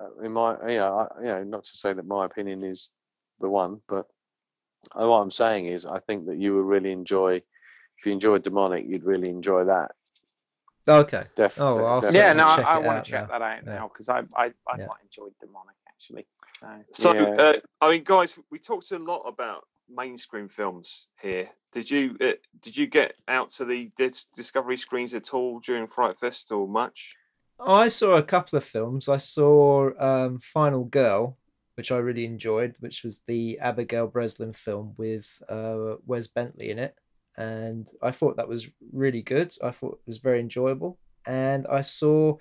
[0.00, 2.90] uh, in my you know I, you know not to say that my opinion is
[3.40, 4.06] the one, but
[4.94, 7.36] uh, what I'm saying is I think that you would really enjoy
[7.98, 9.90] if you enjoyed demonic, you'd really enjoy that.
[10.88, 11.22] okay.
[11.36, 11.82] Definitely.
[11.82, 13.38] Oh, I'll Yeah, no, I, I want to check now.
[13.38, 13.74] that out Yeah.
[13.74, 14.86] now because I I, I Yeah.
[14.86, 16.26] quite enjoyed Demonic actually.
[16.62, 16.84] So.
[16.92, 17.42] So, Yeah.
[17.42, 21.48] uh, I mean, guys, we talked a lot about mainstream films here.
[21.72, 26.18] Did you uh, did you get out to the Discovery screens at all during Fright
[26.18, 27.14] Fest or much?
[27.58, 29.08] I saw a couple of films.
[29.08, 31.36] I saw um, Final Girl,
[31.74, 36.78] which I really enjoyed, which was the Abigail Breslin film with uh, Wes Bentley in
[36.78, 36.94] it,
[37.36, 39.52] and I thought that was really good.
[39.62, 42.38] I thought it was very enjoyable, and I saw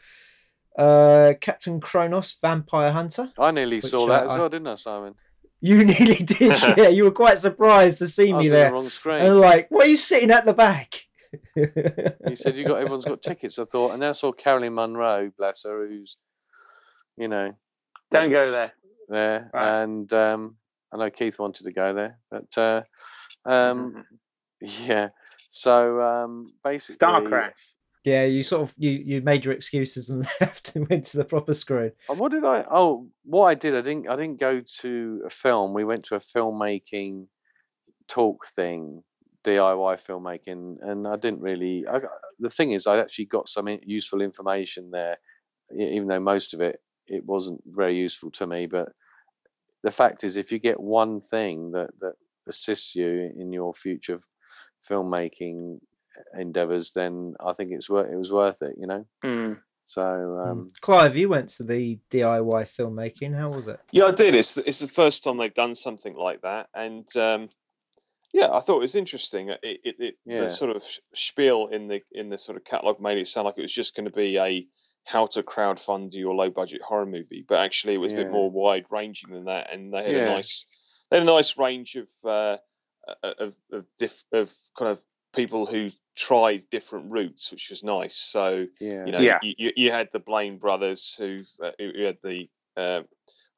[0.80, 3.31] uh, Captain Kronos, Vampire Hunter.
[3.38, 5.15] I nearly Which, saw uh, that as I- well, didn't I, Simon?
[5.61, 6.88] You nearly did, yeah.
[6.88, 9.22] You were quite surprised to see I me was in the there, wrong screen.
[9.22, 11.06] and like, what are you sitting at the back?
[12.27, 13.60] He said you got everyone's got tickets.
[13.60, 16.18] I thought, and then I saw Caroline Munro, bless her, who's
[17.18, 17.53] you know
[18.10, 18.72] Don't go there.
[19.10, 19.84] there, Right.
[19.84, 20.56] and um,
[20.93, 22.81] I know Keith wanted to go there, but uh,
[23.45, 24.06] um,
[24.61, 25.10] yeah.
[25.49, 27.53] So um, basically, Star Crash.
[28.10, 31.26] Yeah, you sort of you you made your excuses and left and went to the
[31.26, 31.91] proper screen.
[32.10, 32.65] Uh, What did I?
[32.72, 34.10] Oh, what I did, I didn't.
[34.10, 35.73] I didn't go to a film.
[35.73, 37.27] We went to a filmmaking
[38.07, 39.03] talk thing,
[39.45, 41.86] DIY filmmaking, and I didn't really.
[41.88, 41.99] I,
[42.40, 45.18] the thing is, I actually got some useful information there,
[45.72, 48.65] even though most of it it wasn't very useful to me.
[48.65, 48.90] But
[49.84, 52.14] the fact is, if you get one thing that that
[52.48, 54.19] assists you in your future
[54.90, 55.80] filmmaking
[56.37, 58.11] endeavors, then I think it's worth.
[58.11, 59.05] It was worth it, you know.
[59.23, 59.61] Mm.
[59.85, 60.03] So
[60.39, 63.35] um, Clive, you went to the DIY filmmaking.
[63.35, 63.79] How was it?
[63.91, 64.35] Yeah, I did.
[64.35, 67.49] It's the- it's the first time they've done something like that, and um,
[68.31, 69.49] yeah, I thought it was interesting.
[69.49, 70.41] It, it, it Yeah.
[70.41, 70.83] the sort of
[71.15, 73.95] spiel in the in the sort of catalog made it sound like it was just
[73.95, 74.67] going to be a
[75.05, 78.51] how to crowdfund your low budget horror movie, but actually it was a bit more
[78.51, 80.31] wide ranging than that, and they had Yeah.
[80.33, 80.67] a nice
[81.09, 82.57] they had a nice range of uh,
[83.23, 85.01] uh, of of, diff, of kind of
[85.33, 85.89] people who
[86.19, 88.15] tried different routes, which was nice.
[88.15, 89.39] So yeah, you know, Yeah.
[89.41, 92.49] you, you, you had the Blaine brothers who uh, who who had the.
[92.77, 93.01] Uh,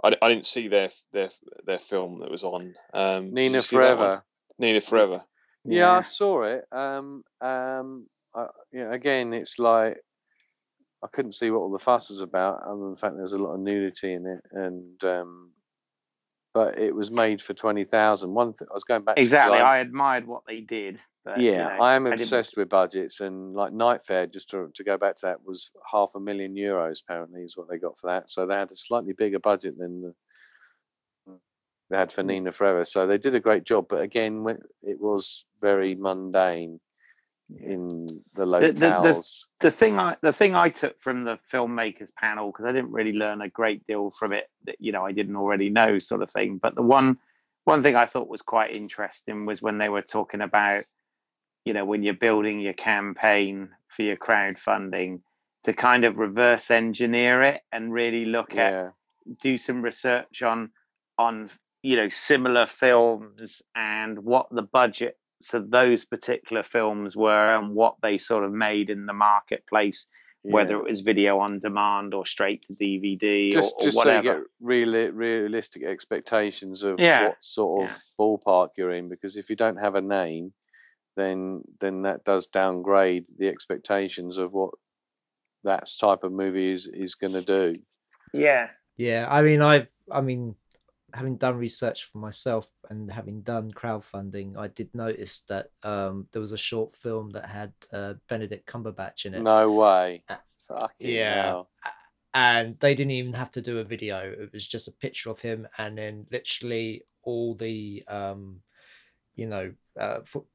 [0.03, 1.29] I, I didn't see their their
[1.65, 2.75] their film that was on.
[2.93, 3.97] Um, Nina you see that one?
[3.97, 4.23] Forever.
[4.59, 5.23] Nina Forever.
[5.65, 6.65] Yeah, I saw it.
[6.71, 9.97] Um, um, I, yeah, again, it's like
[11.03, 13.41] I couldn't see what all the fuss was about, other than the fact there's a
[13.43, 15.51] lot of nudity in it, and um,
[16.53, 18.33] but it was made for twenty thousand.
[18.33, 19.57] One, th- I was going back Exactly.
[19.57, 20.99] design- I admired what they did.
[21.23, 24.71] But, you yeah, know, I am obsessed with budgets, and like Night Fare, just to,
[24.73, 27.03] to go back to that, was half a million euros.
[27.03, 28.29] Apparently, is what they got for that.
[28.29, 30.15] So they had a slightly bigger budget than the,
[31.29, 31.37] mm,
[31.91, 32.27] they had for mm.
[32.27, 32.83] Nina Forever.
[32.85, 34.43] So they did a great job, but again,
[34.81, 36.79] it was very mundane
[37.59, 39.47] in the the- the- locales.
[39.59, 43.13] the thing I the thing I took from the filmmakers panel because I didn't really
[43.13, 46.31] learn a great deal from it that you know I didn't already know sort of
[46.31, 46.57] thing.
[46.57, 47.19] But the one
[47.65, 50.85] one thing I thought was quite interesting was when they were talking about
[51.65, 55.19] you know when you're building your campaign for your crowdfunding
[55.63, 58.93] to kind of reverse engineer it and really look at
[59.41, 60.71] do some research on
[61.17, 61.49] on
[61.83, 65.15] you know similar films and what the budgets
[65.53, 70.05] of those particular films were and what they sort of made in the marketplace,
[70.43, 74.27] whether it was video on demand or straight to DVD just or, or just whatever.
[74.27, 77.97] so you get real, realistic expectations of Yeah, what sort of yeah.
[78.19, 80.53] ballpark you're in because if you don't have a name
[81.15, 84.73] then then that does downgrade the expectations of what
[85.63, 87.75] that type of movie is is going to do
[88.33, 90.55] yeah, Yeah, I mean, I've, I mean,
[91.13, 96.41] having done research for myself and having done crowdfunding, I did notice that um, there
[96.41, 101.09] was a short film that had uh, Benedict Cumberbatch in it, no way Uh, fucking
[101.09, 101.43] yeah.
[101.43, 101.69] hell.
[102.33, 104.19] and they didn't even have to do a video.
[104.31, 108.61] It was just a picture of him, and then literally all the, um,
[109.35, 110.45] you know, uh, for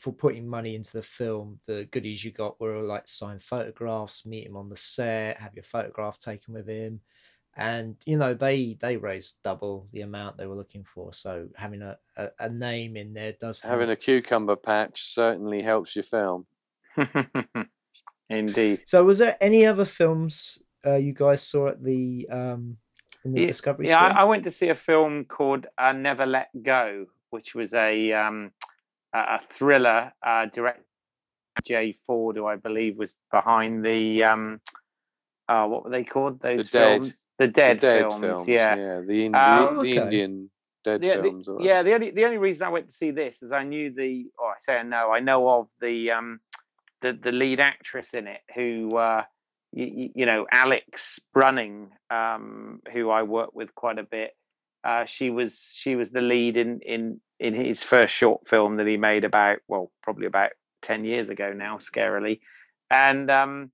[0.00, 4.46] for putting money into the film, the goodies you got were like signed photographs, meet
[4.46, 7.00] him on the set, have your photograph taken with him,
[7.54, 11.12] and you know they they raised double the amount they were looking for.
[11.12, 13.72] So having a a, a name in there does help.
[13.72, 16.46] having a cucumber patch certainly helps your film
[18.30, 18.80] indeed.
[18.86, 22.78] So was there any other films uh, you guys saw at the um
[23.26, 26.24] in the Yeah, Discovery Yeah, I, I went to see a film called uh, Never
[26.24, 28.52] Let Go, which was a um,
[29.12, 30.12] a a thriller.
[30.22, 30.84] Uh, direct
[31.64, 34.60] Jay Ford, who I believe was behind the um,
[35.48, 36.40] uh, what were they called?
[36.40, 37.00] Those Dead.
[37.00, 38.20] films, the Dead, the dead films.
[38.20, 39.96] films, Yeah, the, Indi- Um, the Okay.
[39.96, 40.50] indian
[40.84, 41.82] dead yeah, the, films or yeah.
[41.82, 44.50] The only the only reason I went to see this is I knew the, or
[44.50, 46.40] I say I know, I know of the um,
[47.02, 48.96] the the lead actress in it who.
[48.96, 49.24] Uh,
[49.72, 54.32] you, you know Alex Brunning, um, who I work with quite a bit.
[54.82, 58.86] Uh, she was she was the lead in in in his first short film that
[58.86, 60.50] he made about well probably about
[60.82, 62.40] ten years ago now, scarily,
[62.90, 63.72] and um,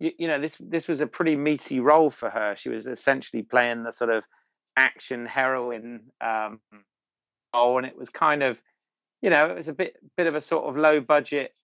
[0.00, 2.56] you, you know this this was a pretty meaty role for her.
[2.56, 4.24] She was essentially playing the sort of
[4.76, 6.60] action heroine um,
[7.54, 8.58] role, and it was kind of
[9.20, 11.54] you know it was a bit bit of a sort of low budget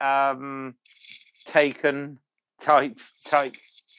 [0.00, 0.74] um,
[1.46, 2.18] taken
[2.60, 3.52] type type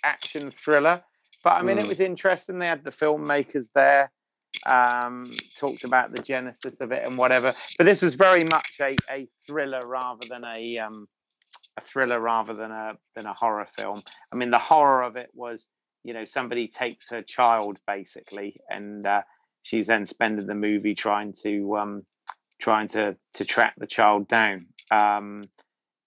[0.03, 1.01] action thriller.
[1.43, 1.89] But I mean, it Mm.
[1.89, 2.59] was interesting.
[2.59, 4.11] They had the filmmakers there,
[4.65, 5.25] um,
[5.59, 7.53] talked about the genesis of it and whatever.
[7.77, 11.07] But this was very much a, a thriller rather than a um,
[11.77, 14.01] a thriller rather than a than a horror film.
[14.31, 15.67] I mean, the horror of it was,
[16.03, 19.21] you know, somebody takes her child basically, and uh,
[19.63, 22.03] she's then spending the movie trying to um,
[22.59, 24.59] trying to to track the child down.
[24.91, 25.43] Um,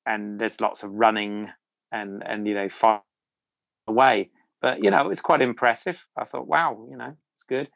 [0.06, 1.51] and there's lots of running
[1.93, 3.02] and and you know far
[3.86, 4.31] away.
[4.62, 6.05] But you know, it was quite impressive.
[6.16, 7.70] I thought, wow, you know, it's good.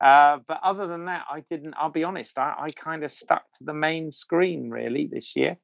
[0.00, 1.74] Uh, but other than that, I didn't.
[1.76, 2.38] I'll be honest.
[2.38, 5.56] I, I kind of stuck to the main screen really this year.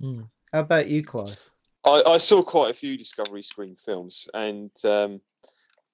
[0.00, 0.22] Hmm.
[0.52, 1.50] How about you, Clive?
[1.84, 5.20] I, I saw quite a few Discovery Screen films, and um,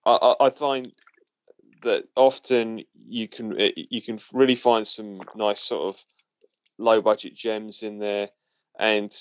[0.07, 0.93] I, I, I find
[1.83, 6.05] that often you can eh, you can really find some nice sort of
[6.79, 8.29] low budget gems in there.
[8.79, 9.15] And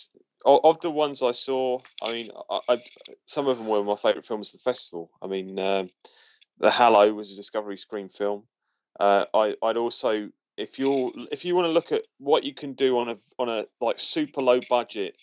[0.45, 2.77] of the ones I saw, I mean, I, I,
[3.25, 5.11] some of them were my favourite films of the festival.
[5.21, 5.89] I mean, um,
[6.59, 8.43] The Hallow was a Discovery Screen film.
[8.99, 12.73] Uh, I, I'd also, if you're if you want to look at what you can
[12.73, 15.19] do on a on a like super low budget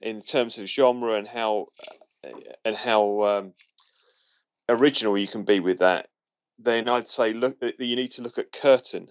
[0.00, 1.66] in terms of genre and how
[2.24, 2.30] uh,
[2.64, 3.52] and how um,
[4.68, 6.08] original you can be with that,
[6.58, 9.08] then I'd say look you need to look at Curtain,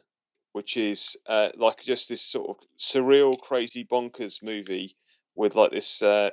[0.54, 4.96] which is uh, like just this sort of surreal, crazy, bonkers movie
[5.36, 6.30] with like this uh,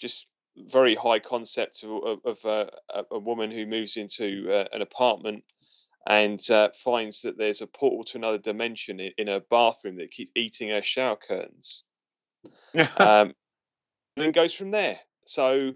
[0.00, 4.82] just very high concept of, of, of uh, a, woman who moves into uh, an
[4.82, 5.44] apartment
[6.06, 10.10] and uh, finds that there's a portal to another dimension in, in her bathroom that
[10.10, 11.84] keeps eating her shower curtains
[12.96, 13.34] um,
[14.16, 14.98] and then goes from there.
[15.24, 15.74] So,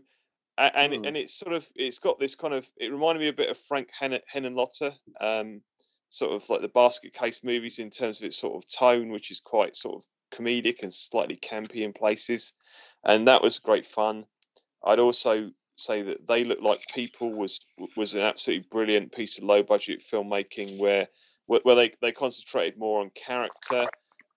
[0.57, 1.05] and Hmm.
[1.05, 3.59] and it's sort of it's got this kind of it reminded me a bit of
[3.59, 5.63] Frank Hen- Henenlotter, um,
[6.09, 9.31] sort of like the basket case movies in terms of its sort of tone, which
[9.31, 10.05] is quite sort of
[10.37, 12.53] comedic and slightly campy in places,
[13.05, 14.27] and that was great fun.
[14.85, 17.61] I'd also say that they look like people was
[17.97, 21.09] was an absolutely brilliant piece of low budget filmmaking where
[21.47, 23.89] where they they concentrated more on character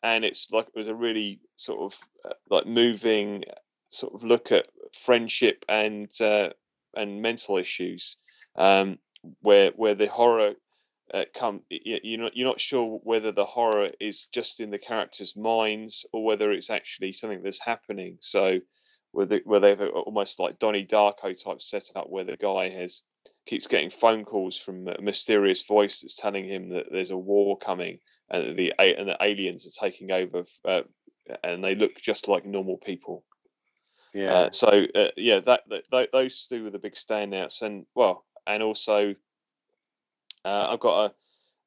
[0.04, 3.44] and it's like it was a really sort of uh, like moving
[3.90, 6.50] sort of look at friendship and uh,
[6.96, 8.18] and mental issues
[8.56, 8.98] um,
[9.42, 10.54] where where the horror
[11.14, 15.36] uh, come you're not you're not sure whether the horror is just in the characters'
[15.38, 18.18] minds or whether it's actually something that's happening.
[18.20, 18.60] So
[19.12, 23.04] where they, where they've a- almost like Donnie Darko type setup where the guy has
[23.46, 27.58] keeps getting phone calls from a mysterious voice that's telling him that there's a war
[27.58, 30.82] coming and the and the aliens are taking over uh,
[31.44, 33.24] and they look just like normal people.
[34.14, 34.34] Yeah.
[34.34, 38.26] Uh, so uh, yeah, that, that tho- those two were the big standouts, and well,
[38.46, 39.16] and also
[40.46, 41.14] uh, I've got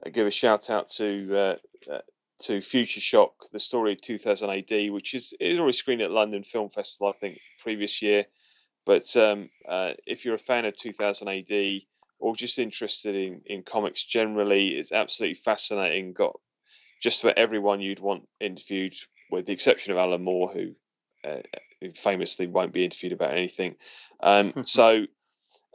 [0.05, 1.57] to give a shout out to uh,
[1.93, 2.01] uh,
[2.41, 6.43] to Future Shock, the story of 2000 AD, which is is already screened at London
[6.43, 8.25] Film Festival, I think, previous year.
[8.87, 11.81] But um, uh, if you're a fan of 2000 AD
[12.19, 16.13] or just interested in, in comics generally, it's absolutely fascinating.
[16.13, 16.39] Got
[17.03, 18.95] just for everyone you'd want interviewed,
[19.31, 20.75] with the exception of Alan Moore, who,
[21.25, 21.41] uh,
[21.95, 23.77] famously won't be interviewed about anything.
[24.23, 25.07] Um, so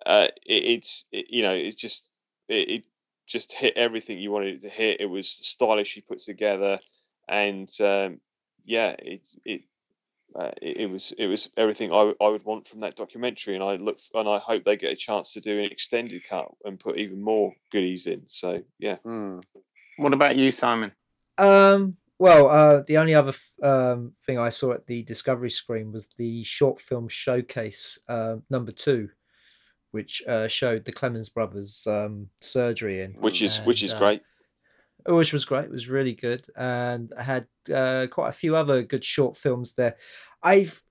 [0.06, 2.10] uh, it, it's it, you know it's just
[2.48, 2.86] it, it,
[3.28, 5.02] just hit everything you wanted it to hit.
[5.02, 6.80] It was stylishly put together,
[7.28, 8.20] and um,
[8.64, 9.62] yeah, it it,
[10.36, 13.64] uh, it it was it was everything I, I would want from that documentary, and
[13.64, 16.80] I look and I hope they get a chance to do an extended cut and
[16.80, 18.28] put even more goodies in.
[18.28, 18.98] So yeah.
[19.04, 19.40] Hmm.
[19.98, 20.92] What about you, Simon?
[21.38, 25.92] Um, well, uh, the only other f- um, thing I saw at the Discovery screen
[25.92, 29.10] was the short film showcase uh, number two,
[29.96, 34.22] which uh, showed the Clemens brothers' um, surgery in, Which is which is uh, great.
[35.08, 35.66] which was great.
[35.66, 39.74] It was really good, and I had uh, quite a few other good short films
[39.74, 39.96] there.
[40.44, 40.82] I've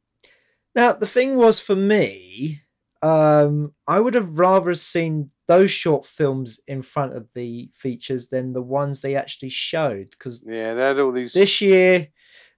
[0.74, 2.62] now the thing was for me,
[3.02, 8.52] um, I would have rather seen those short films in front of the features than
[8.55, 11.32] the ones they actually showed because Yeah, they had all these.
[11.35, 12.09] this year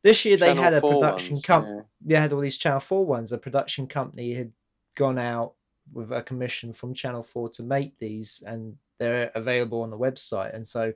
[0.05, 2.15] this year they Channel had a production company yeah.
[2.15, 3.33] they had all these channel Four ones.
[3.33, 4.53] a production company had
[4.95, 5.55] gone out
[5.93, 10.55] with a commission from channel 4 to make these and they're available on the website
[10.55, 10.93] and so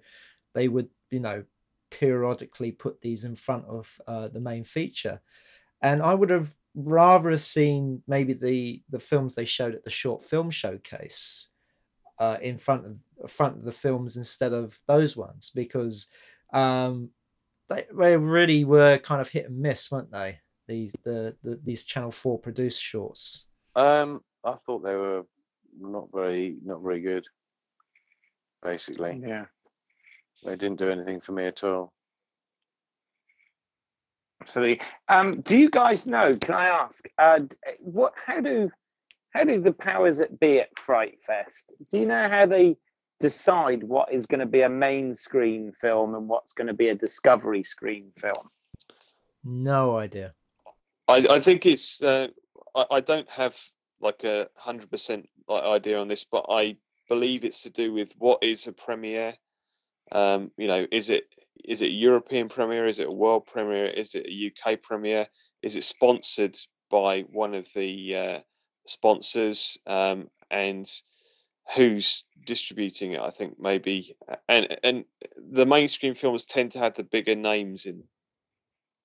[0.54, 1.44] they would you know
[1.90, 5.20] periodically put these in front of uh, the main feature
[5.82, 10.22] and i would have rather seen maybe the the films they showed at the short
[10.22, 11.48] film showcase
[12.20, 16.08] uh, in front of front of the films instead of those ones because
[16.52, 17.10] um,
[17.68, 20.40] they, they really were kind of hit and miss, weren't they?
[20.68, 23.46] These the, the these Channel Four produced shorts.
[23.74, 25.22] Um, I thought they were
[25.78, 27.26] not very, not very good.
[28.62, 29.46] Basically, Yeah,
[30.44, 31.92] they didn't do anything for me at all.
[34.42, 34.84] absolutely.
[35.08, 36.36] Um, do you guys know?
[36.36, 37.04] Can I ask?
[37.16, 37.40] Uh,
[37.78, 38.12] what?
[38.26, 38.70] How do?
[39.30, 41.72] How do the powers that be at Fright Fest?
[41.90, 42.76] Do you know how they
[43.20, 46.88] decide what is going to be a main screen film and what's going to be
[46.88, 48.50] a discovery screen film?
[49.44, 50.34] No idea.
[51.06, 52.28] I, I think it's uh,
[52.74, 53.56] I, I don't have
[54.00, 56.76] like a hundred percent idea on this, but I
[57.08, 59.34] believe it's to do with what is a premiere.
[60.12, 61.24] Um, you know, is it
[61.64, 62.86] is it a European premiere?
[62.86, 63.86] Is it a world premiere?
[63.86, 65.26] Is it a UK premiere?
[65.62, 66.56] Is it sponsored
[66.90, 68.40] by one of the uh,
[68.86, 69.78] sponsors?
[69.86, 70.86] Um, and
[71.76, 73.20] who's distributing it?
[73.20, 74.16] I think maybe
[74.48, 75.04] and and
[75.36, 78.04] the mainstream films tend to have the bigger names in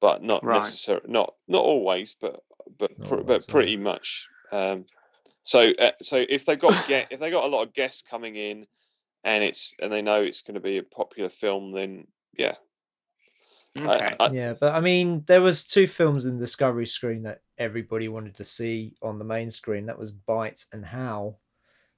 [0.02, 0.56] but not Right.
[0.56, 2.44] necessarily not not always but
[2.78, 3.52] but Not pr- always, but yeah.
[3.52, 4.86] pretty much um
[5.42, 8.36] so uh, so if they got get if they got a lot of guests coming
[8.36, 8.66] in
[9.24, 12.08] and it's and they know it's going to be a popular film then
[12.38, 12.56] yeah
[13.78, 14.16] Okay.
[14.22, 18.36] I- Yeah, but I mean, there was two films in Discovery screen that everybody wanted
[18.36, 19.88] to see on the main screen.
[19.88, 21.42] That was Bite and Howl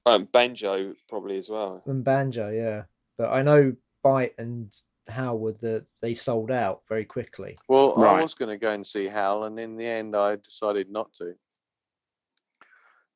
[0.08, 2.50] um, banjo probably as well and Banjo.
[2.50, 2.84] Yeah,
[3.18, 4.74] but I know Bite and
[5.08, 7.58] Howl were the they sold out very quickly.
[7.68, 10.90] Well, I was going to go and see Howl, and in the end, I decided
[10.90, 11.36] not to.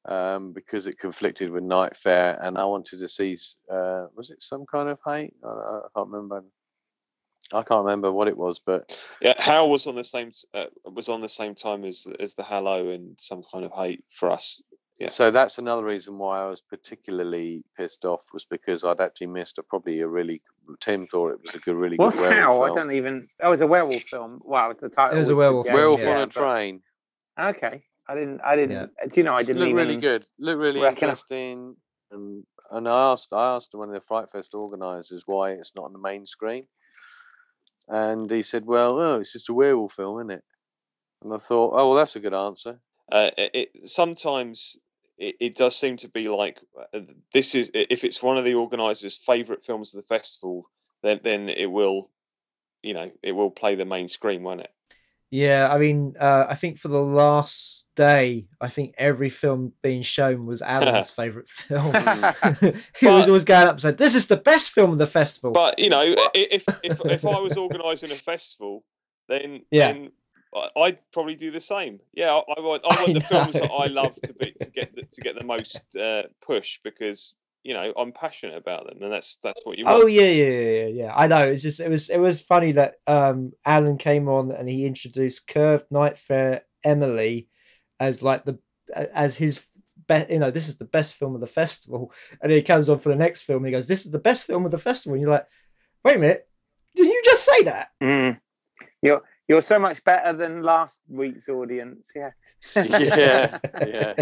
[0.06, 3.38] Um, because it conflicted with Night Fare, and I wanted to see.
[3.72, 5.36] Uh, was it some kind of hate?
[5.44, 6.44] I, I I can't remember.
[7.53, 11.10] I can't remember what it was, but yeah Howl was on the same uh, was
[11.10, 14.61] on the same time as as the Hallow and some kind of hate for us
[14.99, 15.07] Yeah.
[15.10, 19.57] so that's another reason why I was particularly pissed off was because I'd actually missed
[19.57, 20.41] a probably a really.
[20.80, 22.72] Tim thought it was a good, really What's good werewolf Howl?
[22.72, 23.23] I don't even.
[23.44, 24.41] Oh, was a werewolf film.
[24.45, 25.15] Wow, it's the title.
[25.15, 26.82] It was a werewolf suggest- film, Werewolf yeah, on a but- train.
[27.40, 28.41] Okay, I didn't.
[28.41, 28.91] I didn't.
[29.11, 29.33] Do you know?
[29.33, 29.88] I didn't looked even.
[29.88, 30.25] really good.
[30.38, 31.75] Look really reckon- interesting.
[32.11, 35.85] And and I asked I asked one of the Fright Fest organisers why it's not
[35.85, 36.67] on the main screen,
[37.88, 40.43] and he said, "Well, oh, it's just a werewolf film, isn't it?"
[41.23, 42.79] And I thought, "Oh, well, that's a good answer."
[43.11, 44.77] uh, it, it sometimes
[45.17, 46.59] it, it does seem to be like
[46.93, 46.99] uh,
[47.33, 50.69] this is if it's one of the organizers favorite films of the festival
[51.03, 52.09] then then it will
[52.81, 54.71] you know it will play the main screen won't it
[55.31, 60.01] Yeah, I mean, uh, I think for the last day, I think every film being
[60.01, 61.93] shown was Alan's favorite film.
[62.99, 65.51] he was always going up and said, "This is the best film of the festival."
[65.53, 66.03] but you know
[66.33, 68.83] if if if i was organizing a festival
[69.29, 69.93] then Yeah.
[69.93, 70.11] then
[70.53, 72.01] I- I'd probably do the same.
[72.13, 73.71] Yeah, I, I want, I I want the films that.
[73.71, 77.73] I love to be to get the, to get the most uh, push because you
[77.73, 80.03] know I'm passionate about them, and that's that's what you want.
[80.03, 81.13] Oh yeah, yeah, yeah, yeah, yeah.
[81.15, 81.39] I know.
[81.39, 85.47] It's just it was it was funny that um Alan came on and he introduced
[85.47, 87.47] Curved Night Fare Emelie
[87.99, 88.59] as like the
[88.95, 89.65] as his
[90.07, 90.29] best.
[90.29, 92.11] You know, this is the best film of the festival,
[92.41, 94.47] and he comes on for the next film and he goes, "This is the best
[94.47, 95.47] film of the festival." And you're like,
[96.03, 96.47] "Wait a minute."
[96.95, 97.89] Did you just say that?
[98.03, 98.39] Mm.
[99.01, 99.21] You're
[99.52, 102.10] you're so much better than last week's audience.
[102.15, 102.30] Yeah.
[102.73, 104.14] yeah, yeah.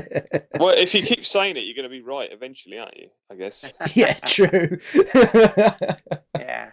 [0.60, 3.10] Well, if you keep saying it, you're going to be right eventually, aren't you?
[3.32, 3.72] I guess.
[3.94, 4.80] yeah, true.
[6.36, 6.72] Yeah.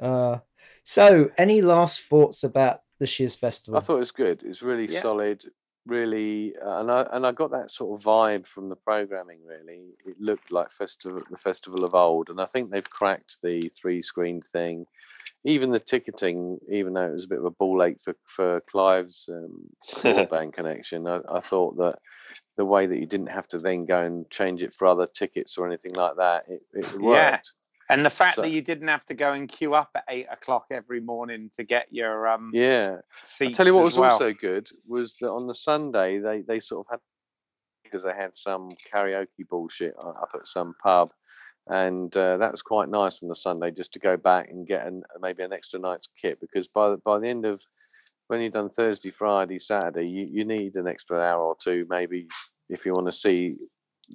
[0.00, 0.38] uh,
[0.84, 3.76] so, any last thoughts about the Shiz Festival?
[3.76, 4.42] I thought it was good.
[4.42, 5.00] It's really Yeah.
[5.00, 5.44] solid,
[5.84, 9.40] really, uh, and I and I got that sort of vibe from the programming.
[9.44, 13.68] Really, it looked like festival, the festival of old, and I think they've cracked the
[13.68, 14.86] three screen thing.
[15.46, 18.60] Even the ticketing, even though it was a bit of a ball ache for for
[18.62, 19.68] Clive's um,
[20.02, 21.98] broadband connection, I, I thought that
[22.56, 25.56] the way that you didn't have to then go and change it for other tickets
[25.56, 27.40] or anything like that, it, it Yeah.
[27.88, 30.26] And the fact So- that you didn't have to go and queue up at eight
[30.30, 32.96] o'clock every morning to get your um Yeah.
[33.40, 34.10] I tell you what was well.
[34.10, 37.00] also good was that on the Sunday they they sort of had
[37.84, 41.10] because they had some karaoke bullshit up at some pub,
[41.68, 44.86] and uh, that was quite nice on the Sunday just to go back and get
[44.86, 47.60] an, maybe an extra night's kit because by the, by the end of
[48.28, 52.28] when you've done Thursday, Friday, Saturday, you, you need an extra hour or two maybe
[52.68, 53.56] if you want to see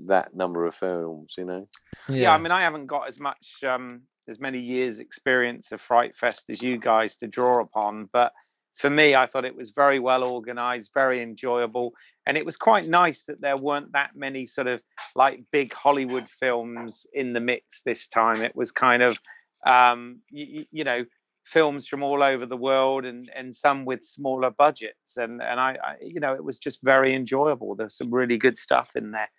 [0.06, 1.68] that number of films, you know.
[2.10, 2.34] yeah.
[2.34, 6.50] I mean, I haven't got as much, um, as many years' experience of Fright Fest
[6.50, 8.32] as you guys to draw upon, but
[8.76, 11.94] for me, I thought it was very well organized, very enjoyable,
[12.26, 14.82] and it was quite nice that there weren't that many sort of
[15.16, 18.42] like big Hollywood films in the mix this time.
[18.42, 19.20] It was kind of,
[19.66, 21.06] um, you, you know,
[21.46, 25.78] films from all over the world and and some with smaller budgets and and I,
[25.84, 29.30] I you know it was just very enjoyable there's some really good stuff in there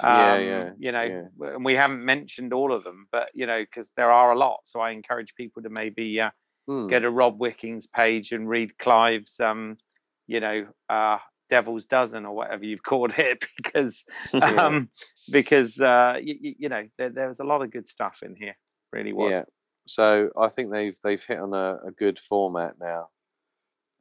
[0.00, 1.54] um, yeah, you know yeah.
[1.54, 4.60] and we haven't mentioned all of them but you know because there are a lot
[4.62, 6.30] so i encourage people to maybe uh,
[6.68, 6.86] Hmm.
[6.86, 9.78] get a rob wickings page and read clive's um
[10.26, 11.18] you know uh
[11.48, 14.04] devil's dozen or whatever you've called it because
[14.34, 14.66] Yeah.
[14.66, 14.90] um
[15.30, 18.56] because uh you, you know there, there was a lot of good stuff in here
[18.92, 19.42] really was Yeah.
[19.88, 23.08] So I think they've they've hit on a, a good format now,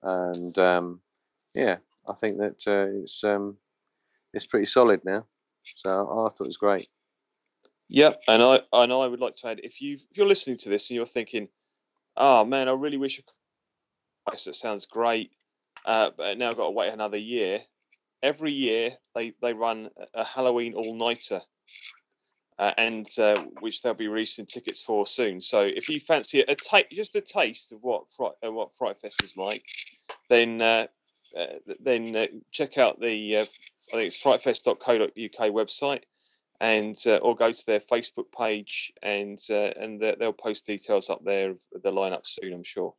[0.03, 0.99] and um,
[1.53, 1.77] yeah,
[2.07, 3.57] I think that uh, it's um,
[4.33, 5.25] it's pretty solid now.
[5.63, 6.87] So I thought it was great.
[7.87, 10.69] Yep, and I and I would like to add if you if you're listening to
[10.69, 11.47] this and you're thinking,
[12.17, 13.33] oh man, I really wish could.
[14.27, 15.31] That sounds great,
[15.85, 17.61] uh, but now I've got to wait another year.
[18.21, 21.41] Every year they they run a- Halloween all nighter,
[22.59, 25.39] uh, and uh, which they'll be releasing tickets for soon.
[25.39, 29.23] So if you fancy a, ta- just a taste of what Fright what Fright Fest
[29.23, 29.63] is like,
[30.29, 30.87] then uh,
[31.39, 31.45] uh,
[31.79, 36.03] then uh, check out the I think it's frightfest.co.uk website
[36.59, 41.09] and uh, or go to their Facebook page and uh, and they- they'll post details
[41.09, 42.53] up there of the lineup soon.
[42.53, 42.93] I'm sure.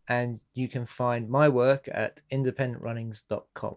[0.09, 3.77] and you can find my work at independentrunnings.com.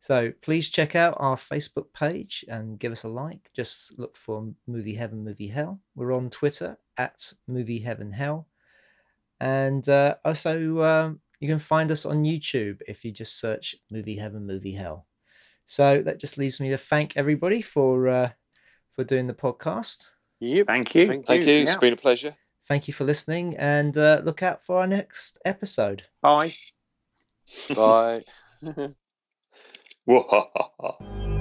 [0.00, 3.50] So please check out our Facebook page and give us a like.
[3.54, 5.80] Just look for Movie Heaven, Movie Hell.
[5.94, 8.48] We're on Twitter at Movie Heaven Hell.
[9.40, 14.16] And uh, also, um, you can find us on YouTube if you just search Movie
[14.16, 15.06] Heaven, Movie Hell.
[15.66, 18.30] So that just leaves me to thank everybody for uh,
[18.92, 20.08] for doing the podcast.
[20.40, 20.66] Yep.
[20.66, 21.06] Thank you.
[21.06, 21.54] Thank Thank you.
[21.58, 22.34] It's been a pleasure.
[22.66, 26.04] Thank you for listening, and uh, look out for our next episode.
[26.22, 26.52] Bye.
[27.74, 28.22] Bye.
[30.06, 31.36] Whoa.